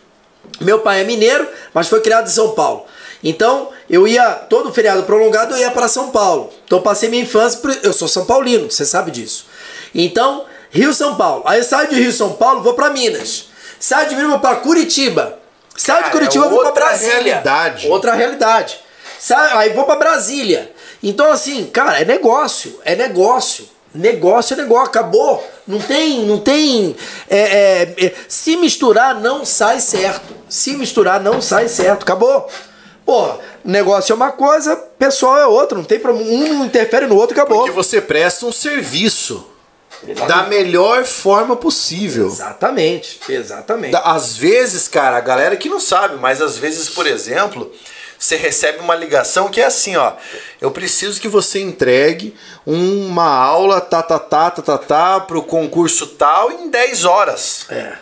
[0.61, 2.85] meu pai é mineiro, mas foi criado em São Paulo.
[3.21, 6.49] Então, eu ia, todo feriado prolongado, eu ia para São Paulo.
[6.63, 9.47] Então, passei minha infância, eu sou São Paulino, você sabe disso.
[9.93, 11.43] Então, Rio São Paulo.
[11.45, 13.49] Aí eu saio de Rio São Paulo, vou para Minas.
[13.79, 15.39] Saio de vou para Curitiba.
[15.75, 17.13] Saio de Curitiba, é vou para Brasília.
[17.13, 17.87] realidade.
[17.89, 18.79] Outra realidade.
[19.19, 20.71] Saio, aí vou para Brasília.
[21.01, 22.79] Então, assim, cara, é negócio.
[22.83, 23.67] É negócio.
[23.93, 25.45] Negócio é negócio, acabou.
[25.65, 26.95] Não tem, não tem.
[27.29, 27.39] é,
[27.97, 30.35] é, é, se misturar, não sai certo.
[30.49, 32.03] Se misturar, não sai certo.
[32.03, 32.49] Acabou.
[33.05, 35.77] Porra, negócio é uma coisa, pessoal é outra.
[35.77, 36.29] Não tem problema.
[36.29, 37.59] Um não interfere no outro, acabou.
[37.59, 39.47] Porque você presta um serviço
[40.27, 42.27] da melhor forma possível.
[42.27, 43.91] Exatamente, exatamente.
[43.91, 47.71] Da- Às vezes, cara, a galera que não sabe, mas às vezes, por exemplo,
[48.17, 50.13] você recebe uma ligação que é assim, ó.
[50.61, 52.35] Eu preciso que você entregue
[52.65, 57.65] uma aula tá, tá, tá, tá, tá, tá, pro concurso tal em 10 horas.
[57.69, 57.93] É.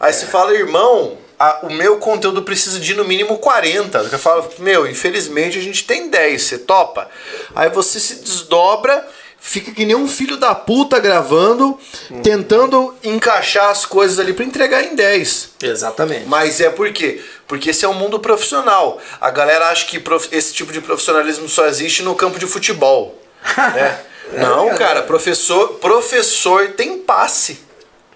[0.00, 3.98] Aí você fala, irmão, a- o meu conteúdo precisa de no mínimo 40.
[4.10, 7.08] Eu falo, meu, infelizmente a gente tem 10, você topa?
[7.54, 9.06] Aí você se desdobra,
[9.44, 11.76] fica que nem um filho da puta gravando,
[12.22, 15.50] tentando encaixar as coisas ali pra entregar em 10.
[15.60, 16.26] Exatamente.
[16.26, 17.20] Mas é por quê?
[17.48, 19.00] Porque esse é um mundo profissional.
[19.20, 23.20] A galera acha que esse tipo de profissionalismo só existe no campo de futebol.
[23.74, 24.00] né?
[24.34, 27.58] Não, cara, professor, professor tem passe.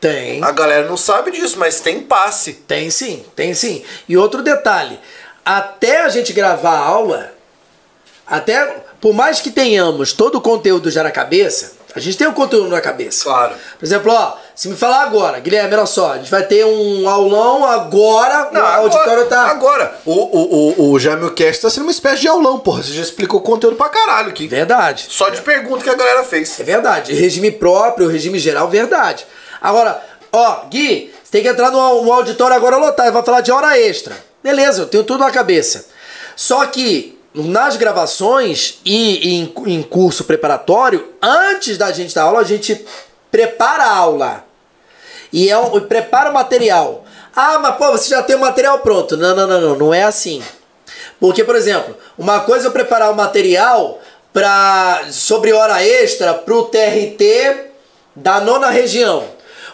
[0.00, 0.42] Tem.
[0.44, 2.52] A galera não sabe disso, mas tem passe.
[2.52, 3.84] Tem sim, tem sim.
[4.08, 4.98] E outro detalhe,
[5.44, 7.34] até a gente gravar a aula,
[8.26, 12.32] até por mais que tenhamos todo o conteúdo já na cabeça, a gente tem o
[12.32, 13.22] conteúdo na cabeça.
[13.22, 13.54] Claro.
[13.78, 17.08] Por exemplo, ó, se me falar agora, Guilherme, olha só, a gente vai ter um
[17.08, 19.42] aulão agora, o auditório tá.
[19.42, 22.82] Agora, o, o, o, o Jamil Cast tá sendo uma espécie de aulão, porra.
[22.82, 24.48] Você já explicou conteúdo pra caralho aqui.
[24.48, 25.06] Verdade.
[25.08, 26.58] Só de pergunta que a galera fez.
[26.58, 27.14] É verdade.
[27.14, 29.24] Regime próprio, regime geral, verdade.
[29.62, 30.02] Agora,
[30.32, 33.52] ó, Gui, você tem que entrar no, no auditório agora lotar e vai falar de
[33.52, 34.16] hora extra.
[34.42, 35.86] Beleza, eu tenho tudo na cabeça.
[36.34, 42.44] Só que nas gravações e, em, em curso preparatório, antes da gente dar aula, a
[42.44, 42.84] gente
[43.30, 44.44] prepara a aula.
[45.32, 47.04] E é um, prepara o material.
[47.34, 49.16] Ah, mas pô, você já tem o material pronto.
[49.16, 50.42] Não, não, não, não, não é assim.
[51.20, 54.00] Porque, por exemplo, uma coisa é eu preparar o material
[54.32, 57.70] pra, sobre hora extra para o TRT
[58.14, 59.24] da nona região.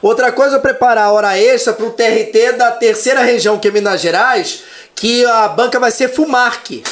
[0.01, 3.71] Outra coisa é eu preparar hora extra para o TRT da terceira região, que é
[3.71, 4.65] Minas Gerais,
[4.97, 6.83] que a banca vai ser Fumarc.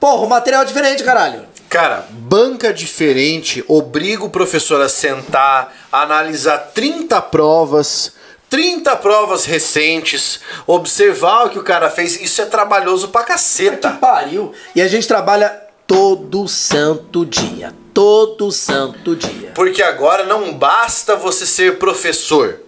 [0.00, 1.44] Porra, o material é diferente, caralho.
[1.68, 8.14] Cara, banca diferente obriga o professor a sentar, analisar 30 provas,
[8.48, 12.20] 30 provas recentes, observar o que o cara fez.
[12.20, 13.90] Isso é trabalhoso pra Que caceta.
[13.90, 14.52] pariu.
[14.74, 15.50] E a gente trabalha
[15.86, 17.72] todo santo dia.
[17.92, 19.52] Todo santo dia.
[19.54, 22.59] Porque agora não basta você ser professor.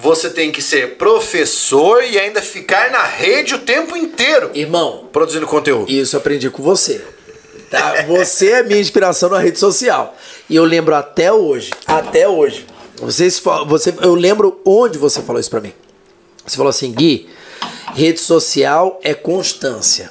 [0.00, 5.46] Você tem que ser professor e ainda ficar na rede o tempo inteiro Irmão, produzindo
[5.46, 5.90] conteúdo.
[5.90, 7.04] Isso eu aprendi com você.
[7.70, 8.02] Tá?
[8.06, 10.16] Você é minha inspiração na rede social.
[10.48, 12.64] E eu lembro até hoje, até hoje.
[12.96, 15.72] Vocês, fa- você, eu lembro onde você falou isso pra mim.
[16.46, 17.28] Você falou assim, Gui,
[17.94, 20.10] rede social é constância.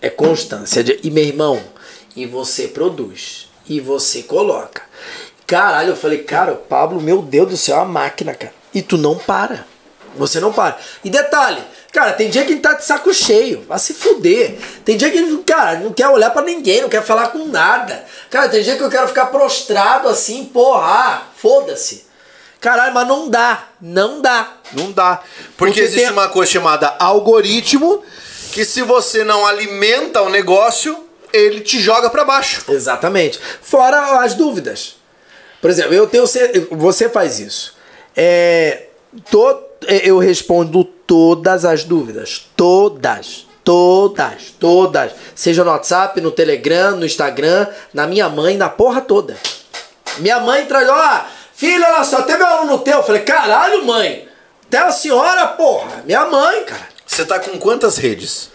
[0.00, 0.84] É constância.
[1.02, 1.62] E meu irmão,
[2.14, 3.48] e você produz.
[3.68, 4.82] E você coloca.
[5.46, 8.52] Caralho, eu falei, cara, o Pablo, meu Deus do céu, é uma máquina, cara.
[8.74, 9.64] E tu não para.
[10.16, 10.76] Você não para.
[11.02, 14.58] E detalhe, cara, tem dia que ele tá de saco cheio, vai se fuder.
[14.84, 18.04] Tem dia que ele, cara, não quer olhar pra ninguém, não quer falar com nada.
[18.28, 22.04] Cara, tem dia que eu quero ficar prostrado assim, porra, ah, foda-se.
[22.60, 24.52] Caralho, mas não dá, não dá.
[24.72, 25.16] Não dá.
[25.56, 28.04] Porque, Porque existe tem- uma coisa chamada algoritmo
[28.52, 32.62] que se você não alimenta o negócio, ele te joga pra baixo.
[32.68, 33.40] Exatamente.
[33.62, 34.96] Fora as dúvidas.
[35.60, 36.24] Por exemplo, eu tenho
[36.70, 37.74] você faz isso.
[38.16, 38.84] É,
[39.30, 45.12] to- é, eu respondo todas as dúvidas, todas, todas, todas.
[45.34, 49.36] Seja no WhatsApp, no Telegram, no Instagram, na minha mãe, na porra toda.
[50.18, 51.24] Minha mãe traz, ó,
[51.54, 52.98] filha, olha só, teve um aluno teu.
[52.98, 54.28] Eu falei, caralho, mãe.
[54.66, 56.02] Até a senhora, porra.
[56.04, 56.88] Minha mãe, cara.
[57.06, 58.50] Você tá com quantas redes?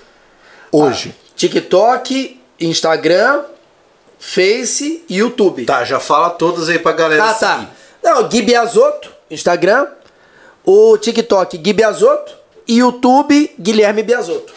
[0.72, 1.14] Hoje.
[1.36, 3.44] TikTok, Instagram,
[4.20, 5.66] Face e YouTube.
[5.66, 7.40] Tá, já fala todas aí pra galera Ah, seguir.
[7.40, 7.68] tá.
[8.04, 9.88] Não, Gui Biasotto, Instagram.
[10.66, 12.36] o TikTok Gui Biasotto
[12.68, 14.54] e YouTube Guilherme Biasotto.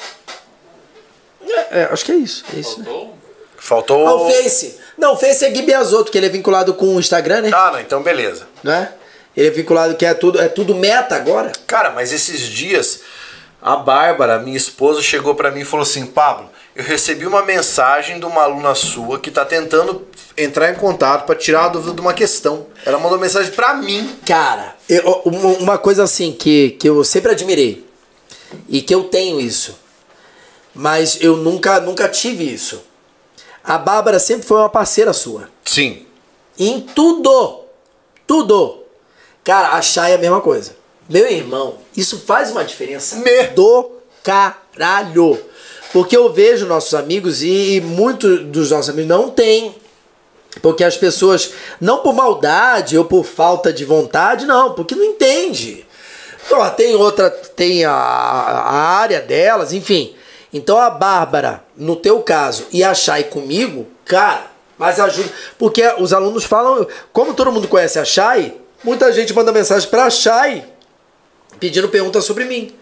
[1.43, 2.45] É, é, acho que é isso.
[2.55, 2.85] É isso né?
[2.87, 3.17] Faltou?
[3.57, 4.07] Faltou.
[4.09, 4.79] Ah, o Face.
[4.99, 7.51] Não, o Face é Gui Biasotto, que ele é vinculado com o Instagram, né?
[7.53, 8.47] Ah, não, então beleza.
[8.63, 8.93] Não é?
[9.37, 11.53] Ele é vinculado que é tudo, é tudo meta agora.
[11.67, 13.01] Cara, mas esses dias
[13.63, 18.19] a Bárbara, minha esposa, chegou pra mim e falou assim: Pablo, eu recebi uma mensagem
[18.19, 22.01] de uma aluna sua que tá tentando entrar em contato pra tirar a dúvida de
[22.01, 22.67] uma questão.
[22.87, 24.17] Ela mandou mensagem pra mim.
[24.27, 27.87] Cara, eu- uma uma coisa assim que, que eu sempre admirei
[28.69, 29.79] e que eu tenho isso,
[30.75, 32.83] mas eu nunca, nunca tive isso.
[33.63, 35.49] A Bárbara sempre foi uma parceira sua.
[35.65, 36.07] Sim.
[36.59, 37.61] Em tudo.
[38.27, 38.85] Tudo.
[39.45, 40.75] Cara, a Chay é a mesma coisa.
[41.09, 43.49] Meu irmão, isso faz uma diferença Me.
[43.49, 43.91] do
[44.23, 45.39] caralho.
[45.93, 49.75] Porque eu vejo nossos amigos e, e muitos dos nossos amigos não têm.
[50.63, 55.87] Porque as pessoas, não por maldade ou por falta de vontade, não, porque não entende.
[56.49, 60.15] Pô, tem outra, tem a, a área delas, enfim.
[60.53, 65.29] Então a Bárbara, no teu caso, e a Chay comigo, cara, mas ajuda.
[65.57, 70.11] Porque os alunos falam, como todo mundo conhece a Chay, muita gente manda mensagem pra
[70.11, 70.65] Chay
[71.61, 72.75] pedindo perguntas sobre mim.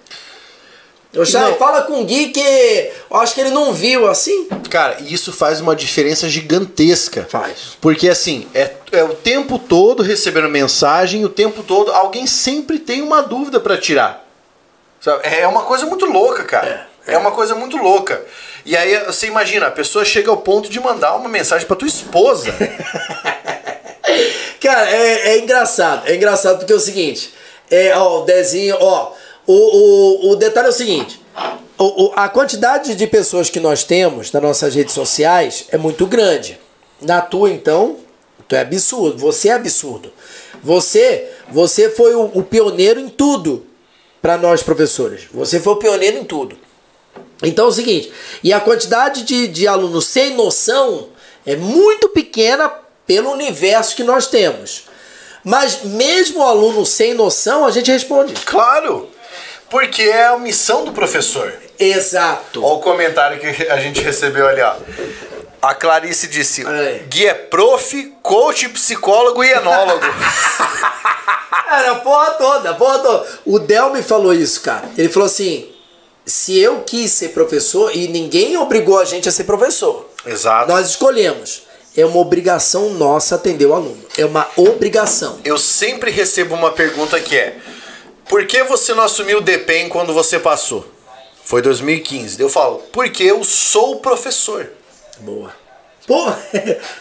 [1.24, 1.54] Chay, Não.
[1.54, 4.46] fala com o Gui que eu acho que ele não viu assim.
[4.70, 7.26] Cara, e isso faz uma diferença gigantesca.
[7.28, 7.76] Faz.
[7.80, 13.00] Porque assim, é, é o tempo todo recebendo mensagem, o tempo todo alguém sempre tem
[13.00, 14.24] uma dúvida pra tirar.
[15.00, 15.26] Sabe?
[15.26, 16.86] É uma coisa muito louca, cara.
[17.06, 18.22] É, uma coisa muito louca.
[18.66, 21.88] E aí você imagina, a pessoa chega ao ponto de mandar uma mensagem pra tua
[21.88, 22.52] esposa.
[24.60, 26.06] Cara, é, é engraçado.
[26.06, 27.32] É engraçado porque é o seguinte.
[27.70, 29.12] É, ó, o Dezinho, ó.
[29.50, 31.20] O, o, o detalhe é o seguinte.
[31.78, 36.06] O, o- a quantidade de pessoas que nós temos nas nossas redes sociais é muito
[36.06, 36.58] grande.
[37.00, 37.96] Na tua, então,
[38.46, 39.16] tu é absurdo.
[39.18, 40.12] Você é absurdo.
[40.62, 43.64] Você, você foi o, o pioneiro em tudo
[44.20, 45.22] para nós professores.
[45.32, 46.58] Você foi o pioneiro em tudo.
[47.42, 48.12] Então é o seguinte,
[48.42, 51.08] e a quantidade de, de alunos sem noção
[51.46, 52.68] é muito pequena
[53.06, 54.82] pelo universo que nós temos.
[55.44, 58.34] Mas mesmo o aluno sem noção, a gente responde.
[58.44, 59.08] claro!
[59.70, 61.52] Porque é a missão do professor.
[61.78, 62.64] Exato.
[62.64, 64.74] Olha o comentário que a gente recebeu ali, ó.
[65.60, 66.64] A Clarice disse.
[67.08, 70.04] Gui é prof, coach, psicólogo e enólogo.
[71.70, 73.26] Era a porra toda, a porra toda.
[73.44, 74.88] O Del me falou isso, cara.
[74.96, 75.68] Ele falou assim:
[76.24, 80.08] se eu quis ser professor, e ninguém obrigou a gente a ser professor.
[80.24, 80.70] Exato.
[80.70, 81.62] Nós escolhemos.
[81.96, 83.98] É uma obrigação nossa atender o aluno.
[84.16, 85.40] É uma obrigação.
[85.44, 87.56] Eu sempre recebo uma pergunta que é:
[88.28, 90.86] Por que você não assumiu o DPEM quando você passou?
[91.42, 92.40] Foi 2015.
[92.40, 94.70] Eu falo: Porque eu sou professor.
[95.20, 95.54] Boa.
[96.06, 96.32] Pô,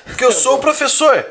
[0.05, 1.25] Porque eu sou professor.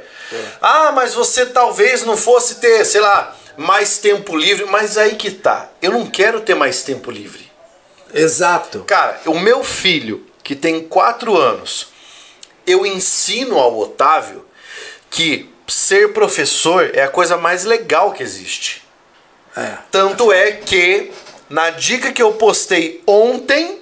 [0.60, 4.66] Ah, mas você talvez não fosse ter, sei lá, mais tempo livre.
[4.66, 5.70] Mas aí que tá.
[5.80, 7.50] Eu não quero ter mais tempo livre.
[8.12, 8.84] exato.
[8.84, 11.88] Cara, o meu filho, que tem 4 anos,
[12.66, 14.44] eu ensino ao Otávio
[15.10, 18.85] que ser professor é a coisa mais legal que existe.
[19.56, 19.72] É.
[19.90, 21.10] Tanto é que,
[21.48, 23.80] na dica que eu postei ontem,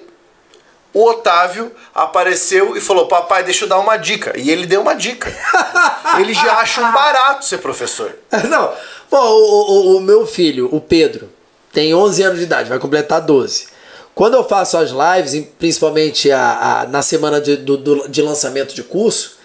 [0.93, 4.33] o Otávio apareceu e falou: Papai, deixa eu dar uma dica.
[4.39, 5.29] E ele deu uma dica.
[6.19, 8.15] ele já acha um barato ser professor.
[8.49, 8.73] Não,
[9.09, 11.29] pô, o, o, o meu filho, o Pedro,
[11.73, 13.67] tem 11 anos de idade, vai completar 12.
[14.13, 18.73] Quando eu faço as lives, principalmente a, a- na semana de, do- do- de lançamento
[18.73, 19.37] de curso,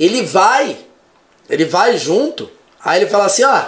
[0.00, 0.78] ele vai,
[1.50, 2.50] ele vai junto,
[2.82, 3.62] aí ele fala assim, ó,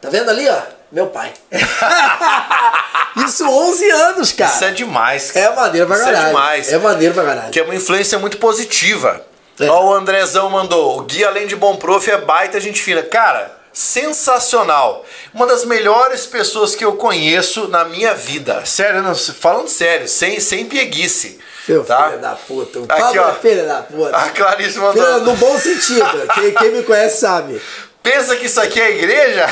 [0.00, 0.60] tá vendo ali, ó,
[0.92, 1.32] meu pai.
[3.26, 4.50] Isso 11 anos, cara.
[4.52, 5.32] Isso é demais.
[5.32, 5.46] cara.
[5.46, 6.24] É maneiro pra Isso caralho.
[6.24, 6.72] é demais.
[6.72, 7.50] É maneiro pra caralho.
[7.50, 9.24] Que é uma influência muito positiva.
[9.58, 9.68] É.
[9.68, 10.98] Ó, o Andrezão mandou.
[10.98, 13.02] O Gui, além de bom prof, é baita gente fina.
[13.02, 15.04] Cara, sensacional.
[15.34, 18.64] Uma das melhores pessoas que eu conheço na minha vida.
[18.66, 21.38] Sério, não, falando sério, sem, sem pieguice.
[21.64, 22.08] Seu tá?
[22.08, 22.78] filho da puta.
[22.78, 23.30] O Aqui, Pablo ó.
[23.30, 24.16] é filho da puta.
[24.16, 25.04] A Clarice mandou.
[25.04, 26.28] Filho, no bom sentido.
[26.34, 27.60] quem, quem me conhece sabe.
[28.02, 29.48] Pensa que isso aqui é igreja?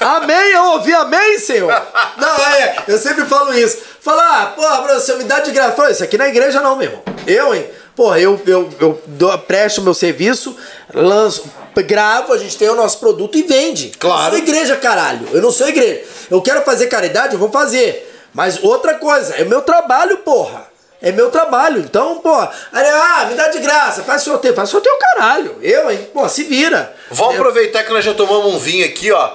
[0.00, 1.70] Amém, eu ouvi amém, senhor.
[2.16, 3.78] Não, é, eu sempre falo isso.
[4.00, 5.72] Fala, ah, porra, professor, me dá de graça.
[5.72, 7.02] Fala, isso aqui não é igreja não, meu irmão.
[7.26, 7.66] Eu, hein?
[7.96, 10.56] Porra, eu, eu, eu dou, presto o meu serviço,
[10.94, 13.92] lanço, gravo, a gente tem o nosso produto e vende.
[13.98, 14.18] Claro.
[14.18, 15.28] Eu não sou igreja, caralho.
[15.32, 16.02] Eu não sou igreja.
[16.30, 18.04] Eu quero fazer caridade, eu vou fazer.
[18.32, 20.66] Mas outra coisa, é meu trabalho, porra.
[21.00, 21.80] É meu trabalho.
[21.80, 24.54] Então, porra, aí, ah, me dá de graça, faz sorteio.
[24.54, 25.56] Faz sorteio, caralho.
[25.62, 26.08] Eu, hein?
[26.12, 26.94] Pô, se vira.
[27.10, 29.30] Vamos Eu- aproveitar que nós já tomamos um vinho aqui, ó.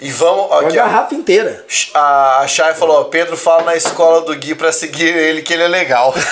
[0.00, 0.46] E vamos.
[0.50, 0.82] ó, Uma Aqui, ó.
[0.84, 1.64] garrafa inteira.
[1.94, 5.52] A, a Chay falou, ó, Pedro fala na escola do Gui pra seguir ele que
[5.54, 6.14] ele é legal.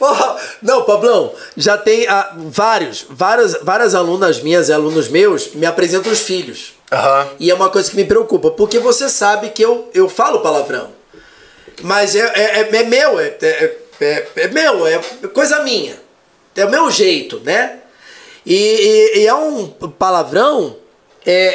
[0.00, 5.64] Oh, não, Pablão, já tem ah, vários, várias, várias alunas minhas e alunos meus me
[5.64, 6.74] apresentam os filhos.
[6.92, 7.28] Aham.
[7.38, 10.90] E é uma coisa que me preocupa, porque você sabe que eu, eu falo palavrão.
[11.82, 14.98] Mas é, é, é- é meu, é, é, é- é meu, é
[15.32, 15.96] coisa minha.
[16.54, 17.78] É o meu jeito, né?
[18.44, 18.54] E,
[19.14, 20.76] e- e é um palavrão.
[21.26, 21.54] É,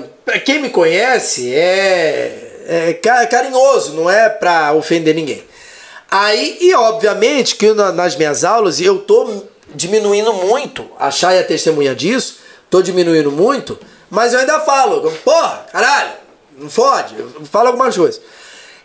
[0.00, 5.44] é, pra quem me conhece, é, é ca- carinhoso, não é pra ofender ninguém.
[6.10, 9.44] Aí, e obviamente que na- nas minhas aulas eu tô
[9.74, 12.38] diminuindo muito, a Chay é testemunha disso,
[12.70, 13.78] tô diminuindo muito,
[14.10, 16.10] mas eu ainda falo, porra, caralho,
[16.56, 18.20] não fode, eu falo algumas coisas.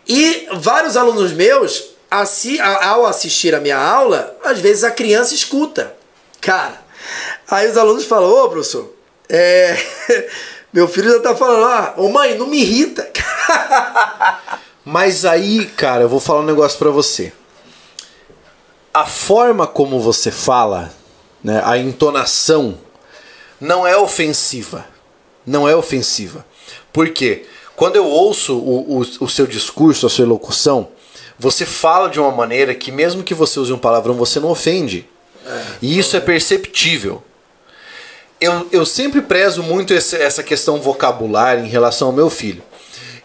[0.06, 5.94] E vários alunos meus, assi- ao assistir a minha aula, às vezes a criança escuta.
[6.40, 6.78] Cara,
[7.50, 8.93] aí os alunos falam, ô professor,
[9.28, 9.76] é,
[10.72, 13.08] meu filho já tá falando, ah, ô mãe, não me irrita.
[14.84, 17.32] Mas aí, cara, eu vou falar um negócio pra você.
[18.92, 20.92] A forma como você fala,
[21.42, 22.78] né, a entonação,
[23.60, 24.86] não é ofensiva.
[25.46, 26.44] Não é ofensiva.
[26.92, 27.46] Por quê?
[27.76, 30.88] Quando eu ouço o, o, o seu discurso, a sua locução,
[31.38, 35.08] você fala de uma maneira que, mesmo que você use um palavrão, você não ofende.
[35.82, 37.22] E isso é perceptível.
[38.40, 42.62] Eu, eu sempre prezo muito esse- essa questão vocabular em relação ao meu filho.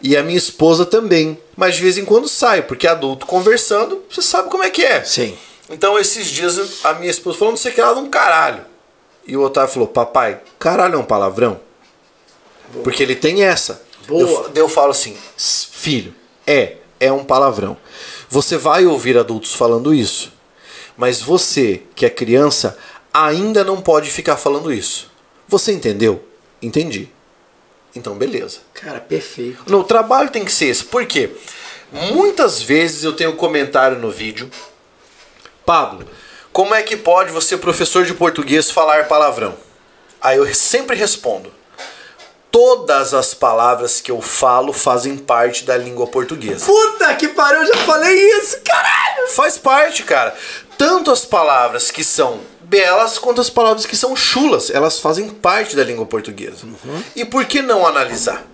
[0.02, 1.38] E a minha esposa também.
[1.57, 5.03] Mas de vez em quando sai, porque adulto conversando, você sabe como é que é.
[5.03, 5.38] Sim.
[5.69, 8.64] Então esses dias a minha esposa falou, não sei o que lá, um caralho.
[9.27, 11.60] E o Otávio falou, papai, caralho é um palavrão?
[12.84, 13.81] Porque ele tem essa.
[14.07, 14.22] Boa.
[14.56, 16.14] Eu, eu falo assim, "S- filho,
[16.48, 17.77] é, é um palavrão.
[18.30, 20.31] Você vai ouvir adultos falando isso.
[20.98, 22.77] Mas você, que é criança,
[23.14, 25.11] ainda não pode ficar falando isso.
[25.48, 26.23] Você entendeu?
[26.61, 27.10] Entendi.
[27.95, 28.60] Então, beleza.
[28.73, 29.64] Cara, perfeito.
[29.68, 30.84] No trabalho tem que ser esse.
[30.84, 31.31] Por quê?
[31.91, 34.49] Muitas vezes eu tenho um comentário no vídeo.
[35.65, 36.07] Pablo,
[36.52, 39.56] como é que pode você, professor de português, falar palavrão?
[40.22, 41.52] Aí eu sempre respondo.
[42.52, 46.65] Todas as palavras que eu falo fazem parte da língua portuguesa.
[46.65, 49.27] Puta que pariu, eu já falei isso, caralho!
[49.30, 50.36] Faz parte, cara.
[50.77, 55.75] Tanto as palavras que são belas quanto as palavras que são chulas, elas fazem parte
[55.75, 56.67] da língua portuguesa.
[57.15, 58.45] E por que não analisar?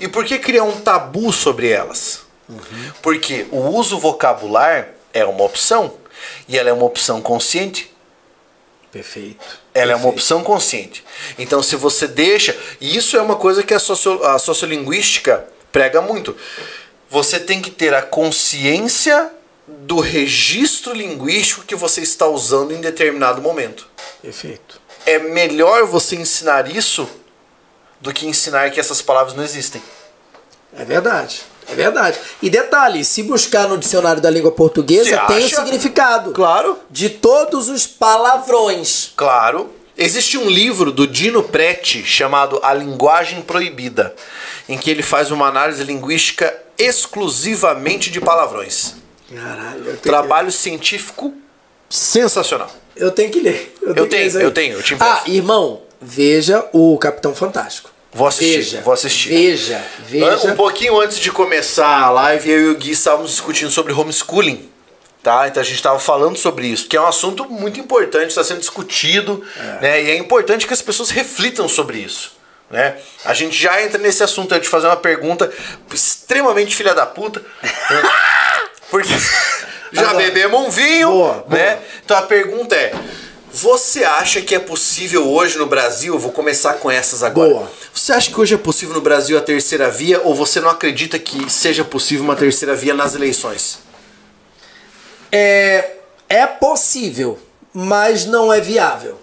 [0.00, 2.22] E por que criar um tabu sobre elas?
[3.00, 5.94] Porque o uso vocabular é uma opção
[6.48, 7.92] e ela é uma opção consciente.
[8.90, 9.60] Perfeito.
[9.72, 11.04] Ela é uma opção consciente.
[11.38, 12.54] Então, se você deixa.
[12.80, 16.36] E isso é uma coisa que a, socio, a sociolinguística prega muito.
[17.08, 19.30] Você tem que ter a consciência
[19.80, 23.88] do registro linguístico que você está usando em determinado momento.
[24.20, 24.80] Perfeito.
[25.04, 27.08] É melhor você ensinar isso
[28.00, 29.82] do que ensinar que essas palavras não existem.
[30.76, 31.42] É verdade.
[31.68, 32.18] É verdade.
[32.40, 35.56] E detalhe, se buscar no dicionário da língua portuguesa, Você tem o acha?
[35.56, 36.78] significado Claro.
[36.90, 39.12] de todos os palavrões.
[39.16, 39.72] Claro.
[39.96, 44.14] Existe um livro do Dino Preti chamado A Linguagem Proibida,
[44.68, 48.94] em que ele faz uma análise linguística exclusivamente de palavrões.
[49.34, 51.34] Caralho, eu tenho, Trabalho científico
[51.88, 52.70] sensacional.
[52.94, 53.74] que, eu tenho que ler.
[53.82, 54.44] Eu que ler tenho, aí.
[54.44, 55.22] eu tenho, eu te empresto.
[55.26, 57.90] Ah, irmão, veja o Capitão Fantástico.
[58.14, 59.28] Vou assistir, Veja, vou assistir.
[59.30, 60.46] Veja, veja.
[60.52, 64.70] Um pouquinho antes de começar a live, eu e o Gui estávamos discutindo sobre homeschooling.
[65.22, 65.46] Tá?
[65.48, 68.58] Então a gente estava falando sobre isso, que é um assunto muito importante, está sendo
[68.58, 69.42] discutido,
[69.80, 70.02] né?
[70.02, 72.36] E é importante que as pessoas reflitam sobre isso.
[72.68, 72.96] Né?
[73.24, 75.52] A gente já entra nesse assunto antes de fazer uma pergunta
[75.94, 77.40] extremamente filha da puta.
[77.40, 78.02] né?
[78.92, 79.08] Porque
[79.90, 81.80] já Agora- bebemos um vinho, Boa, né?
[82.04, 82.92] Então a pergunta é:
[83.50, 86.18] você acha que é possível hoje no Brasil?
[86.18, 87.48] Vou começar com essas agora.
[87.48, 87.72] Boa.
[87.94, 91.18] Você acha que hoje é possível no Brasil a terceira via ou você não acredita
[91.18, 93.78] que seja possível uma terceira via nas eleições?
[95.30, 95.92] É,
[96.28, 97.38] é possível,
[97.72, 99.21] mas não é viável.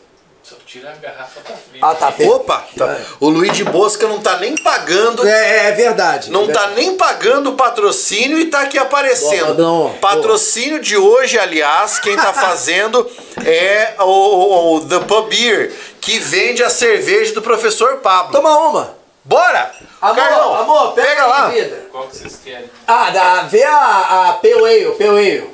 [0.71, 1.79] Tira a garrafa da frente.
[1.81, 2.13] Ah, tá.
[2.27, 2.63] Opa!
[2.77, 2.97] tá.
[3.19, 5.27] O Luiz de Bosca não tá nem pagando.
[5.27, 6.29] É, é verdade.
[6.29, 9.55] Não é tá nem pagando o patrocínio e tá aqui aparecendo.
[9.55, 13.09] Boa, não, patrocínio de hoje, aliás, quem tá fazendo
[13.43, 18.31] é o, o- o The Pub Beer, que vende a cerveja do professor Pablo.
[18.31, 18.95] Toma uma.
[19.25, 19.71] Bora!
[19.99, 21.47] Amor, Carlão, amor, pega, pega a lá.
[21.49, 21.87] bebida.
[21.91, 22.69] Qual que vocês querem?
[22.85, 25.49] Ah, dá, vê a, a Pale Ale, Pale Ale.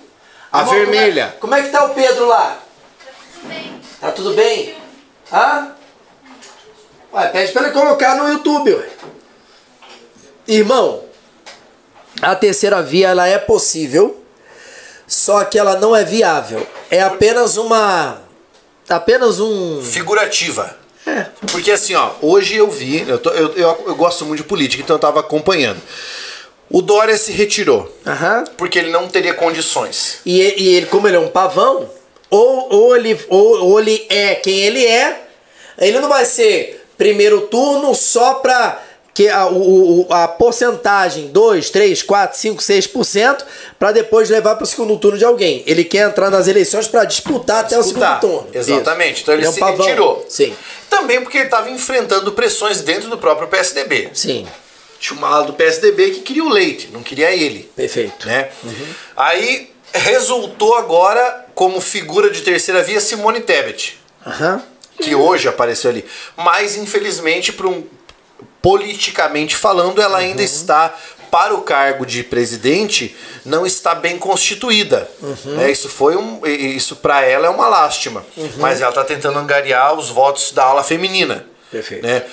[0.52, 1.36] A Amor, vermelha.
[1.40, 2.58] Como é, como é que tá o Pedro lá?
[3.34, 3.82] Tudo bem.
[4.02, 4.76] Tá tudo bem?
[5.32, 5.72] Hã?
[7.14, 8.90] Ué, pede pra ele colocar no YouTube, ué.
[10.48, 11.04] Irmão,
[12.22, 14.22] a terceira via ela é possível,
[15.08, 16.66] só que ela não é viável.
[16.92, 18.22] É apenas uma.
[18.88, 19.82] Apenas um.
[19.82, 20.78] Figurativa.
[21.52, 24.82] Porque assim, ó, hoje eu vi, eu, tô- eu, eu, eu gosto muito de política,
[24.84, 25.80] então eu tava acompanhando.
[26.70, 28.44] O Dória se retirou, Aham.
[28.58, 30.18] porque ele não teria condições.
[30.26, 31.88] E- e ele, como ele é um pavão,
[32.30, 35.22] ou, ou, ele, ou, ou ele é quem ele é,
[35.78, 38.82] ele não vai ser primeiro turno só pra
[39.14, 43.46] que a, o, o- a porcentagem 2, 3, 4, 5, 6%
[43.80, 45.64] para depois levar pro segundo turno de alguém.
[45.66, 48.18] Ele quer entrar nas eleições pra disputar até Disputar.
[48.18, 48.50] o segundo turno.
[48.54, 49.14] Exatamente.
[49.14, 49.22] Isso.
[49.24, 49.86] Então ele é um se pavão.
[49.86, 50.26] retirou.
[50.28, 50.54] Sim,
[50.90, 54.10] Também porque ele estava enfrentando pressões dentro do próprio PSDB.
[54.14, 54.46] sim,
[55.00, 57.70] Tinha uma ala do PSDB que queria o Leite, não queria ele.
[57.74, 58.28] perfeito.
[58.28, 58.50] né?
[59.16, 64.62] Aí resultou agora como figura de terceira via Simone Tebet, Aham.
[65.02, 66.06] que hoje apareceu ali.
[66.38, 67.84] Mas infelizmente, por um,
[68.62, 70.94] politicamente falando, ela ainda está
[71.32, 75.10] para o cargo de presidente não está bem constituída.
[75.46, 75.70] né?
[75.72, 78.26] Isso foi um, isso para ela é uma lástima.
[78.58, 81.46] Mas ela está tentando angariar os votos da ala feminina.
[81.72, 82.06] Perfeito.
[82.06, 82.24] né?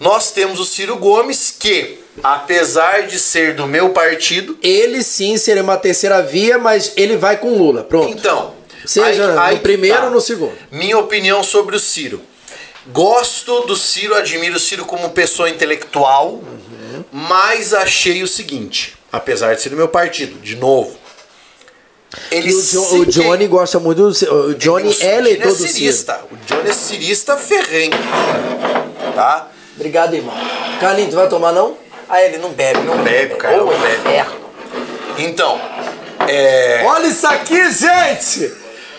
[0.00, 5.62] Nós temos o Ciro Gomes que, apesar de ser do meu partido, Ele sim seria
[5.62, 7.82] uma terceira via, mas ele vai com Lula.
[7.84, 8.08] Pronto.
[8.16, 8.54] Então,
[8.88, 10.56] Seja no que primeiro ou no segundo.
[10.70, 12.20] Minha opinião sobre o Ciro.
[12.86, 17.04] Gosto do Ciro, admiro o Ciro como pessoa intelectual, Uhum.
[17.12, 20.96] mas achei o seguinte, apesar de ser do meu partido, de novo.
[22.30, 24.34] Ele E o, o Johnny gosta muito do Ciro.
[24.48, 25.84] O Johnny que- é eleitor o do Johnny é Ciro.
[25.92, 26.20] cirista.
[26.32, 27.92] O Johnny é cirista ferrenho.
[29.14, 29.48] Tá?
[29.76, 30.34] Obrigado, irmão.
[30.80, 31.76] Carlinhos, tu vai tomar não?
[32.08, 33.96] Ah, ele não bebe, não bebe, cara, Ô, não bebe.
[33.98, 34.36] inferno.
[35.18, 35.60] Então,
[36.26, 36.82] é...
[36.86, 38.50] Olha isso aqui, gente!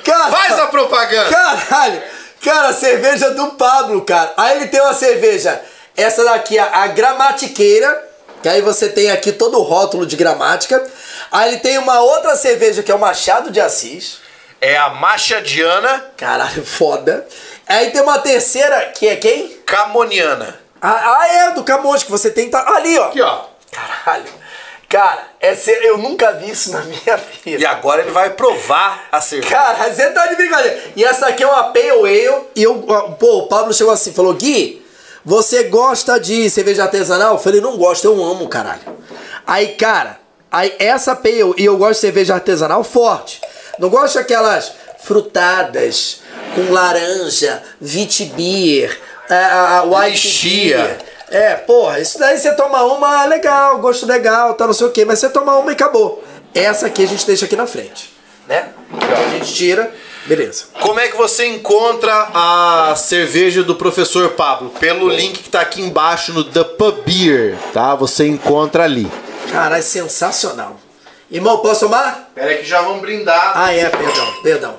[0.03, 1.29] Cara, Faz a propaganda!
[1.29, 2.01] Caralho!
[2.43, 4.33] Cara, cerveja do Pablo, cara.
[4.37, 5.61] Aí ele tem uma cerveja,
[5.95, 8.07] essa daqui, a, a gramatiqueira,
[8.41, 10.81] que aí você tem aqui todo o rótulo de gramática.
[11.31, 14.19] Aí ele tem uma outra cerveja que é o Machado de Assis.
[14.61, 17.25] É a Machadiana Caralho, foda.
[17.67, 19.49] Aí tem uma terceira, que é quem?
[19.65, 20.59] Camoniana.
[20.81, 22.49] Ah, ah, é, do Camões, que você tem.
[22.49, 23.05] Tá, ali, ó.
[23.05, 23.41] Aqui, ó.
[23.71, 24.38] Caralho.
[24.89, 27.61] Cara, essa, eu nunca vi isso na minha vida.
[27.61, 29.55] E agora ele vai provar a cerveja.
[29.55, 30.81] Cara, você tá de brincadeira.
[30.95, 32.47] E essa aqui é uma Pale Ale.
[32.55, 32.75] E eu,
[33.19, 34.83] pô, o Pablo chegou assim, falou: Gui,
[35.23, 37.33] você gosta de cerveja artesanal?
[37.33, 38.81] Eu falei: não gosto, eu amo, caralho.
[39.45, 40.19] Aí, cara,
[40.51, 43.39] aí essa Pale, e eu gosto de cerveja artesanal forte.
[43.77, 44.71] Não gosto daquelas
[45.03, 46.21] frutadas
[46.55, 48.99] com laranja, vitibir,
[49.29, 50.77] a, a, a white Lixia.
[50.77, 50.97] beer.
[51.31, 55.05] É, porra, isso daí você toma uma, legal, gosto legal, tá não sei o quê,
[55.05, 56.23] mas você toma uma e acabou.
[56.53, 58.11] Essa aqui a gente deixa aqui na frente,
[58.47, 58.69] né?
[58.91, 59.93] A gente tira,
[60.25, 60.65] beleza.
[60.81, 64.71] Como é que você encontra a cerveja do professor Pablo?
[64.79, 67.93] Pelo link que tá aqui embaixo no The Pub Beer, tá?
[67.93, 69.09] Você encontra ali.
[69.51, 70.77] Caralho, sensacional.
[71.29, 72.31] Irmão, posso tomar?
[72.33, 73.53] Pera aí que já vamos brindar.
[73.55, 74.75] Ah, é, perdão, perdão.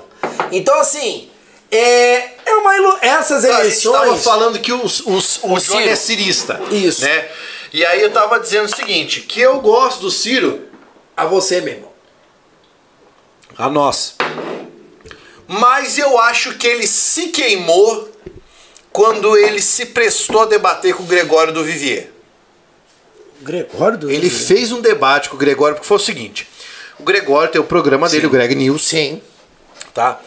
[0.51, 1.30] Então, assim,
[1.71, 2.97] é, é uma ilu...
[3.01, 4.23] Essas a gente tava eleições...
[4.23, 5.89] falando que os, os, o Johnny Ciro.
[5.89, 6.61] é cirista.
[6.71, 7.01] Isso.
[7.01, 7.29] Né?
[7.73, 10.67] E aí eu tava dizendo o seguinte, que eu gosto do Ciro,
[11.15, 11.91] A você, meu irmão.
[13.57, 14.15] a nós.
[15.47, 18.09] Mas eu acho que ele se queimou
[18.91, 22.09] quando ele se prestou a debater com o Gregório do Vivier.
[23.41, 26.47] Gregório do Ele fez um debate com o Gregório porque foi o seguinte:
[26.99, 29.21] o Gregório tem o programa dele, o Greg News, Sim.
[29.93, 30.19] tá?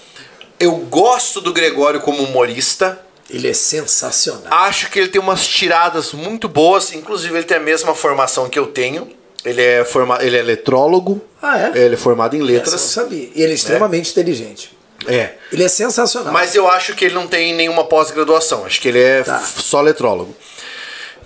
[0.58, 3.00] Eu gosto do Gregório como humorista.
[3.28, 4.52] Ele é sensacional.
[4.52, 8.58] Acho que ele tem umas tiradas muito boas, inclusive ele tem a mesma formação que
[8.58, 9.10] eu tenho.
[9.44, 10.18] Ele é, forma...
[10.22, 11.22] ele é letrólogo.
[11.42, 11.78] Ah, é?
[11.78, 12.80] Ele é formado em Essa eu não letras.
[12.80, 13.30] sabia.
[13.34, 14.76] E ele é extremamente inteligente.
[15.06, 15.34] É.
[15.52, 16.32] Ele é sensacional.
[16.32, 18.64] Mas eu acho que ele não tem nenhuma pós-graduação.
[18.64, 19.38] Acho que ele é Tá.
[19.40, 20.34] só letrólogo.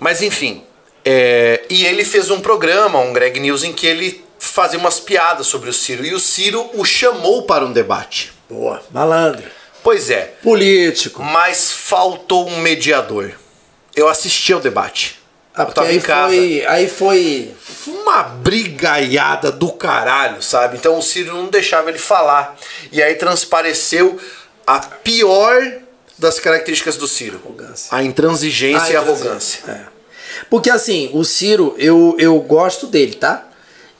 [0.00, 0.64] Mas enfim.
[1.04, 5.46] é, E ele fez um programa, um Greg News, em que ele fazia umas piadas
[5.46, 6.04] sobre o Ciro.
[6.04, 8.32] E o Ciro o chamou para um debate.
[8.48, 8.82] Boa.
[8.90, 9.44] Malandro.
[9.82, 10.34] Pois é.
[10.42, 11.22] Político.
[11.22, 13.32] Mas faltou um mediador.
[13.94, 15.18] Eu assisti ao debate.
[15.54, 16.34] Ah, eu tava aí em casa.
[16.34, 17.54] foi, aí foi.
[17.86, 20.76] Uma brigaiada do caralho, sabe?
[20.76, 22.56] Então o Ciro não deixava ele falar.
[22.92, 24.18] E aí transpareceu
[24.66, 25.60] a pior
[26.16, 27.88] das características do Ciro: Arrogância.
[27.90, 29.60] a intransigência e a Ah, arrogância.
[29.68, 29.80] É.
[30.48, 33.44] Porque assim, o Ciro, eu, eu gosto dele, tá?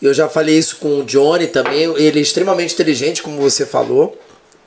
[0.00, 1.82] Eu já falei isso com o Johnny também.
[1.96, 4.16] Ele é extremamente inteligente, como você falou.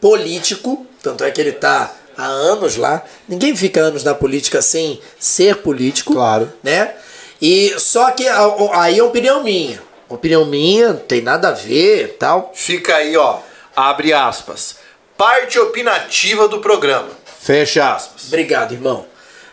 [0.02, 3.04] Político, tanto é que ele tá há anos lá.
[3.30, 6.14] Ninguém fica anos na política sem ser político.
[6.14, 6.52] Claro.
[6.64, 6.94] Né?
[7.42, 8.28] E só que
[8.74, 9.82] aí é opinião minha.
[10.10, 12.52] Opinião minha, não tem nada a ver tal.
[12.54, 13.40] Fica aí, ó.
[13.76, 14.76] Abre aspas.
[15.18, 17.10] Parte opinativa do programa.
[17.40, 18.28] Fecha aspas.
[18.28, 19.06] Obrigado, irmão.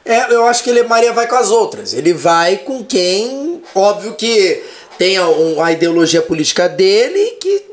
[0.04, 1.92] É, eu acho que ele Maria vai com as outras.
[1.92, 4.64] Ele vai com quem, óbvio que
[4.98, 7.68] tenha um- a ideologia política dele que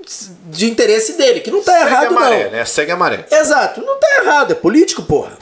[0.45, 2.51] de interesse dele, que não tá Segue errado a maré, não.
[2.51, 2.65] né?
[2.65, 3.25] Segue a maré.
[3.31, 5.37] Exato, não tá errado, é político, porra.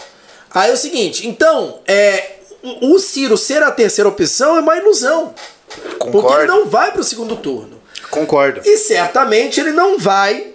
[0.53, 2.38] Aí é o seguinte, então, é,
[2.81, 5.34] o Ciro ser a terceira opção é uma ilusão.
[5.68, 6.47] Porque ele Concordo.
[6.47, 7.81] não vai pro segundo turno.
[8.10, 8.61] Concordo.
[8.64, 10.53] E certamente ele não vai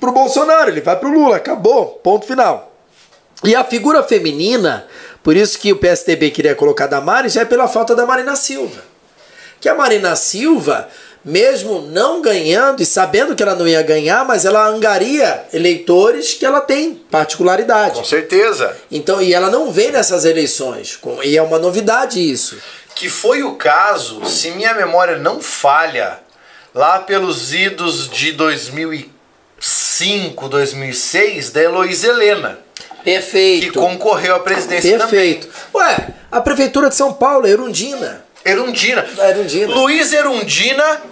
[0.00, 2.72] pro Bolsonaro, ele vai pro Lula, acabou, ponto final.
[3.44, 4.86] E a figura feminina
[5.22, 8.82] Por isso que o PSDB queria colocar Damares já é pela falta da Marina Silva.
[9.60, 10.88] Que a Marina Silva,
[11.24, 16.46] mesmo não ganhando e sabendo que ela não ia ganhar, mas ela angaria eleitores que
[16.46, 17.96] ela tem particularidade.
[17.96, 18.76] Com certeza.
[18.90, 20.98] Então, e ela não vem nessas eleições.
[21.24, 22.56] E é uma novidade isso.
[22.94, 26.20] Que foi o caso, se minha memória não falha,
[26.74, 32.58] lá pelos idos de 2005, 2006, da Heloísa Helena,
[32.98, 33.78] que Perfeito.
[33.78, 35.48] concorreu à presidência Perfeito.
[35.74, 38.24] Ué, a Prefeitura de São Paulo, Erundina.
[38.48, 39.06] Erundina.
[39.18, 39.74] Erundina.
[39.74, 41.02] Luiz Erundina,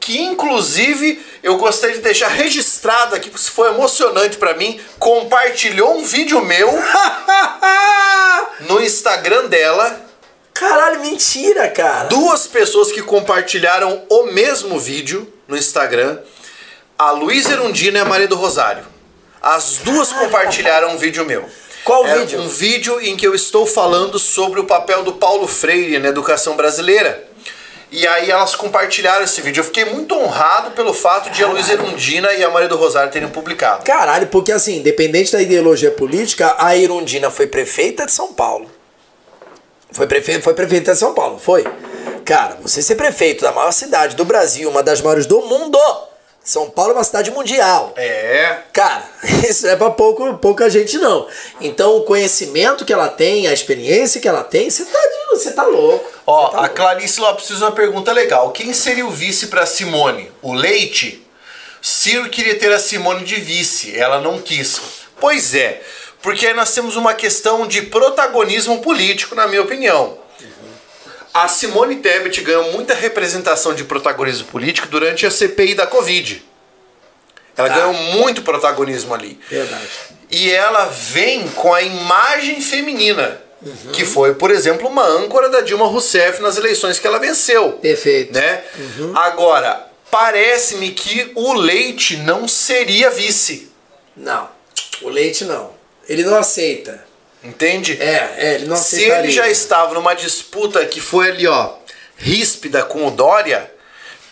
[0.00, 5.98] que inclusive eu gostaria de deixar registrado aqui, porque isso foi emocionante pra mim, compartilhou
[5.98, 6.72] um vídeo meu
[8.68, 10.04] no Instagram dela.
[10.54, 12.08] Caralho, mentira, cara.
[12.08, 16.18] Duas pessoas que compartilharam o mesmo vídeo no Instagram,
[16.98, 18.84] a Luísa Erundina e a Maria do Rosário.
[19.42, 21.48] As duas compartilharam um vídeo meu.
[21.86, 22.40] Qual É vídeo?
[22.40, 26.56] Um vídeo em que eu estou falando sobre o papel do Paulo Freire na educação
[26.56, 27.24] brasileira.
[27.92, 29.60] E aí elas compartilharam esse vídeo.
[29.60, 33.12] Eu fiquei muito honrado pelo fato de a Luísa Erundina e a Maria do Rosário
[33.12, 33.84] terem publicado.
[33.84, 38.68] Caralho, porque assim, independente da ideologia política, a Irundina foi prefeita de São Paulo.
[39.92, 40.42] Foi, prefe...
[40.42, 41.64] foi prefeita de São Paulo, foi?
[42.24, 45.78] Cara, você ser prefeito da maior cidade do Brasil, uma das maiores do mundo.
[46.46, 47.92] São Paulo é uma cidade mundial.
[47.96, 48.58] É.
[48.72, 49.02] Cara,
[49.50, 51.26] isso é pra pouco, pouca gente não.
[51.60, 54.98] Então o conhecimento que ela tem, a experiência que ela tem, você tá,
[55.30, 56.08] você tá louco.
[56.24, 56.76] Ó, tá a louco.
[56.76, 58.52] Clarice Lopes fez uma pergunta legal.
[58.52, 60.30] Quem seria o vice pra Simone?
[60.40, 61.26] O Leite?
[61.82, 64.80] Ciro queria ter a Simone de vice, ela não quis.
[65.18, 65.82] Pois é,
[66.22, 70.16] porque aí nós temos uma questão de protagonismo político, na minha opinião.
[71.42, 76.42] A Simone Tebet ganhou muita representação de protagonismo político durante a CPI da Covid.
[77.54, 77.74] Ela Tá.
[77.74, 79.38] ganhou muito protagonismo ali.
[79.50, 79.86] Verdade.
[80.30, 83.40] E ela vem com a imagem feminina,
[83.92, 87.72] que foi, por exemplo, uma âncora da Dilma Rousseff nas eleições que ela venceu.
[87.72, 88.32] Perfeito.
[88.32, 88.64] Né?
[89.14, 93.70] Agora, parece-me que o Leite não seria vice.
[94.16, 94.48] Não,
[95.02, 95.74] o Leite não.
[96.08, 97.05] Ele não aceita.
[97.46, 97.96] Entende?
[98.00, 101.70] É, é, ele não Se ele já estava numa disputa que foi ali, ó,
[102.16, 103.70] ríspida com o Dória,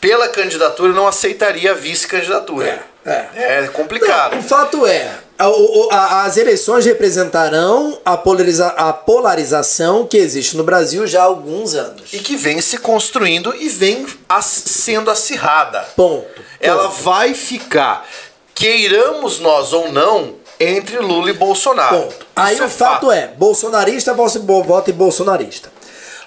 [0.00, 2.82] pela candidatura não aceitaria a vice-candidatura.
[3.06, 3.64] É, é.
[3.64, 4.32] É complicado.
[4.32, 5.46] Não, o fato é, a-
[5.90, 11.74] a- as eleições representarão a, polariza- a polarização que existe no Brasil já há alguns
[11.74, 12.12] anos.
[12.12, 15.80] E que vem se construindo e vem as- sendo acirrada.
[15.96, 16.42] Ponto.
[16.60, 17.02] Ela Ponto.
[17.02, 18.06] vai ficar,
[18.54, 22.02] queiramos nós ou não, entre Lula e Bolsonaro.
[22.02, 22.26] Ponto.
[22.36, 25.72] Aí Isso o fato é, bolsonarista vota em bo- vota em bolsonarista.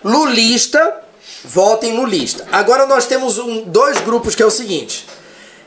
[0.03, 1.01] Lulista
[1.43, 2.47] vota em lulista.
[2.51, 5.07] Agora nós temos um- dois grupos que é o seguinte.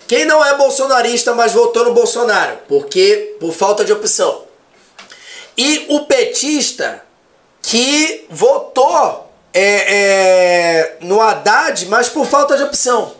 [0.06, 4.42] Quem não é bolsonarista, mas votou no Bolsonaro, porque por falta de opção.
[5.56, 7.02] E o petista
[7.62, 13.12] que votou é, é, no Haddad, mas por falta de opção.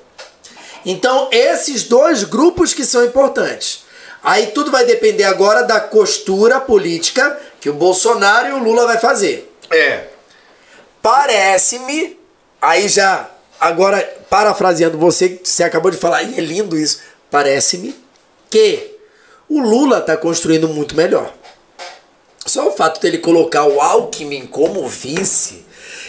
[0.86, 3.79] Então, esses dois grupos que são importantes.
[4.22, 8.98] Aí tudo vai depender agora da costura política que o Bolsonaro e o Lula vai
[8.98, 9.50] fazer.
[9.70, 10.04] É.
[11.02, 12.18] Parece-me,
[12.60, 13.98] aí já, agora
[14.28, 17.94] parafraseando você, você acabou de falar, e é lindo isso, parece-me
[18.50, 18.96] que
[19.48, 21.32] o Lula está construindo muito melhor.
[22.46, 25.64] Só o fato dele colocar o Alckmin como vice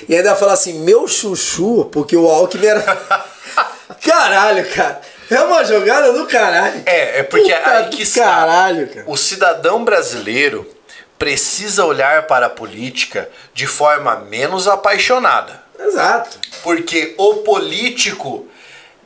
[0.07, 3.25] e ainda falar assim, meu chuchu, porque o Alckmin era.
[4.03, 5.01] Caralho, cara.
[5.31, 6.83] É uma jogada do caralho.
[6.85, 8.25] É, é porque Puta aí que está.
[8.25, 9.05] caralho, cara.
[9.07, 10.69] O cidadão brasileiro
[11.17, 15.63] precisa olhar para a política de forma menos apaixonada.
[15.79, 16.37] Exato.
[16.61, 18.45] Porque o político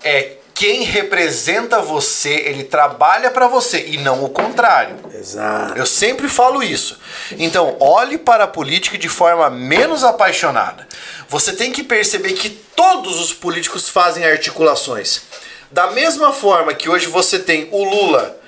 [0.03, 4.95] é quem representa você, ele trabalha para você e não o contrário.
[5.13, 5.77] Exato.
[5.77, 6.97] Eu sempre falo isso.
[7.37, 10.87] Então, olhe para a política de forma menos apaixonada.
[11.27, 15.23] Você tem que perceber que todos os políticos fazem articulações.
[15.71, 18.39] Da mesma forma que hoje você tem o Lula,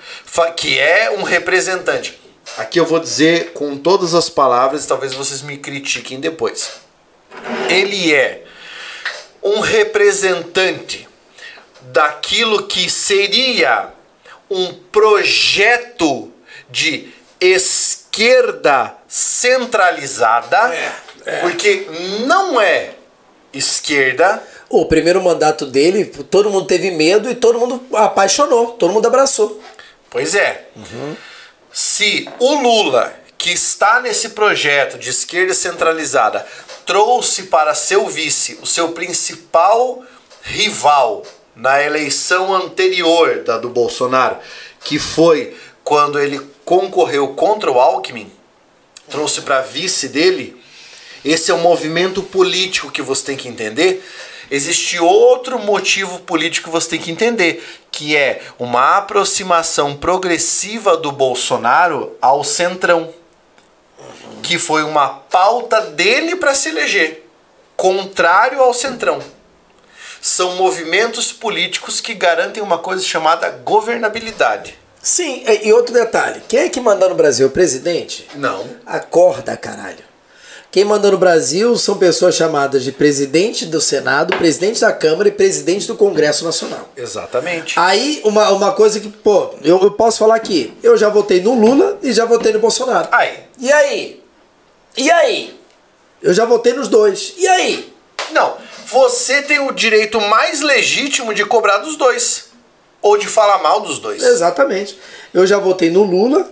[0.56, 2.20] que é um representante.
[2.58, 6.74] Aqui eu vou dizer com todas as palavras, talvez vocês me critiquem depois.
[7.70, 8.44] Ele é
[9.44, 11.08] um representante
[11.82, 13.94] daquilo que seria
[14.50, 16.32] um projeto
[16.70, 20.72] de esquerda centralizada,
[21.42, 21.88] porque
[22.26, 22.96] não é
[23.54, 29.08] esquerda, O primeiro mandato dele, todo mundo teve medo e todo mundo apaixonou, todo mundo
[29.08, 29.62] abraçou.
[30.10, 30.68] Pois é.
[31.72, 36.46] Se o Lula, que está nesse projeto de esquerda centralizada,
[36.86, 40.04] trouxe para seu vice o seu principal
[40.42, 41.24] rival
[41.56, 44.38] na eleição anterior da do Bolsonaro,
[44.84, 48.32] que foi quando ele concorreu contra o Alckmin,
[49.10, 50.62] trouxe para vice dele,
[51.24, 54.04] esse é um movimento político que você tem que entender.
[54.50, 61.12] Existe outro motivo político que você tem que entender, que é uma aproximação progressiva do
[61.12, 63.14] Bolsonaro ao centrão,
[64.42, 67.28] que foi uma pauta dele para se eleger,
[67.76, 69.20] contrário ao centrão.
[70.22, 74.78] São movimentos políticos que garantem uma coisa chamada governabilidade.
[75.02, 77.48] Sim, e outro detalhe: quem é que manda no Brasil?
[77.48, 78.28] O presidente?
[78.36, 78.66] Não.
[78.86, 80.07] Acorda, caralho.
[80.78, 85.32] Quem manda no Brasil são pessoas chamadas de presidente do Senado, presidente da Câmara e
[85.32, 86.88] presidente do Congresso Nacional.
[86.96, 87.80] Exatamente.
[87.80, 91.60] Aí, uma, uma coisa que, pô, eu, eu posso falar aqui: eu já votei no
[91.60, 93.08] Lula e já votei no Bolsonaro.
[93.12, 93.40] Aí.
[93.58, 94.24] E aí?
[94.96, 95.60] E aí?
[96.22, 97.34] Eu já votei nos dois.
[97.40, 97.92] E aí?
[98.30, 98.58] Não.
[98.86, 102.50] Você tem o direito mais legítimo de cobrar dos dois.
[103.02, 104.22] Ou de falar mal dos dois.
[104.22, 104.96] Exatamente.
[105.34, 106.48] Eu já votei no Lula,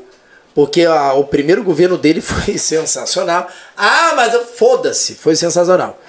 [0.55, 3.47] porque a- o primeiro governo dele foi sensacional.
[3.77, 5.99] Ah, mas foda-se, foi sensacional.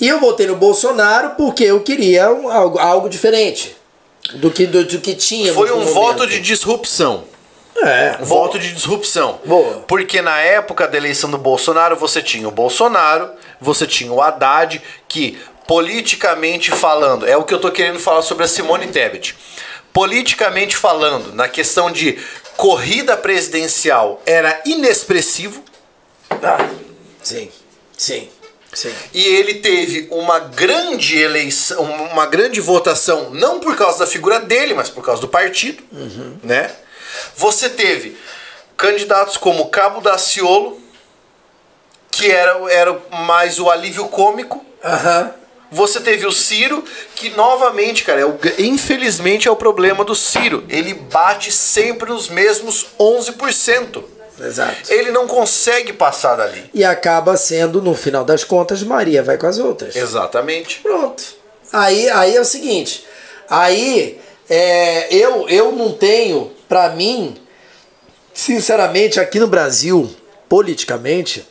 [0.00, 3.76] E eu votei no Bolsonaro porque eu queria um- algo, algo diferente
[4.34, 5.52] do que, do, do que tinha.
[5.54, 7.24] Foi um voto de disrupção.
[7.82, 9.38] É, Um voto de disrupção.
[9.44, 9.84] Boa.
[9.86, 14.82] Porque na época da eleição do Bolsonaro, você tinha o Bolsonaro, você tinha o Haddad,
[15.08, 19.34] que politicamente falando, é o que eu tô querendo falar sobre a Simone Tebet.
[19.92, 22.18] Politicamente falando, na questão de
[22.56, 25.64] corrida presidencial, era inexpressivo.
[26.42, 26.68] Ah,
[27.22, 27.50] sim,
[27.96, 28.28] sim,
[28.72, 28.94] sim.
[29.12, 34.74] E ele teve uma grande eleição, uma grande votação, não por causa da figura dele,
[34.74, 35.82] mas por causa do partido,
[36.42, 36.70] né?
[37.36, 38.16] Você teve
[38.76, 40.80] candidatos como Cabo Daciolo,
[42.10, 44.64] que era, era mais o alívio cômico.
[44.84, 45.34] Aham.
[45.72, 46.84] Você teve o Ciro,
[47.14, 50.64] que novamente, cara, é o- infelizmente é o problema do Ciro.
[50.68, 54.02] Ele bate sempre nos mesmos 11%.
[54.40, 54.92] Exato.
[54.92, 56.70] Ele não consegue passar dali.
[56.72, 59.94] E acaba sendo, no final das contas, Maria vai com as outras.
[59.94, 60.80] Exatamente.
[60.80, 61.22] Pronto.
[61.72, 63.04] Aí, aí é o seguinte.
[63.48, 64.18] Aí
[64.48, 67.36] é, eu, eu não tenho, pra mim,
[68.32, 70.10] sinceramente, aqui no Brasil,
[70.48, 71.46] politicamente,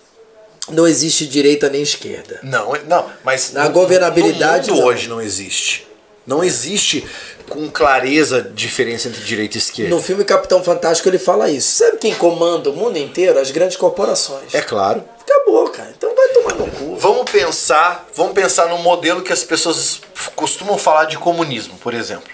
[0.72, 2.40] não existe direita nem esquerda.
[2.44, 4.90] Não, não, mas Na governabilidade, no mundo não.
[4.92, 5.88] hoje não existe.
[6.26, 7.08] Não existe
[7.50, 9.90] com clareza diferença entre direita e esquerda.
[9.96, 11.72] No filme Capitão Fantástico ele fala isso.
[11.78, 13.40] Sabe quem comanda o mundo inteiro?
[13.40, 14.54] As grandes corporações.
[14.54, 15.04] É claro.
[15.22, 15.92] Acabou, cara.
[15.98, 16.96] Então vai tomar no cu.
[16.98, 20.02] Vamos pensar, vamos pensar no modelo que as pessoas
[20.36, 22.30] costumam falar de comunismo, por exemplo,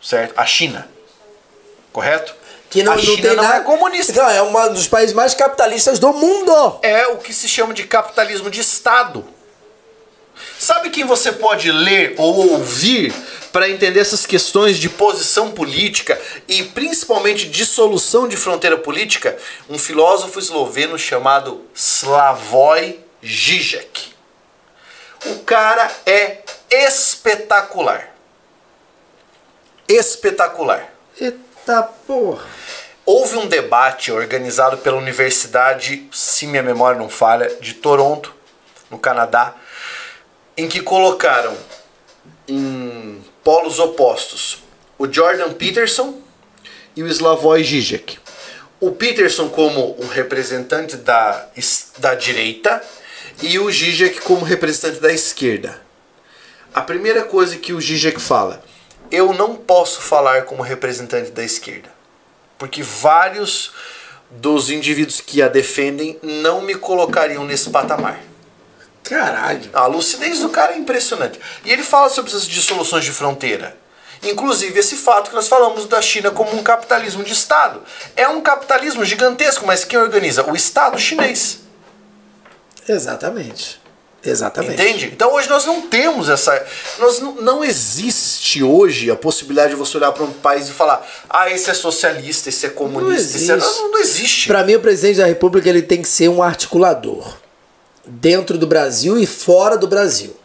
[0.00, 0.34] certo?
[0.36, 0.86] A China,
[1.92, 2.34] correto?
[2.70, 3.56] Que não, a não China tem não nada.
[3.56, 4.12] é comunista.
[4.12, 6.78] Não, é um dos países mais capitalistas do mundo.
[6.82, 9.24] É o que se chama de capitalismo de Estado.
[10.58, 13.12] Sabe quem você pode ler ou ouvir
[13.52, 19.36] para entender essas questões de posição política e principalmente dissolução de fronteira política?
[19.68, 24.14] Um filósofo esloveno chamado Slavoj Žižek.
[25.26, 26.38] O cara é
[26.70, 28.14] espetacular.
[29.88, 30.94] Espetacular.
[31.70, 32.44] Eita porra.
[33.06, 38.34] Houve um debate organizado pela Universidade, se minha memória não falha, de Toronto,
[38.90, 39.54] no Canadá,
[40.56, 41.56] em que colocaram
[42.48, 44.64] em polos opostos
[44.98, 46.20] o Jordan Peterson
[46.96, 48.18] e o Slavoj Žižek.
[48.80, 51.46] O Peterson como um representante da,
[51.98, 52.82] da direita
[53.42, 55.80] e o Žižek como representante da esquerda.
[56.74, 58.60] A primeira coisa que o Žižek fala,
[59.10, 62.00] eu não posso falar como representante da esquerda
[62.60, 63.72] porque vários
[64.30, 68.20] dos indivíduos que a defendem não me colocariam nesse patamar.
[69.02, 69.70] Caralho.
[69.72, 71.40] A lucidez do cara é impressionante.
[71.64, 73.76] E ele fala sobre essas dissoluções de fronteira.
[74.22, 77.82] Inclusive esse fato que nós falamos da China como um capitalismo de Estado.
[78.14, 80.48] É um capitalismo gigantesco, mas quem organiza?
[80.48, 81.60] O Estado chinês.
[82.86, 83.79] Exatamente.
[84.24, 84.74] Exatamente.
[84.74, 85.06] Entende?
[85.06, 86.62] Então hoje nós não temos essa.
[86.98, 91.06] Nós não, não existe hoje a possibilidade de você olhar para um país e falar:
[91.28, 93.54] ah, esse é socialista, esse é comunista, esse é.
[93.56, 93.78] existe.
[93.78, 94.46] Não, não existe.
[94.46, 97.34] Para mim, o presidente da República ele tem que ser um articulador
[98.04, 100.36] dentro do Brasil e fora do Brasil.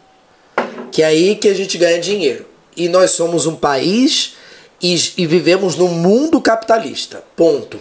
[0.90, 2.46] Que é aí que a gente ganha dinheiro.
[2.74, 4.36] E nós somos um país
[4.82, 7.22] e, e vivemos num mundo capitalista.
[7.34, 7.78] Ponto.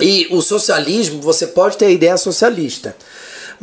[0.00, 2.96] E o socialismo, você pode ter a ideia socialista,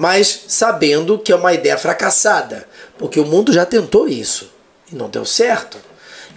[0.01, 2.65] mas sabendo que é uma ideia fracassada,
[2.97, 4.49] porque o mundo já tentou isso
[4.89, 5.77] e não deu certo.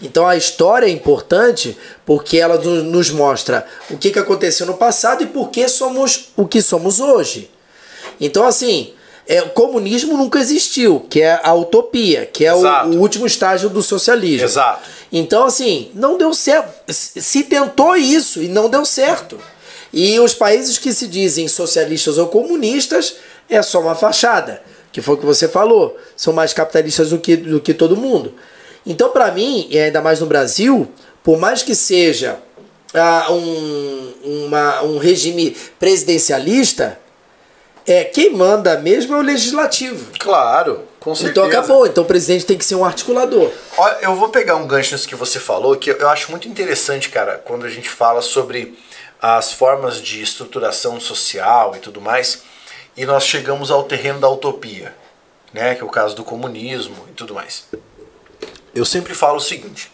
[0.03, 5.23] Então a história é importante porque ela no- nos mostra o que aconteceu no passado
[5.23, 7.49] e por que somos o que somos hoje.
[8.21, 8.95] Então, assim,
[9.29, 12.59] é, o comunismo nunca existiu, que é a utopia, que é o,
[12.89, 14.45] o último estágio do socialismo.
[14.45, 14.89] Exato.
[15.13, 16.93] Então, assim, não deu certo.
[16.93, 19.39] Se tentou isso e não deu certo.
[19.93, 23.15] E os países que se dizem socialistas ou comunistas
[23.48, 24.62] é só uma fachada,
[24.93, 28.35] que foi o que você falou, são mais capitalistas do que, do que todo mundo.
[28.85, 30.90] Então, para mim, e ainda mais no Brasil,
[31.23, 32.39] por mais que seja
[32.94, 36.98] ah, um, uma, um regime presidencialista,
[37.86, 40.12] é quem manda mesmo é o legislativo.
[40.19, 41.31] Claro, com certeza.
[41.31, 41.86] Então acabou.
[41.86, 43.51] Então o presidente tem que ser um articulador.
[43.77, 47.09] Olha, eu vou pegar um gancho nisso que você falou, que eu acho muito interessante,
[47.09, 48.78] cara, quando a gente fala sobre
[49.20, 52.43] as formas de estruturação social e tudo mais,
[52.97, 54.94] e nós chegamos ao terreno da utopia,
[55.52, 57.64] né, que é o caso do comunismo e tudo mais.
[58.74, 59.90] Eu sempre falo o seguinte: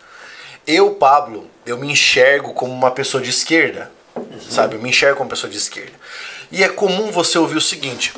[0.67, 3.91] eu, Pablo, eu me enxergo como uma pessoa de esquerda,
[4.51, 4.77] sabe?
[4.77, 5.93] Eu me enxergo como uma pessoa de esquerda.
[6.51, 8.15] E é comum você ouvir o seguinte: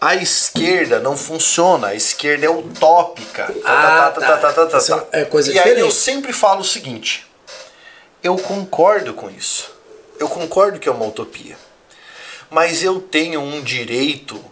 [0.00, 3.52] a esquerda não funciona, a esquerda é utópica.
[3.64, 4.20] Ah, tá, tá, tá.
[4.20, 5.06] tá, tá, tá, tá, tá.
[5.12, 5.94] é coisa e aí eu diferente.
[5.94, 7.26] sempre falo o seguinte:
[8.22, 9.72] eu concordo com isso.
[10.18, 11.56] Eu concordo que é uma utopia.
[12.50, 14.42] Mas eu tenho um direito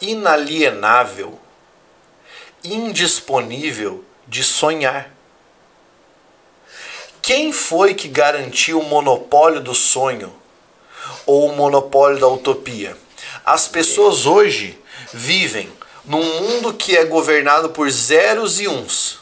[0.00, 1.38] inalienável,
[2.64, 5.10] indisponível de sonhar.
[7.20, 10.32] Quem foi que garantiu o monopólio do sonho
[11.24, 12.96] ou o monopólio da utopia?
[13.44, 14.78] As pessoas hoje
[15.12, 15.70] vivem
[16.04, 19.20] num mundo que é governado por zeros e uns,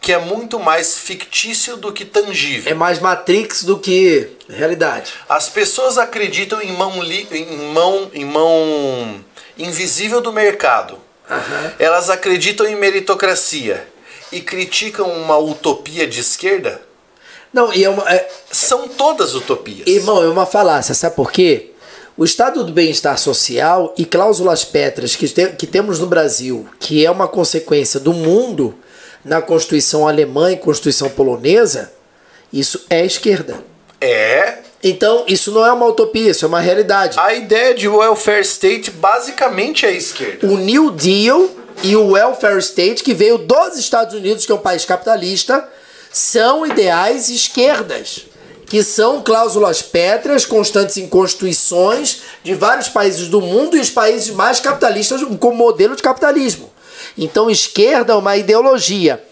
[0.00, 2.70] que é muito mais fictício do que tangível.
[2.70, 5.12] É mais Matrix do que realidade.
[5.28, 9.24] As pessoas acreditam em mão, li- em mão, em mão
[9.58, 10.98] invisível do mercado.
[11.78, 13.86] Elas acreditam em meritocracia
[14.32, 16.80] e criticam uma utopia de esquerda.
[17.52, 18.02] Não, e é uma.
[18.10, 19.86] é- São todas utopias.
[19.86, 21.72] irmão, é uma falácia, sabe por quê?
[22.16, 27.04] O estado do bem-estar social e cláusulas pétreas que, te- que temos no Brasil, que
[27.04, 28.74] é uma consequência do mundo
[29.28, 31.92] na Constituição alemã e Constituição polonesa,
[32.52, 33.62] isso é esquerda.
[34.00, 34.58] É.
[34.82, 37.18] Então, isso não é uma utopia, isso é uma realidade.
[37.18, 40.46] A ideia de welfare state basicamente é esquerda.
[40.46, 41.50] o New Deal
[41.82, 45.68] e o Welfare State, que veio dos Estados Unidos, que é um país capitalista,
[46.12, 48.26] são ideais esquerdas,
[48.66, 54.30] que são cláusulas pétreas constantes em constituições de vários países do mundo e os países
[54.30, 56.70] mais capitalistas como modelo de capitalismo.
[57.18, 59.22] Então, esquerda é uma ideologia.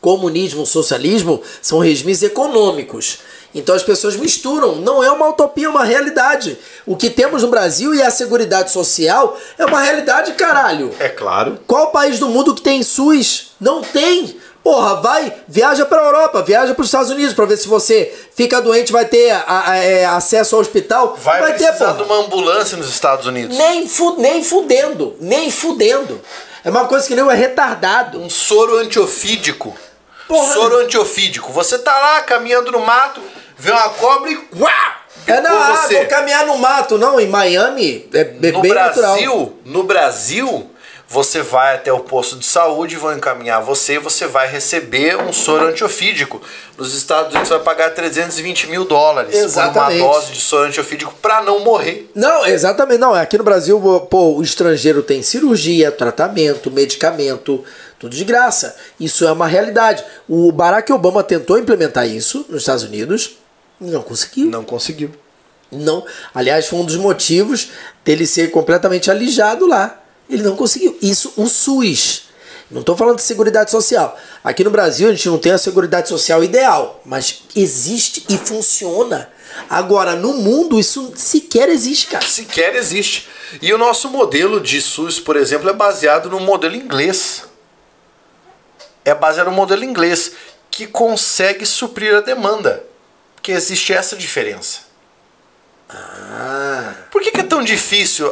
[0.00, 3.18] Comunismo, socialismo são regimes econômicos.
[3.54, 4.76] Então as pessoas misturam.
[4.76, 6.56] Não é uma utopia, é uma realidade.
[6.86, 10.94] O que temos no Brasil e a Seguridade Social é uma realidade, caralho.
[11.00, 11.58] É claro.
[11.66, 13.52] Qual país do mundo que tem SUS?
[13.60, 14.36] Não tem.
[14.62, 18.92] Porra, vai, viaja pra Europa, viaja pros Estados Unidos pra ver se você fica doente,
[18.92, 21.16] vai ter a- a- é, acesso ao hospital.
[21.20, 21.94] Vai, ter, precisar porra.
[21.96, 23.56] de uma ambulância nos Estados Unidos.
[23.56, 26.20] Nem, fu nem fudendo, nem fudendo.
[26.64, 28.20] É uma coisa que nem é retardado.
[28.20, 29.76] Um soro antiofídico.
[30.26, 30.52] Porra.
[30.52, 31.52] Soro antiofídico.
[31.52, 33.20] Você tá lá caminhando no mato,
[33.56, 34.36] vê uma cobra e.
[34.56, 34.96] Uá!
[35.26, 35.96] É ah, você.
[35.98, 37.20] vou caminhar no mato, não.
[37.20, 39.12] Em Miami é be- No bem natural.
[39.12, 40.70] Brasil, no Brasil,
[41.08, 45.32] você vai até o posto de saúde, vão encaminhar você e você vai receber um
[45.32, 46.40] soro antiofídico.
[46.76, 49.98] Nos Estados Unidos você vai pagar 320 mil dólares Exatamente.
[49.98, 52.10] por uma dose de soro antiofídico para não morrer.
[52.14, 53.14] Não, exatamente não.
[53.14, 53.80] Aqui no Brasil,
[54.10, 57.64] pô, o estrangeiro tem cirurgia, tratamento, medicamento,
[57.98, 58.76] tudo de graça.
[59.00, 60.04] Isso é uma realidade.
[60.28, 63.38] O Barack Obama tentou implementar isso nos Estados Unidos
[63.80, 64.50] não conseguiu.
[64.50, 65.10] Não conseguiu.
[65.70, 66.04] Não.
[66.34, 67.70] Aliás, foi um dos motivos
[68.04, 70.02] dele ser completamente alijado lá.
[70.28, 70.96] Ele não conseguiu.
[71.00, 72.28] Isso, o SUS.
[72.70, 74.18] Não estou falando de Seguridade Social.
[74.44, 79.30] Aqui no Brasil a gente não tem a Seguridade Social ideal, mas existe e funciona.
[79.70, 82.26] Agora, no mundo, isso sequer existe, cara.
[82.26, 83.28] Sequer existe.
[83.62, 87.44] E o nosso modelo de SUS, por exemplo, é baseado no modelo inglês.
[89.04, 90.32] É baseado no modelo inglês,
[90.70, 92.84] que consegue suprir a demanda.
[93.34, 94.87] Porque existe essa diferença.
[95.88, 96.94] Ah.
[97.10, 98.28] Por que, que é tão difícil?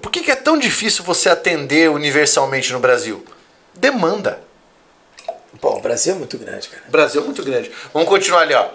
[0.00, 3.24] Por que, que é tão difícil você atender universalmente no Brasil?
[3.74, 4.40] Demanda.
[5.60, 6.82] Pô, o Brasil é muito grande, cara.
[6.86, 7.70] O Brasil é muito grande.
[7.92, 8.68] Vamos continuar ali, ó.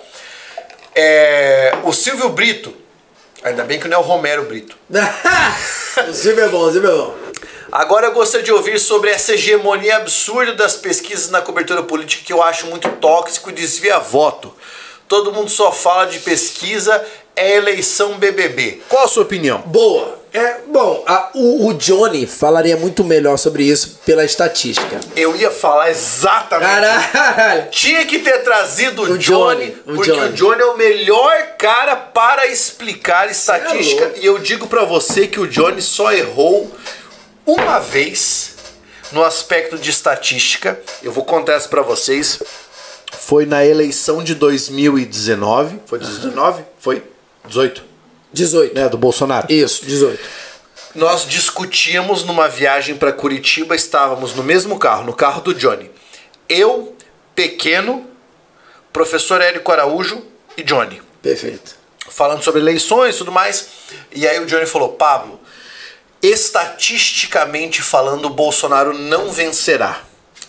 [0.96, 2.76] É, o Silvio Brito.
[3.44, 4.76] Ainda bem que não é o Romero Brito.
[6.10, 7.18] o Silvio é bom, o Silvio é bom.
[7.72, 12.34] Agora eu gostaria de ouvir sobre essa hegemonia absurda das pesquisas na cobertura política que
[12.34, 14.54] eu acho muito tóxico e desvia voto.
[15.12, 17.06] Todo mundo só fala de pesquisa,
[17.36, 18.82] é eleição BBB.
[18.88, 19.58] Qual a sua opinião?
[19.66, 20.22] Boa.
[20.34, 25.02] É, bom, a- o, o Johnny falaria muito melhor sobre isso pela estatística.
[25.14, 26.70] Eu ia falar exatamente.
[27.12, 27.68] Caralho!
[27.72, 30.30] Tinha que ter trazido o O Johnny, Johnny, o porque Johnny.
[30.30, 34.06] o Johnny é o melhor cara para explicar estatística.
[34.06, 34.20] louco.
[34.22, 36.74] e eu digo pra você que o Johnny só errou
[37.46, 38.52] uma vez
[39.12, 40.80] no aspecto de estatística.
[41.04, 42.42] Eu vou contar isso pra vocês.
[43.12, 45.80] Foi na eleição de 2019.
[45.86, 46.64] Foi 2019?
[46.80, 47.04] Foi?
[47.46, 47.84] 18.
[48.34, 48.76] 18.
[48.76, 49.48] né, do Bolsonaro.
[49.52, 50.20] Isso, 18.
[50.96, 55.90] Nós discutíamos numa viagem para Curitiba, estávamos no mesmo carro, no carro do Johnny.
[56.50, 56.96] Eu,
[57.34, 58.06] pequeno,
[58.92, 60.22] professor Érico Araújo
[60.58, 61.02] e Johnny.
[61.22, 61.76] Perfeito.
[62.10, 63.68] falando sobre eleições e tudo mais.
[64.12, 65.40] E aí o Johnny falou: Pablo,
[66.22, 70.02] estatisticamente falando, o Bolsonaro não vencerá.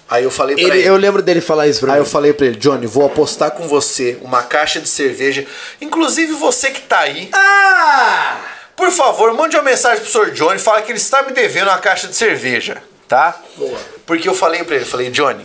[0.08, 0.88] Aí eu falei pra Ele, ele.
[0.88, 2.04] eu lembro dele falar isso pra Aí mim.
[2.04, 5.46] eu falei pra ele, Johnny, vou apostar com você uma caixa de cerveja.
[5.80, 7.30] Inclusive você que tá aí.
[7.32, 8.38] Ah!
[8.76, 10.30] Por favor, mande uma mensagem pro Sr.
[10.32, 13.40] Johnny, fala que ele está me devendo uma caixa de cerveja, tá?
[13.56, 13.78] Boa.
[14.04, 15.44] Porque eu falei pra ele, falei, Johnny,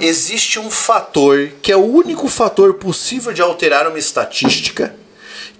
[0.00, 4.94] existe um fator que é o único fator possível de alterar uma estatística,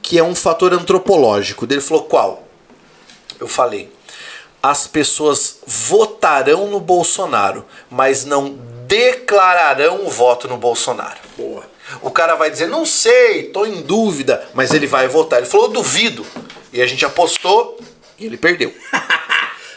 [0.00, 1.64] que é um fator antropológico.
[1.68, 2.48] Ele falou, qual?
[3.38, 3.92] Eu falei,
[4.62, 8.56] as pessoas votarão no Bolsonaro, mas não
[8.86, 11.18] declararão o voto no Bolsonaro.
[11.36, 11.64] Boa.
[12.00, 15.40] O cara vai dizer, não sei, tô em dúvida, mas ele vai votar.
[15.40, 16.24] Ele falou, duvido.
[16.72, 17.78] E a gente apostou
[18.18, 18.72] e ele perdeu.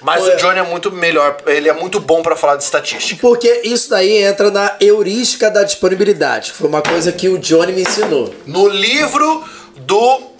[0.02, 3.20] Mas o Johnny é muito melhor, ele é muito bom pra falar de estatística.
[3.20, 6.52] Porque isso daí entra na heurística da disponibilidade.
[6.52, 8.32] que Foi uma coisa que o Johnny me ensinou.
[8.45, 9.44] No livro
[9.78, 10.35] do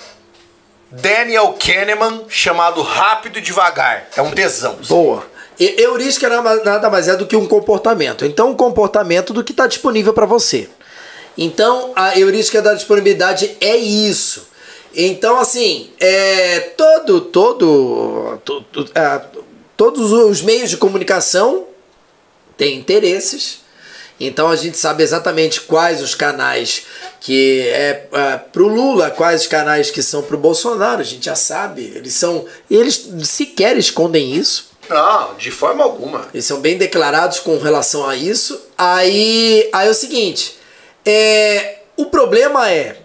[1.02, 4.08] Daniel Kahneman, chamado Rápido e Devagar.
[4.16, 4.78] É um tesão.
[4.88, 5.26] Boa.
[5.60, 8.26] Heurística nada mais é do que um comportamento.
[8.26, 10.70] Então, um comportamento do que está disponível para você.
[11.38, 14.48] Então, a heurística da disponibilidade é isso.
[14.94, 19.22] Então, assim, é, todo, todo, to- to- ah,
[19.76, 21.66] todos os meios de comunicação
[22.58, 23.65] têm interesses.
[24.20, 26.84] Então a gente sabe exatamente quais os canais
[27.20, 31.36] que é, é pro Lula, quais os canais que são pro Bolsonaro, a gente já
[31.36, 31.92] sabe.
[31.96, 32.46] Eles são.
[32.70, 34.70] Eles sequer escondem isso.
[34.90, 36.28] Não, de forma alguma.
[36.34, 38.62] Eles são bem declarados com relação a isso.
[38.78, 40.58] Aí, aí é o seguinte:
[41.06, 42.98] é, o problema é,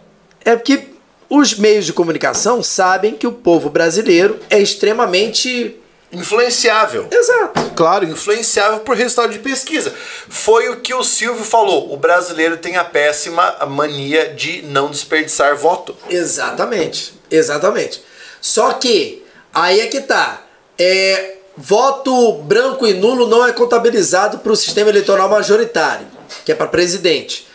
[0.45, 0.91] é que
[1.29, 5.77] os meios de comunicação sabem que o povo brasileiro é extremamente.
[6.13, 7.07] Influenciável.
[7.11, 7.71] Exato.
[7.77, 9.95] Claro, influenciável por resultado de pesquisa.
[10.29, 11.93] Foi o que o Silvio falou.
[11.93, 15.97] O brasileiro tem a péssima mania de não desperdiçar voto.
[16.09, 17.15] Exatamente.
[17.31, 18.03] Exatamente.
[18.41, 19.25] Só que,
[19.55, 20.43] aí é que tá.
[20.77, 26.07] É, voto branco e nulo não é contabilizado para o sistema eleitoral majoritário,
[26.45, 27.47] que é para presidente.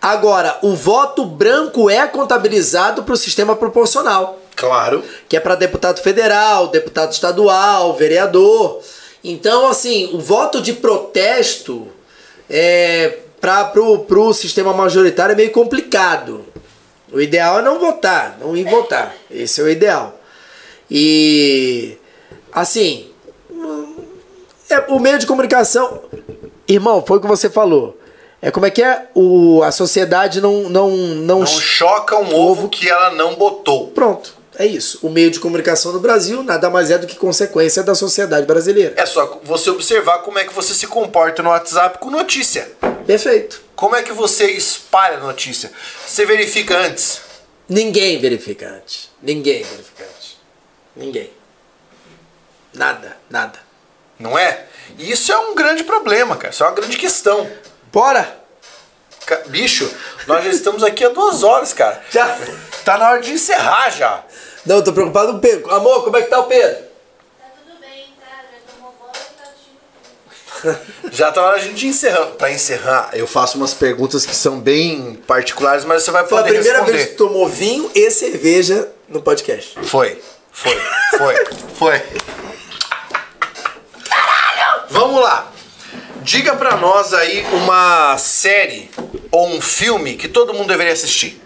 [0.00, 4.41] Agora, o voto branco é contabilizado para o sistema proporcional.
[4.54, 5.02] Claro.
[5.28, 8.80] que é para deputado federal, deputado estadual, vereador.
[9.24, 11.88] Então, assim, o voto de protesto
[12.48, 16.44] é, para pro, pro sistema majoritário é meio complicado.
[17.12, 19.14] O ideal é não votar, não ir votar.
[19.30, 20.18] Esse é o ideal.
[20.90, 21.96] E
[22.52, 23.10] assim,
[24.70, 26.02] é, o meio de comunicação,
[26.66, 27.98] irmão, foi o que você falou.
[28.40, 32.68] É como é que é o a sociedade não não não, Não choca um ovo
[32.68, 33.88] que ela não botou.
[33.88, 34.98] Pronto, é isso.
[35.02, 38.94] O meio de comunicação no Brasil nada mais é do que consequência da sociedade brasileira.
[38.96, 42.70] É só você observar como é que você se comporta no WhatsApp com notícia.
[43.06, 43.62] Perfeito.
[43.74, 45.72] Como é que você espalha notícia?
[46.06, 47.20] Você verifica antes?
[47.68, 49.10] Ninguém verifica antes.
[49.22, 50.36] Ninguém verifica antes.
[50.94, 51.30] Ninguém.
[52.74, 53.58] Nada, nada.
[54.18, 54.66] Não é?
[54.98, 56.52] E isso é um grande problema, cara.
[56.52, 57.50] Isso é uma grande questão.
[57.92, 58.40] Bora!
[59.46, 59.90] Bicho,
[60.26, 62.02] nós já estamos aqui há duas horas, cara.
[62.10, 62.38] Já.
[62.84, 64.24] Tá na hora de encerrar já.
[64.64, 65.70] Não, eu tô preocupado com o Pedro.
[65.74, 66.76] Amor, como é que tá o Pedro?
[67.38, 68.44] Tá tudo bem, tá?
[68.52, 69.24] Já tomou banho
[70.62, 72.26] e tá Já tá na hora de a gente encerrar.
[72.38, 76.42] Pra encerrar, eu faço umas perguntas que são bem particulares, mas você vai Foi a
[76.42, 76.96] poder primeira responder.
[76.98, 79.78] vez que tomou vinho e cerveja no podcast.
[79.82, 80.20] Foi,
[80.52, 80.80] foi,
[81.18, 81.34] foi,
[81.74, 82.02] foi.
[84.90, 85.50] Vamos lá.
[86.22, 88.88] Diga pra nós aí uma série
[89.32, 91.42] ou um filme que todo mundo deveria assistir.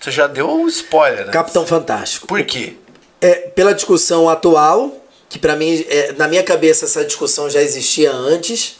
[0.00, 1.32] Você já deu um spoiler, né?
[1.32, 2.26] Capitão Fantástico.
[2.26, 2.74] Por quê?
[3.20, 4.96] É, pela discussão atual,
[5.28, 8.76] que pra mim, é, na minha cabeça, essa discussão já existia antes.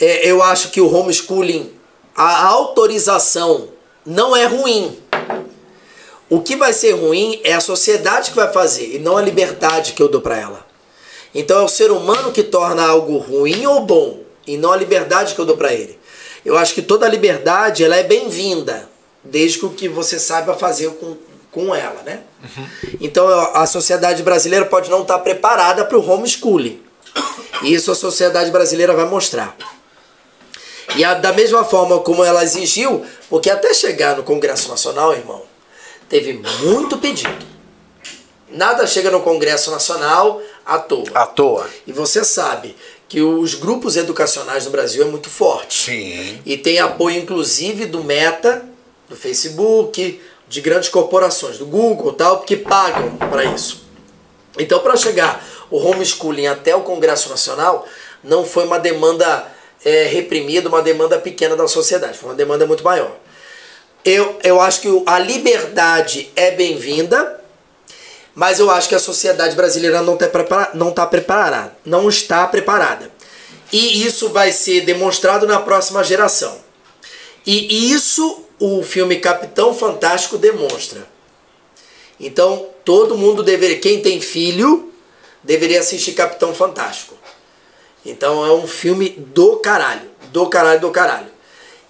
[0.00, 1.72] É, eu acho que o homeschooling,
[2.14, 3.68] a autorização
[4.06, 4.98] não é ruim.
[6.30, 9.92] O que vai ser ruim é a sociedade que vai fazer e não a liberdade
[9.92, 10.66] que eu dou pra ela.
[11.34, 15.34] Então é o ser humano que torna algo ruim ou bom e não a liberdade
[15.34, 15.98] que eu dou pra ele.
[16.44, 18.88] Eu acho que toda liberdade ela é bem-vinda,
[19.24, 21.16] desde que você saiba fazer com,
[21.50, 22.20] com ela, né?
[23.00, 26.82] Então a sociedade brasileira pode não estar preparada para o homeschooling.
[27.62, 29.56] E isso a sociedade brasileira vai mostrar.
[30.96, 35.42] E a- da mesma forma como ela exigiu, porque até chegar no Congresso Nacional, irmão,
[36.08, 37.46] teve muito pedido.
[38.50, 41.04] Nada chega no Congresso Nacional à toa.
[41.14, 41.68] À toa.
[41.86, 42.76] E você sabe
[43.08, 45.84] que os grupos educacionais no Brasil é muito forte.
[45.90, 46.40] Sim.
[46.44, 48.64] E tem apoio inclusive do Meta,
[49.08, 53.84] do Facebook, de grandes corporações, do Google tal, que pagam para isso.
[54.58, 57.86] Então, para chegar o homeschooling até o Congresso Nacional,
[58.22, 59.46] não foi uma demanda
[59.84, 63.16] é, reprimida, uma demanda pequena da sociedade, foi uma demanda muito maior.
[64.04, 67.40] Eu, eu acho que a liberdade é bem-vinda,
[68.34, 73.10] mas eu acho que a sociedade brasileira não está não tá preparada, não está preparada.
[73.72, 76.58] E isso vai ser demonstrado na próxima geração.
[77.46, 81.06] E isso o filme Capitão Fantástico demonstra.
[82.18, 84.92] Então, todo mundo deveria, quem tem filho,
[85.42, 87.14] deveria assistir Capitão Fantástico.
[88.04, 91.32] Então, é um filme do caralho, do caralho, do caralho.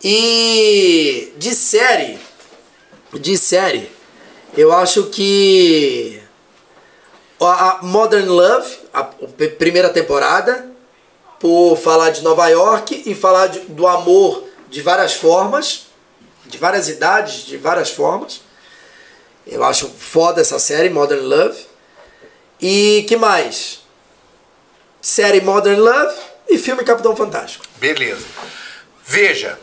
[0.03, 2.19] E de série,
[3.13, 3.91] de série,
[4.57, 6.21] eu acho que
[7.41, 9.05] a Modern Love, a
[9.59, 10.71] primeira temporada,
[11.41, 15.87] por falar de Nova York e falar de, do amor de várias formas,
[16.55, 18.41] de várias idades, de várias formas.
[19.47, 21.67] Eu acho foda essa série, Modern Love.
[22.61, 23.81] E que mais?
[25.03, 26.15] Série Modern Love
[26.49, 27.65] e filme Capitão Fantástico.
[27.77, 28.25] Beleza.
[29.05, 29.59] Veja,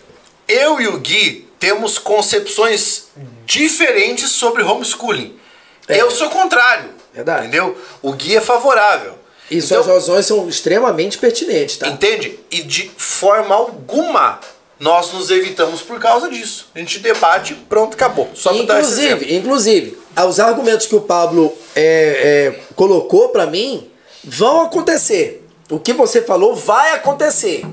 [0.48, 3.06] eu e o Gui temos concepções
[3.46, 5.40] diferentes sobre homeschooling.
[5.88, 6.00] É.
[6.00, 6.92] Eu sou contrário.
[7.14, 7.48] Verdade.
[7.48, 7.78] Entendeu?
[8.02, 9.18] O Gui é favorável.
[9.50, 11.88] E Então- suas razões são extremamente pertinentes, tá?
[11.88, 12.40] Entende?
[12.52, 14.40] E de forma alguma
[14.82, 16.68] nós nos evitamos por causa disso.
[16.74, 18.32] A gente debate, pronto, acabou.
[18.34, 19.26] Só pra dar esse exemplo.
[19.26, 19.98] Inclusive, inclusive,
[20.28, 23.88] os argumentos que o Pablo é, é, colocou pra mim
[24.24, 25.48] vão acontecer.
[25.70, 27.64] O que você falou vai acontecer.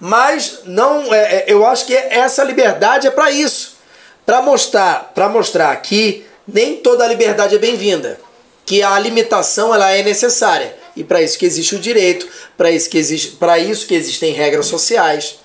[0.00, 3.78] Mas não, é, é, eu acho que essa liberdade é pra isso,
[4.26, 8.20] Pra mostrar, para mostrar que nem toda liberdade é bem-vinda,
[8.66, 12.90] que a limitação ela é necessária e para isso que existe o direito, para isso
[12.90, 15.38] que existe, para isso que existem regras sociais.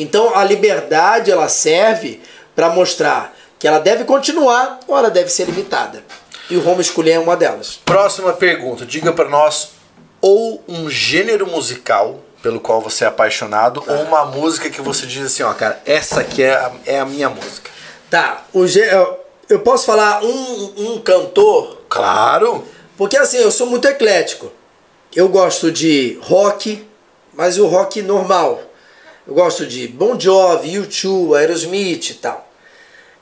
[0.00, 2.20] Então a liberdade ela serve
[2.56, 6.02] para mostrar que ela deve continuar ou ela deve ser limitada.
[6.48, 7.78] E o homeschooling é uma delas.
[7.84, 8.84] Próxima pergunta.
[8.86, 9.72] Diga pra nós
[10.20, 15.26] ou um gênero musical pelo qual você é apaixonado ou uma música que você diz
[15.26, 17.70] assim, ó, cara, essa aqui é a, é a minha música.
[18.08, 22.64] Tá, o gê- eu- eu posso falar um, um cantor, Claro.
[22.96, 24.50] porque assim, eu sou muito eclético.
[25.14, 26.86] Eu gosto de rock,
[27.34, 28.60] mas o rock normal.
[29.30, 32.50] Eu gosto de Bon Jovi, U2, Aerosmith e tal.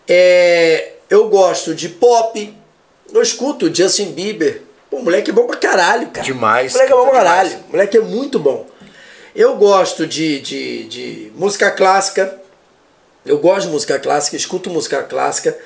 [0.08, 2.56] É, eu gosto de pop.
[3.12, 4.62] Eu escuto Justin Bieber.
[4.90, 6.24] Pô, moleque é bom pra caralho, cara.
[6.24, 7.50] Demais, Moleque é bom pra caralho.
[7.50, 7.66] demais.
[7.70, 8.66] Moleque é muito bom.
[9.36, 12.40] Eu gosto de, de, de música clássica.
[13.26, 15.58] Eu gosto de música clássica, escuto música clássica.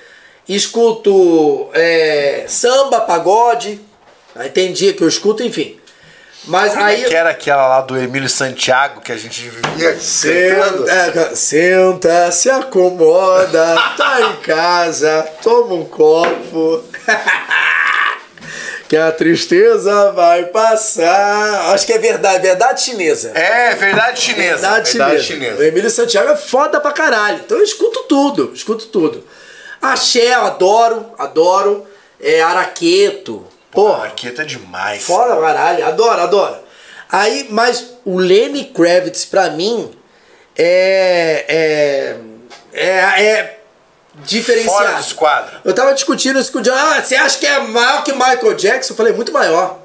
[0.49, 3.81] Escuto é, samba, pagode.
[4.35, 5.79] Aí tem dia que eu escuto, enfim.
[6.45, 7.05] Mas Como aí.
[7.05, 9.99] é que era aquela lá do Emílio Santiago que a gente vivia?
[10.01, 16.83] Senta, é, senta, se acomoda, tá em casa, toma um copo.
[18.89, 21.73] que a tristeza vai passar.
[21.73, 23.31] Acho que é verdade, verdade chinesa.
[23.35, 24.83] É, verdade chinesa.
[24.83, 25.61] Verdade, chinesa.
[25.61, 27.41] O Emílio Santiago é foda pra caralho.
[27.45, 29.25] Então eu escuto tudo, escuto tudo.
[29.81, 31.87] Axé, eu adoro, adoro.
[32.21, 33.47] É, Araqueto.
[33.73, 35.03] Porra, Arqueta é demais.
[35.03, 36.57] Foda pra caralho, adoro, adoro.
[37.11, 39.91] Aí, mas o Lenny Kravitz, pra mim,
[40.57, 41.45] é.
[41.49, 42.17] É.
[42.73, 43.25] É.
[43.25, 43.59] é
[44.17, 44.79] diferenciado.
[44.79, 45.61] Fora do esquadro.
[45.65, 46.75] Eu tava discutindo isso com o John.
[46.75, 48.93] Ah, você acha que é maior que Michael Jackson?
[48.93, 49.79] Eu falei, muito maior.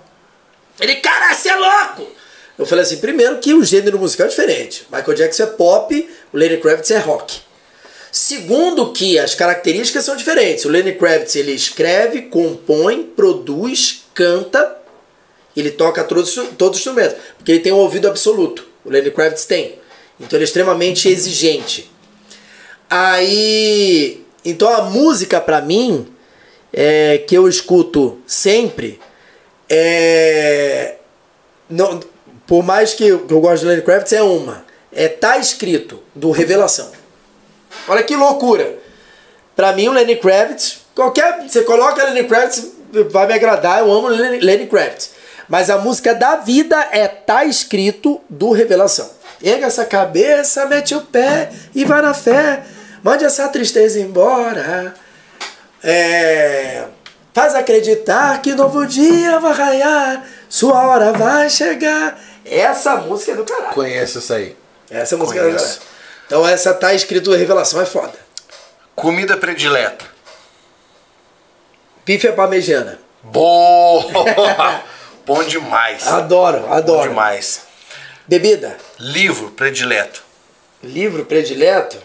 [0.80, 2.08] Ele, cara, você é louco!
[2.58, 4.86] Eu falei assim, primeiro que o gênero musical é diferente.
[4.92, 7.40] Michael Jackson é pop, o Lenny Kravitz é rock.
[8.12, 10.66] Segundo que as características são diferentes.
[10.66, 14.78] O Lenny Kravitz ele escreve, compõe, produz, canta,
[15.56, 18.66] ele toca todos, todos os instrumentos, porque ele tem um ouvido absoluto.
[18.86, 19.80] O Lenny Kravitz tem.
[20.20, 21.92] Então ele é extremamente exigente.
[22.90, 26.08] Aí, então a música pra mim
[26.72, 29.00] é, que eu escuto sempre
[29.70, 30.96] é
[31.70, 32.00] não,
[32.46, 36.02] por mais que eu, que eu goste de Lenny Kravitz é uma, é tá escrito
[36.16, 36.92] do Revelação.
[37.88, 38.78] Olha que loucura.
[39.56, 42.78] Pra mim o Lenny Kravitz, qualquer você coloca Lenny Kravitz
[43.10, 45.12] vai me agradar, eu amo Lenny, Kravitz.
[45.48, 49.10] Mas a música da vida é tá escrito do Revelação.
[49.42, 52.64] Erga essa cabeça, mete o pé e vai na fé.
[53.04, 54.94] Mande essa tristeza embora.
[55.84, 56.86] É,
[57.34, 62.20] faz acreditar que novo dia vai raiar, sua hora vai chegar.
[62.44, 63.74] Essa música é do caralho.
[63.74, 64.56] Conhece isso aí.
[64.90, 65.80] Essa música é do Conheço.
[65.80, 65.97] caralho.
[66.28, 68.14] Então essa tá escrito Revelação, é foda.
[68.96, 70.06] Comida predileta.
[72.06, 73.00] Bife é parmegiana.
[73.24, 74.84] Boa!
[75.26, 76.06] Bom demais.
[76.08, 77.10] Adoro, Bom adoro.
[77.10, 77.64] demais.
[78.28, 78.78] Bebida.
[79.00, 80.22] Livro predileto.
[80.84, 81.98] Livro predileto.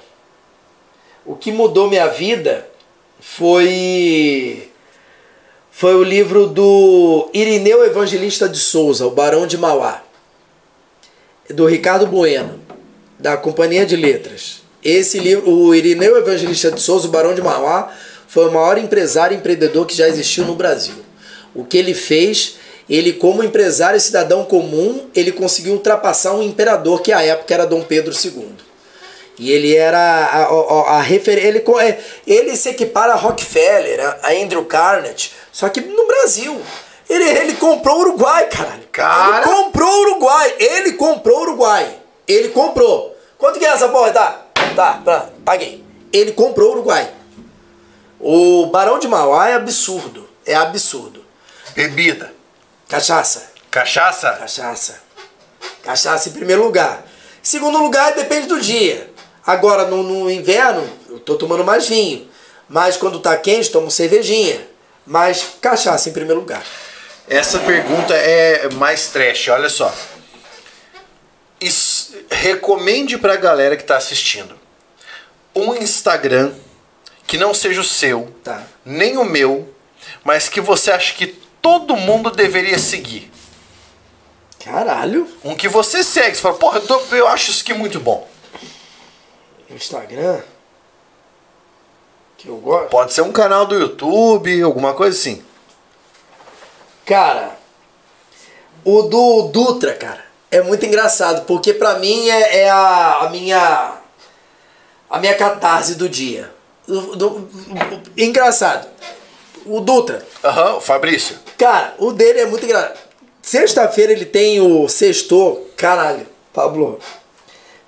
[1.24, 2.66] O que mudou minha vida
[3.20, 4.70] foi
[5.70, 10.02] foi o livro do Irineu Evangelista de Souza, o Barão de Mauá,
[11.48, 12.60] do Ricardo Bueno,
[13.22, 14.60] da Companhia de Letras.
[14.84, 17.94] Esse livro, o Irineu Evangelista de Souza, o Barão de Mauá,
[18.26, 20.96] foi o maior empresário e empreendedor que já existiu no Brasil.
[21.54, 22.56] O que ele fez,
[22.90, 27.64] ele como empresário e cidadão comum, ele conseguiu ultrapassar um imperador que à época era
[27.64, 28.48] Dom Pedro II.
[29.38, 31.48] E ele era a, a, a referência.
[31.48, 36.60] Ele, é, ele se equipara a Rockefeller, a Andrew Carnegie, só que no Brasil.
[37.08, 38.82] Ele, ele comprou o Uruguai, caralho.
[38.90, 39.36] Cara.
[39.36, 40.54] Ele comprou o Uruguai.
[40.58, 41.98] Ele comprou o Uruguai.
[42.26, 43.11] Ele comprou.
[43.42, 44.12] Quanto que é essa porra?
[44.12, 44.40] Tá,
[44.76, 45.84] tá, tá, paguei.
[46.12, 47.12] Ele comprou o Uruguai.
[48.20, 50.30] O Barão de Mauá é absurdo.
[50.46, 51.24] É absurdo.
[51.74, 52.32] Bebida.
[52.88, 53.50] Cachaça.
[53.68, 54.30] Cachaça?
[54.30, 55.00] Cachaça.
[55.82, 57.02] Cachaça em primeiro lugar.
[57.42, 59.10] Segundo lugar, depende do dia.
[59.44, 62.28] Agora, no, no inverno, eu tô tomando mais vinho.
[62.68, 64.64] Mas quando tá quente, tomo cervejinha.
[65.04, 66.62] Mas cachaça em primeiro lugar.
[67.28, 69.92] Essa pergunta é mais trash, olha só.
[71.60, 74.58] Is- recomende pra galera que tá assistindo
[75.54, 76.52] um Instagram
[77.26, 78.64] que não seja o seu, Tá.
[78.84, 79.72] nem o meu,
[80.24, 81.26] mas que você acha que
[81.60, 83.30] todo mundo deveria seguir.
[84.64, 85.28] Caralho.
[85.44, 88.28] Um que você segue, você fala, porra, eu, tô- eu acho isso aqui muito bom.
[89.70, 90.40] Instagram.
[92.38, 92.88] Que eu gosto.
[92.88, 95.42] Pode ser um canal do YouTube, alguma coisa assim.
[97.04, 97.56] Cara,
[98.84, 103.94] o do Dutra, cara, é muito engraçado, porque pra mim é, é a, a minha
[105.10, 106.50] a minha catarse do dia.
[106.86, 107.48] Do- o-
[108.16, 108.88] engraçado.
[109.66, 111.36] O Dutra, Aham, o Fabrício.
[111.56, 112.98] cara, o dele é muito engraçado.
[113.40, 116.98] Sexta-feira ele tem o sextor, caralho, Pablo.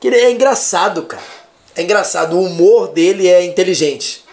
[0.00, 1.22] Que ele é engraçado, cara.
[1.76, 4.24] É engraçado, o humor dele é inteligente.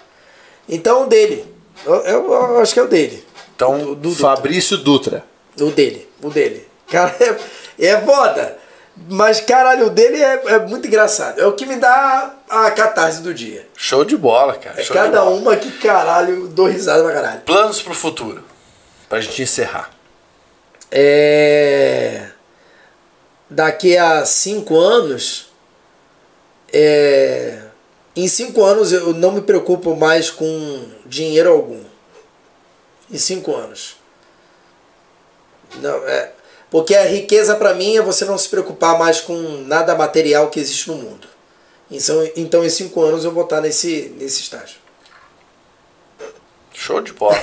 [0.70, 1.46] Então o dele,
[1.86, 3.26] eu, eu- eu acho que é o dele.
[3.56, 4.22] Então, Do- do Dutra.
[4.36, 5.26] Fabrício Dutra.
[5.60, 6.68] O dele, o dele.
[6.88, 7.38] Cara, é,
[7.88, 8.58] é foda.
[9.10, 11.40] Mas, caralho, o dele é, é muito engraçado.
[11.40, 13.68] É o que me dá a catarse do dia.
[13.76, 14.80] Show de bola, cara.
[14.80, 15.36] É show cada bola.
[15.36, 17.42] uma que, caralho, dou risada pra caralho.
[17.42, 18.44] Planos pro futuro.
[19.10, 19.90] Pra gente encerrar.
[20.92, 22.28] É...
[23.50, 25.52] Daqui a cinco anos...
[26.72, 27.60] É...
[28.16, 31.82] Em cinco anos eu não me preocupo mais com dinheiro algum.
[33.10, 33.96] Em cinco anos.
[35.78, 36.32] Não, é...
[36.72, 39.36] Porque a riqueza pra mim é você não se preocupar mais com
[39.68, 41.28] nada material que existe no mundo.
[41.92, 44.78] Então, então em cinco anos eu vou estar nesse, nesse estágio.
[46.74, 47.38] Show de bola.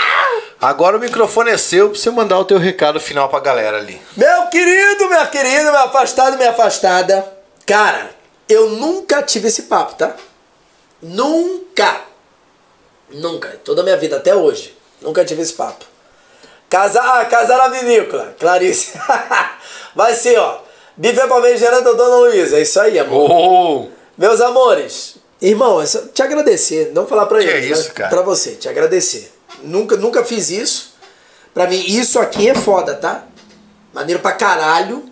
[0.58, 4.00] Agora o microfone é seu pra você mandar o teu recado final pra galera ali.
[4.16, 7.30] Meu querido, minha querida, meu afastado, minha afastada.
[7.66, 8.10] Cara,
[8.48, 10.16] eu nunca tive esse papo, tá?
[11.02, 12.00] Nunca.
[13.10, 13.48] Nunca.
[13.62, 14.74] Toda a minha vida, até hoje.
[15.02, 15.84] Nunca tive esse papo.
[16.72, 18.34] Casar, ah, casar na vinícola.
[18.40, 18.92] Clarice.
[19.94, 20.58] Vai ser, ó.
[20.96, 22.56] Bife Palmeiras da Dona Luísa.
[22.56, 23.30] É isso aí, amor.
[23.30, 23.88] Oh!
[24.16, 27.94] Meus amores, irmão, é só te agradecer, não falar pra Que eles, é isso, né?
[27.94, 28.08] cara?
[28.08, 29.30] Pra você, te agradecer.
[29.62, 30.94] Nunca, nunca fiz isso.
[31.52, 33.26] Pra mim, isso aqui é foda, tá?
[33.92, 35.04] Maneiro pra caralho.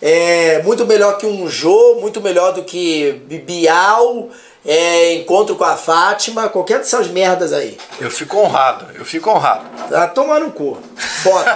[0.00, 4.28] É muito melhor que um Jô, muito melhor do que Bial,
[4.64, 7.76] é, Encontro com a Fátima, qualquer dessas merdas aí.
[8.00, 9.64] Eu fico honrado, eu fico honrado.
[9.88, 10.78] Tá tomar no cu.
[10.96, 11.54] Foda.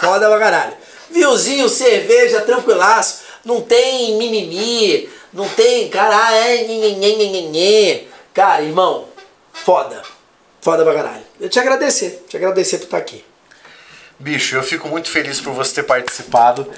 [0.00, 0.74] Foda pra caralho.
[1.10, 3.22] Vinhozinho, cerveja, tranquilaço.
[3.44, 5.08] Não tem mimimi.
[5.32, 8.08] Não tem, caralho, é nhe.
[8.32, 9.06] Cara, irmão,
[9.52, 10.02] foda.
[10.60, 11.22] Foda pra caralho.
[11.40, 12.24] Eu te agradecer.
[12.28, 13.24] Te agradecer por estar aqui.
[14.18, 16.70] Bicho, eu fico muito feliz por você ter participado.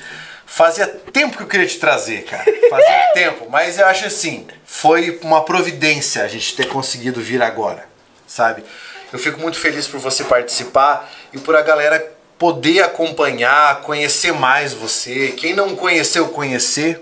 [0.55, 2.45] Fazia tempo que eu queria te trazer, cara.
[2.69, 7.89] Fazia tempo, mas eu acho assim, foi uma providência a gente ter conseguido vir agora,
[8.27, 8.62] sabe?
[9.11, 12.07] Eu fico muito feliz por você participar e por a galera
[12.39, 15.29] poder acompanhar, conhecer mais você.
[15.29, 17.01] Quem não conheceu, conhecer.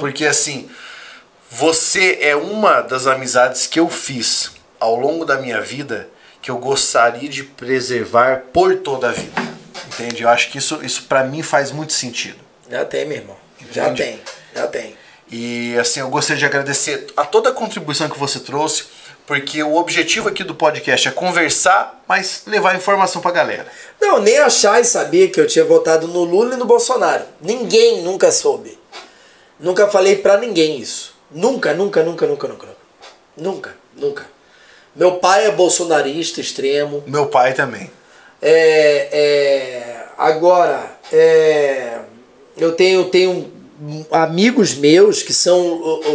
[0.00, 0.70] Porque assim,
[1.50, 4.50] você é uma das amizades que eu fiz
[4.80, 6.08] ao longo da minha vida
[6.40, 9.42] que eu gostaria de preservar por toda a vida.
[9.88, 10.22] Entende?
[10.22, 12.51] Eu acho que isso, isso para mim faz muito sentido.
[12.72, 13.36] Já tem, meu irmão.
[13.70, 14.02] Já Entendi.
[14.02, 14.20] tem.
[14.54, 14.96] Já tem.
[15.30, 18.84] E assim, eu gostaria de agradecer a toda a contribuição que você trouxe,
[19.26, 23.66] porque o objetivo aqui do podcast é conversar, mas levar informação pra galera.
[24.00, 27.24] Não, nem achar e sabia que eu tinha votado no Lula e no Bolsonaro.
[27.42, 28.78] Ninguém nunca soube.
[29.60, 31.14] Nunca falei pra ninguém isso.
[31.30, 32.68] Nunca, nunca, nunca, nunca, nunca.
[33.36, 34.26] Nunca, nunca.
[34.96, 37.04] Meu pai é bolsonarista extremo.
[37.06, 37.90] Meu pai também.
[38.40, 42.00] É, é, agora, é,
[42.56, 43.50] eu tenho, tenho
[44.10, 45.60] amigos meus que são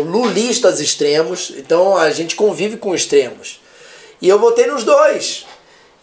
[0.05, 3.59] lulistas extremos, então a gente convive com extremos.
[4.21, 5.45] E eu votei nos dois.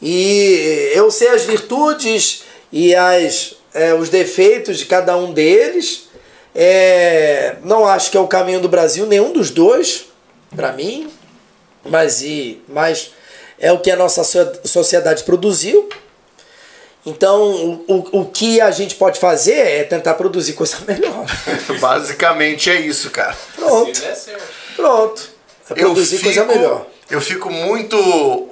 [0.01, 6.09] E eu sei as virtudes e as, é, os defeitos de cada um deles.
[6.55, 10.07] É, não acho que é o caminho do Brasil, nenhum dos dois,
[10.55, 11.11] para mim.
[11.85, 13.11] Mas, e, mas
[13.59, 15.89] é o que a nossa so- sociedade produziu.
[17.07, 21.27] Então, o, o, que a gente pode fazer é tentar produzir coisa melhor.
[21.79, 23.37] Basicamente é isso, cara.
[23.55, 24.03] Pronto,
[24.75, 25.29] pronto.
[25.71, 26.87] É Eu produzir coisa melhor.
[27.11, 27.97] Eu fico muito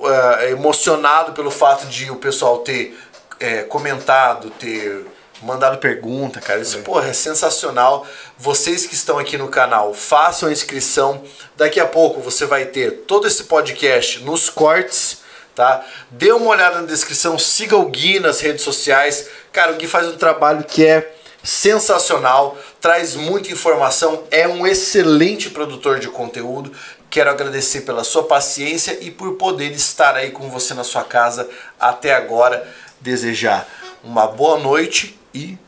[0.04, 2.96] eh, emocionado pelo fato de o pessoal ter
[3.40, 5.06] eh, comentado, ter
[5.42, 6.60] mandado pergunta, cara.
[6.60, 8.06] Isso, porra, é sensacional.
[8.38, 11.22] Vocês que estão aqui no canal, façam a inscrição.
[11.56, 15.21] Daqui a pouco você vai ter todo esse podcast nos cortes,
[15.54, 15.84] tá?
[16.10, 19.28] Dê uma olhada na descrição, siga o Gui nas redes sociais.
[19.52, 25.50] Cara, o Gui faz um trabalho que é sensacional, traz muita informação, é um excelente
[25.50, 26.72] produtor de conteúdo.
[27.10, 31.48] Quero agradecer pela sua paciência e por poder estar aí com você na sua casa
[31.78, 32.66] até agora.
[33.00, 33.68] Desejar
[34.04, 35.58] uma boa noite e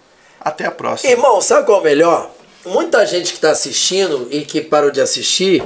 [0.41, 1.11] até a próxima.
[1.11, 2.31] Irmão, sabe qual é o melhor?
[2.65, 5.63] Muita gente que tá assistindo e que parou de assistir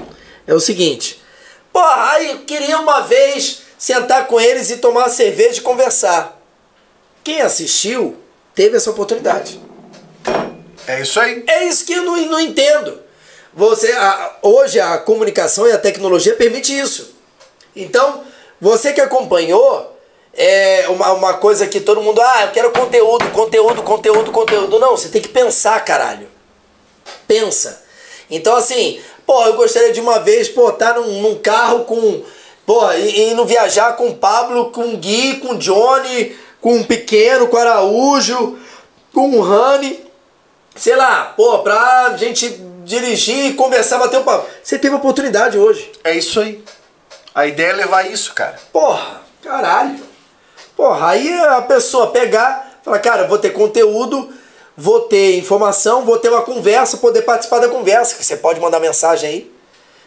[0.46, 1.22] é o seguinte.
[1.72, 6.38] Porra, eu queria uma vez sentar com eles e tomar cerveja e conversar.
[7.22, 8.16] Quem assistiu
[8.54, 9.60] teve essa oportunidade.
[10.86, 11.44] É isso aí.
[11.46, 13.00] É isso que eu não, não entendo.
[13.54, 17.14] Você, a- hoje a comunicação e a tecnologia permite isso.
[17.76, 18.24] Então,
[18.60, 19.96] você que acompanhou,
[20.34, 24.78] é uma, uma coisa que todo mundo, ah, eu quero conteúdo, conteúdo, conteúdo, conteúdo.
[24.78, 26.28] Não, você tem que pensar, caralho.
[27.26, 27.82] Pensa.
[28.30, 32.22] Então, assim, pô, eu gostaria de uma vez, pô, estar num, num carro com.
[32.68, 36.84] Pô, e, indo viajar com o Pablo, com o Gui, com o Johnny, com o
[36.84, 38.58] Pequeno, com o Araújo,
[39.12, 40.06] com o Rani
[40.78, 42.48] sei lá, pô, pra gente
[42.84, 44.48] dirigir, conversar, bater um papo.
[44.62, 45.90] Você teve a oportunidade hoje.
[46.04, 46.62] É isso aí.
[47.34, 48.58] A ideia é levar isso, cara.
[48.72, 49.98] Porra, caralho.
[50.76, 54.32] Porra, aí a pessoa pegar, falar, cara, vou ter conteúdo,
[54.76, 58.78] vou ter informação, vou ter uma conversa, poder participar da conversa, que você pode mandar
[58.78, 59.52] mensagem aí.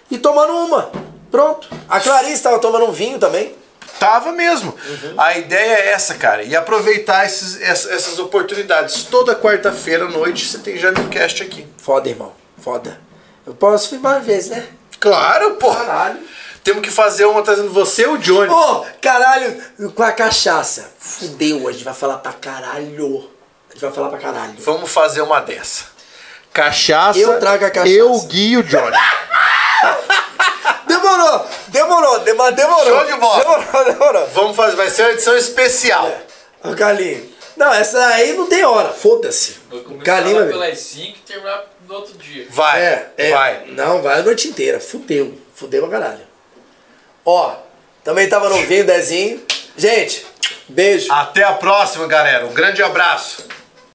[0.10, 1.11] E tomando uma.
[1.32, 1.68] Pronto.
[1.90, 3.56] A Clarice estava tomando um vinho também.
[3.99, 4.76] Tava mesmo.
[5.18, 6.44] A ideia é essa, cara.
[6.44, 9.03] E aproveitar esses- ess- essas oportunidades.
[9.03, 11.68] Toda quarta-feira à noite você tem Jamilcast aqui.
[11.78, 12.34] Foda, irmão.
[12.62, 12.99] Foda.
[13.45, 14.68] Eu posso ir mais vezes, né?
[14.99, 15.86] Claro, porra.
[15.86, 16.20] Caralho.
[16.64, 18.49] Temos que fazer uma trazendo você e o Johnny.
[18.52, 19.62] Ô, caralho,
[19.95, 20.91] com a cachaça.
[20.99, 23.30] Fudeu, a gente vai falar pra caralho.
[23.70, 24.53] A gente vai falar pra caralho.
[24.60, 25.86] Vamos fazer uma dessa.
[26.53, 27.19] Cachaça.
[27.19, 27.90] Eu trago a cachaça.
[27.94, 28.95] Eu, o Gui e o Johnny.
[30.86, 32.86] Demorou, demorou, dema- demorou.
[32.86, 33.40] Show de bola.
[33.44, 34.28] Demorou, demorou.
[34.28, 36.11] Vamos fazer, vai ser uma edição especial.
[36.64, 37.30] Ô, Carlinhos.
[37.56, 39.57] Não, essa aí não tem hora, foda-se.
[39.72, 39.80] Lá
[40.22, 40.49] vai ver.
[40.52, 42.48] pelas 5 e terminar no outro dia.
[42.49, 43.30] Vai, É, é.
[43.32, 43.64] vai.
[43.68, 44.80] Não, vai a noite inteira.
[44.80, 45.38] Fudeu.
[45.56, 46.22] Fudeu pra caralho.
[47.26, 47.56] Ó,
[48.03, 49.44] também tava no vinho, Dezinho.
[49.78, 50.26] Gente,
[50.68, 51.11] beijo.
[51.11, 52.45] Até a próxima, galera.
[52.45, 53.45] Um grande abraço.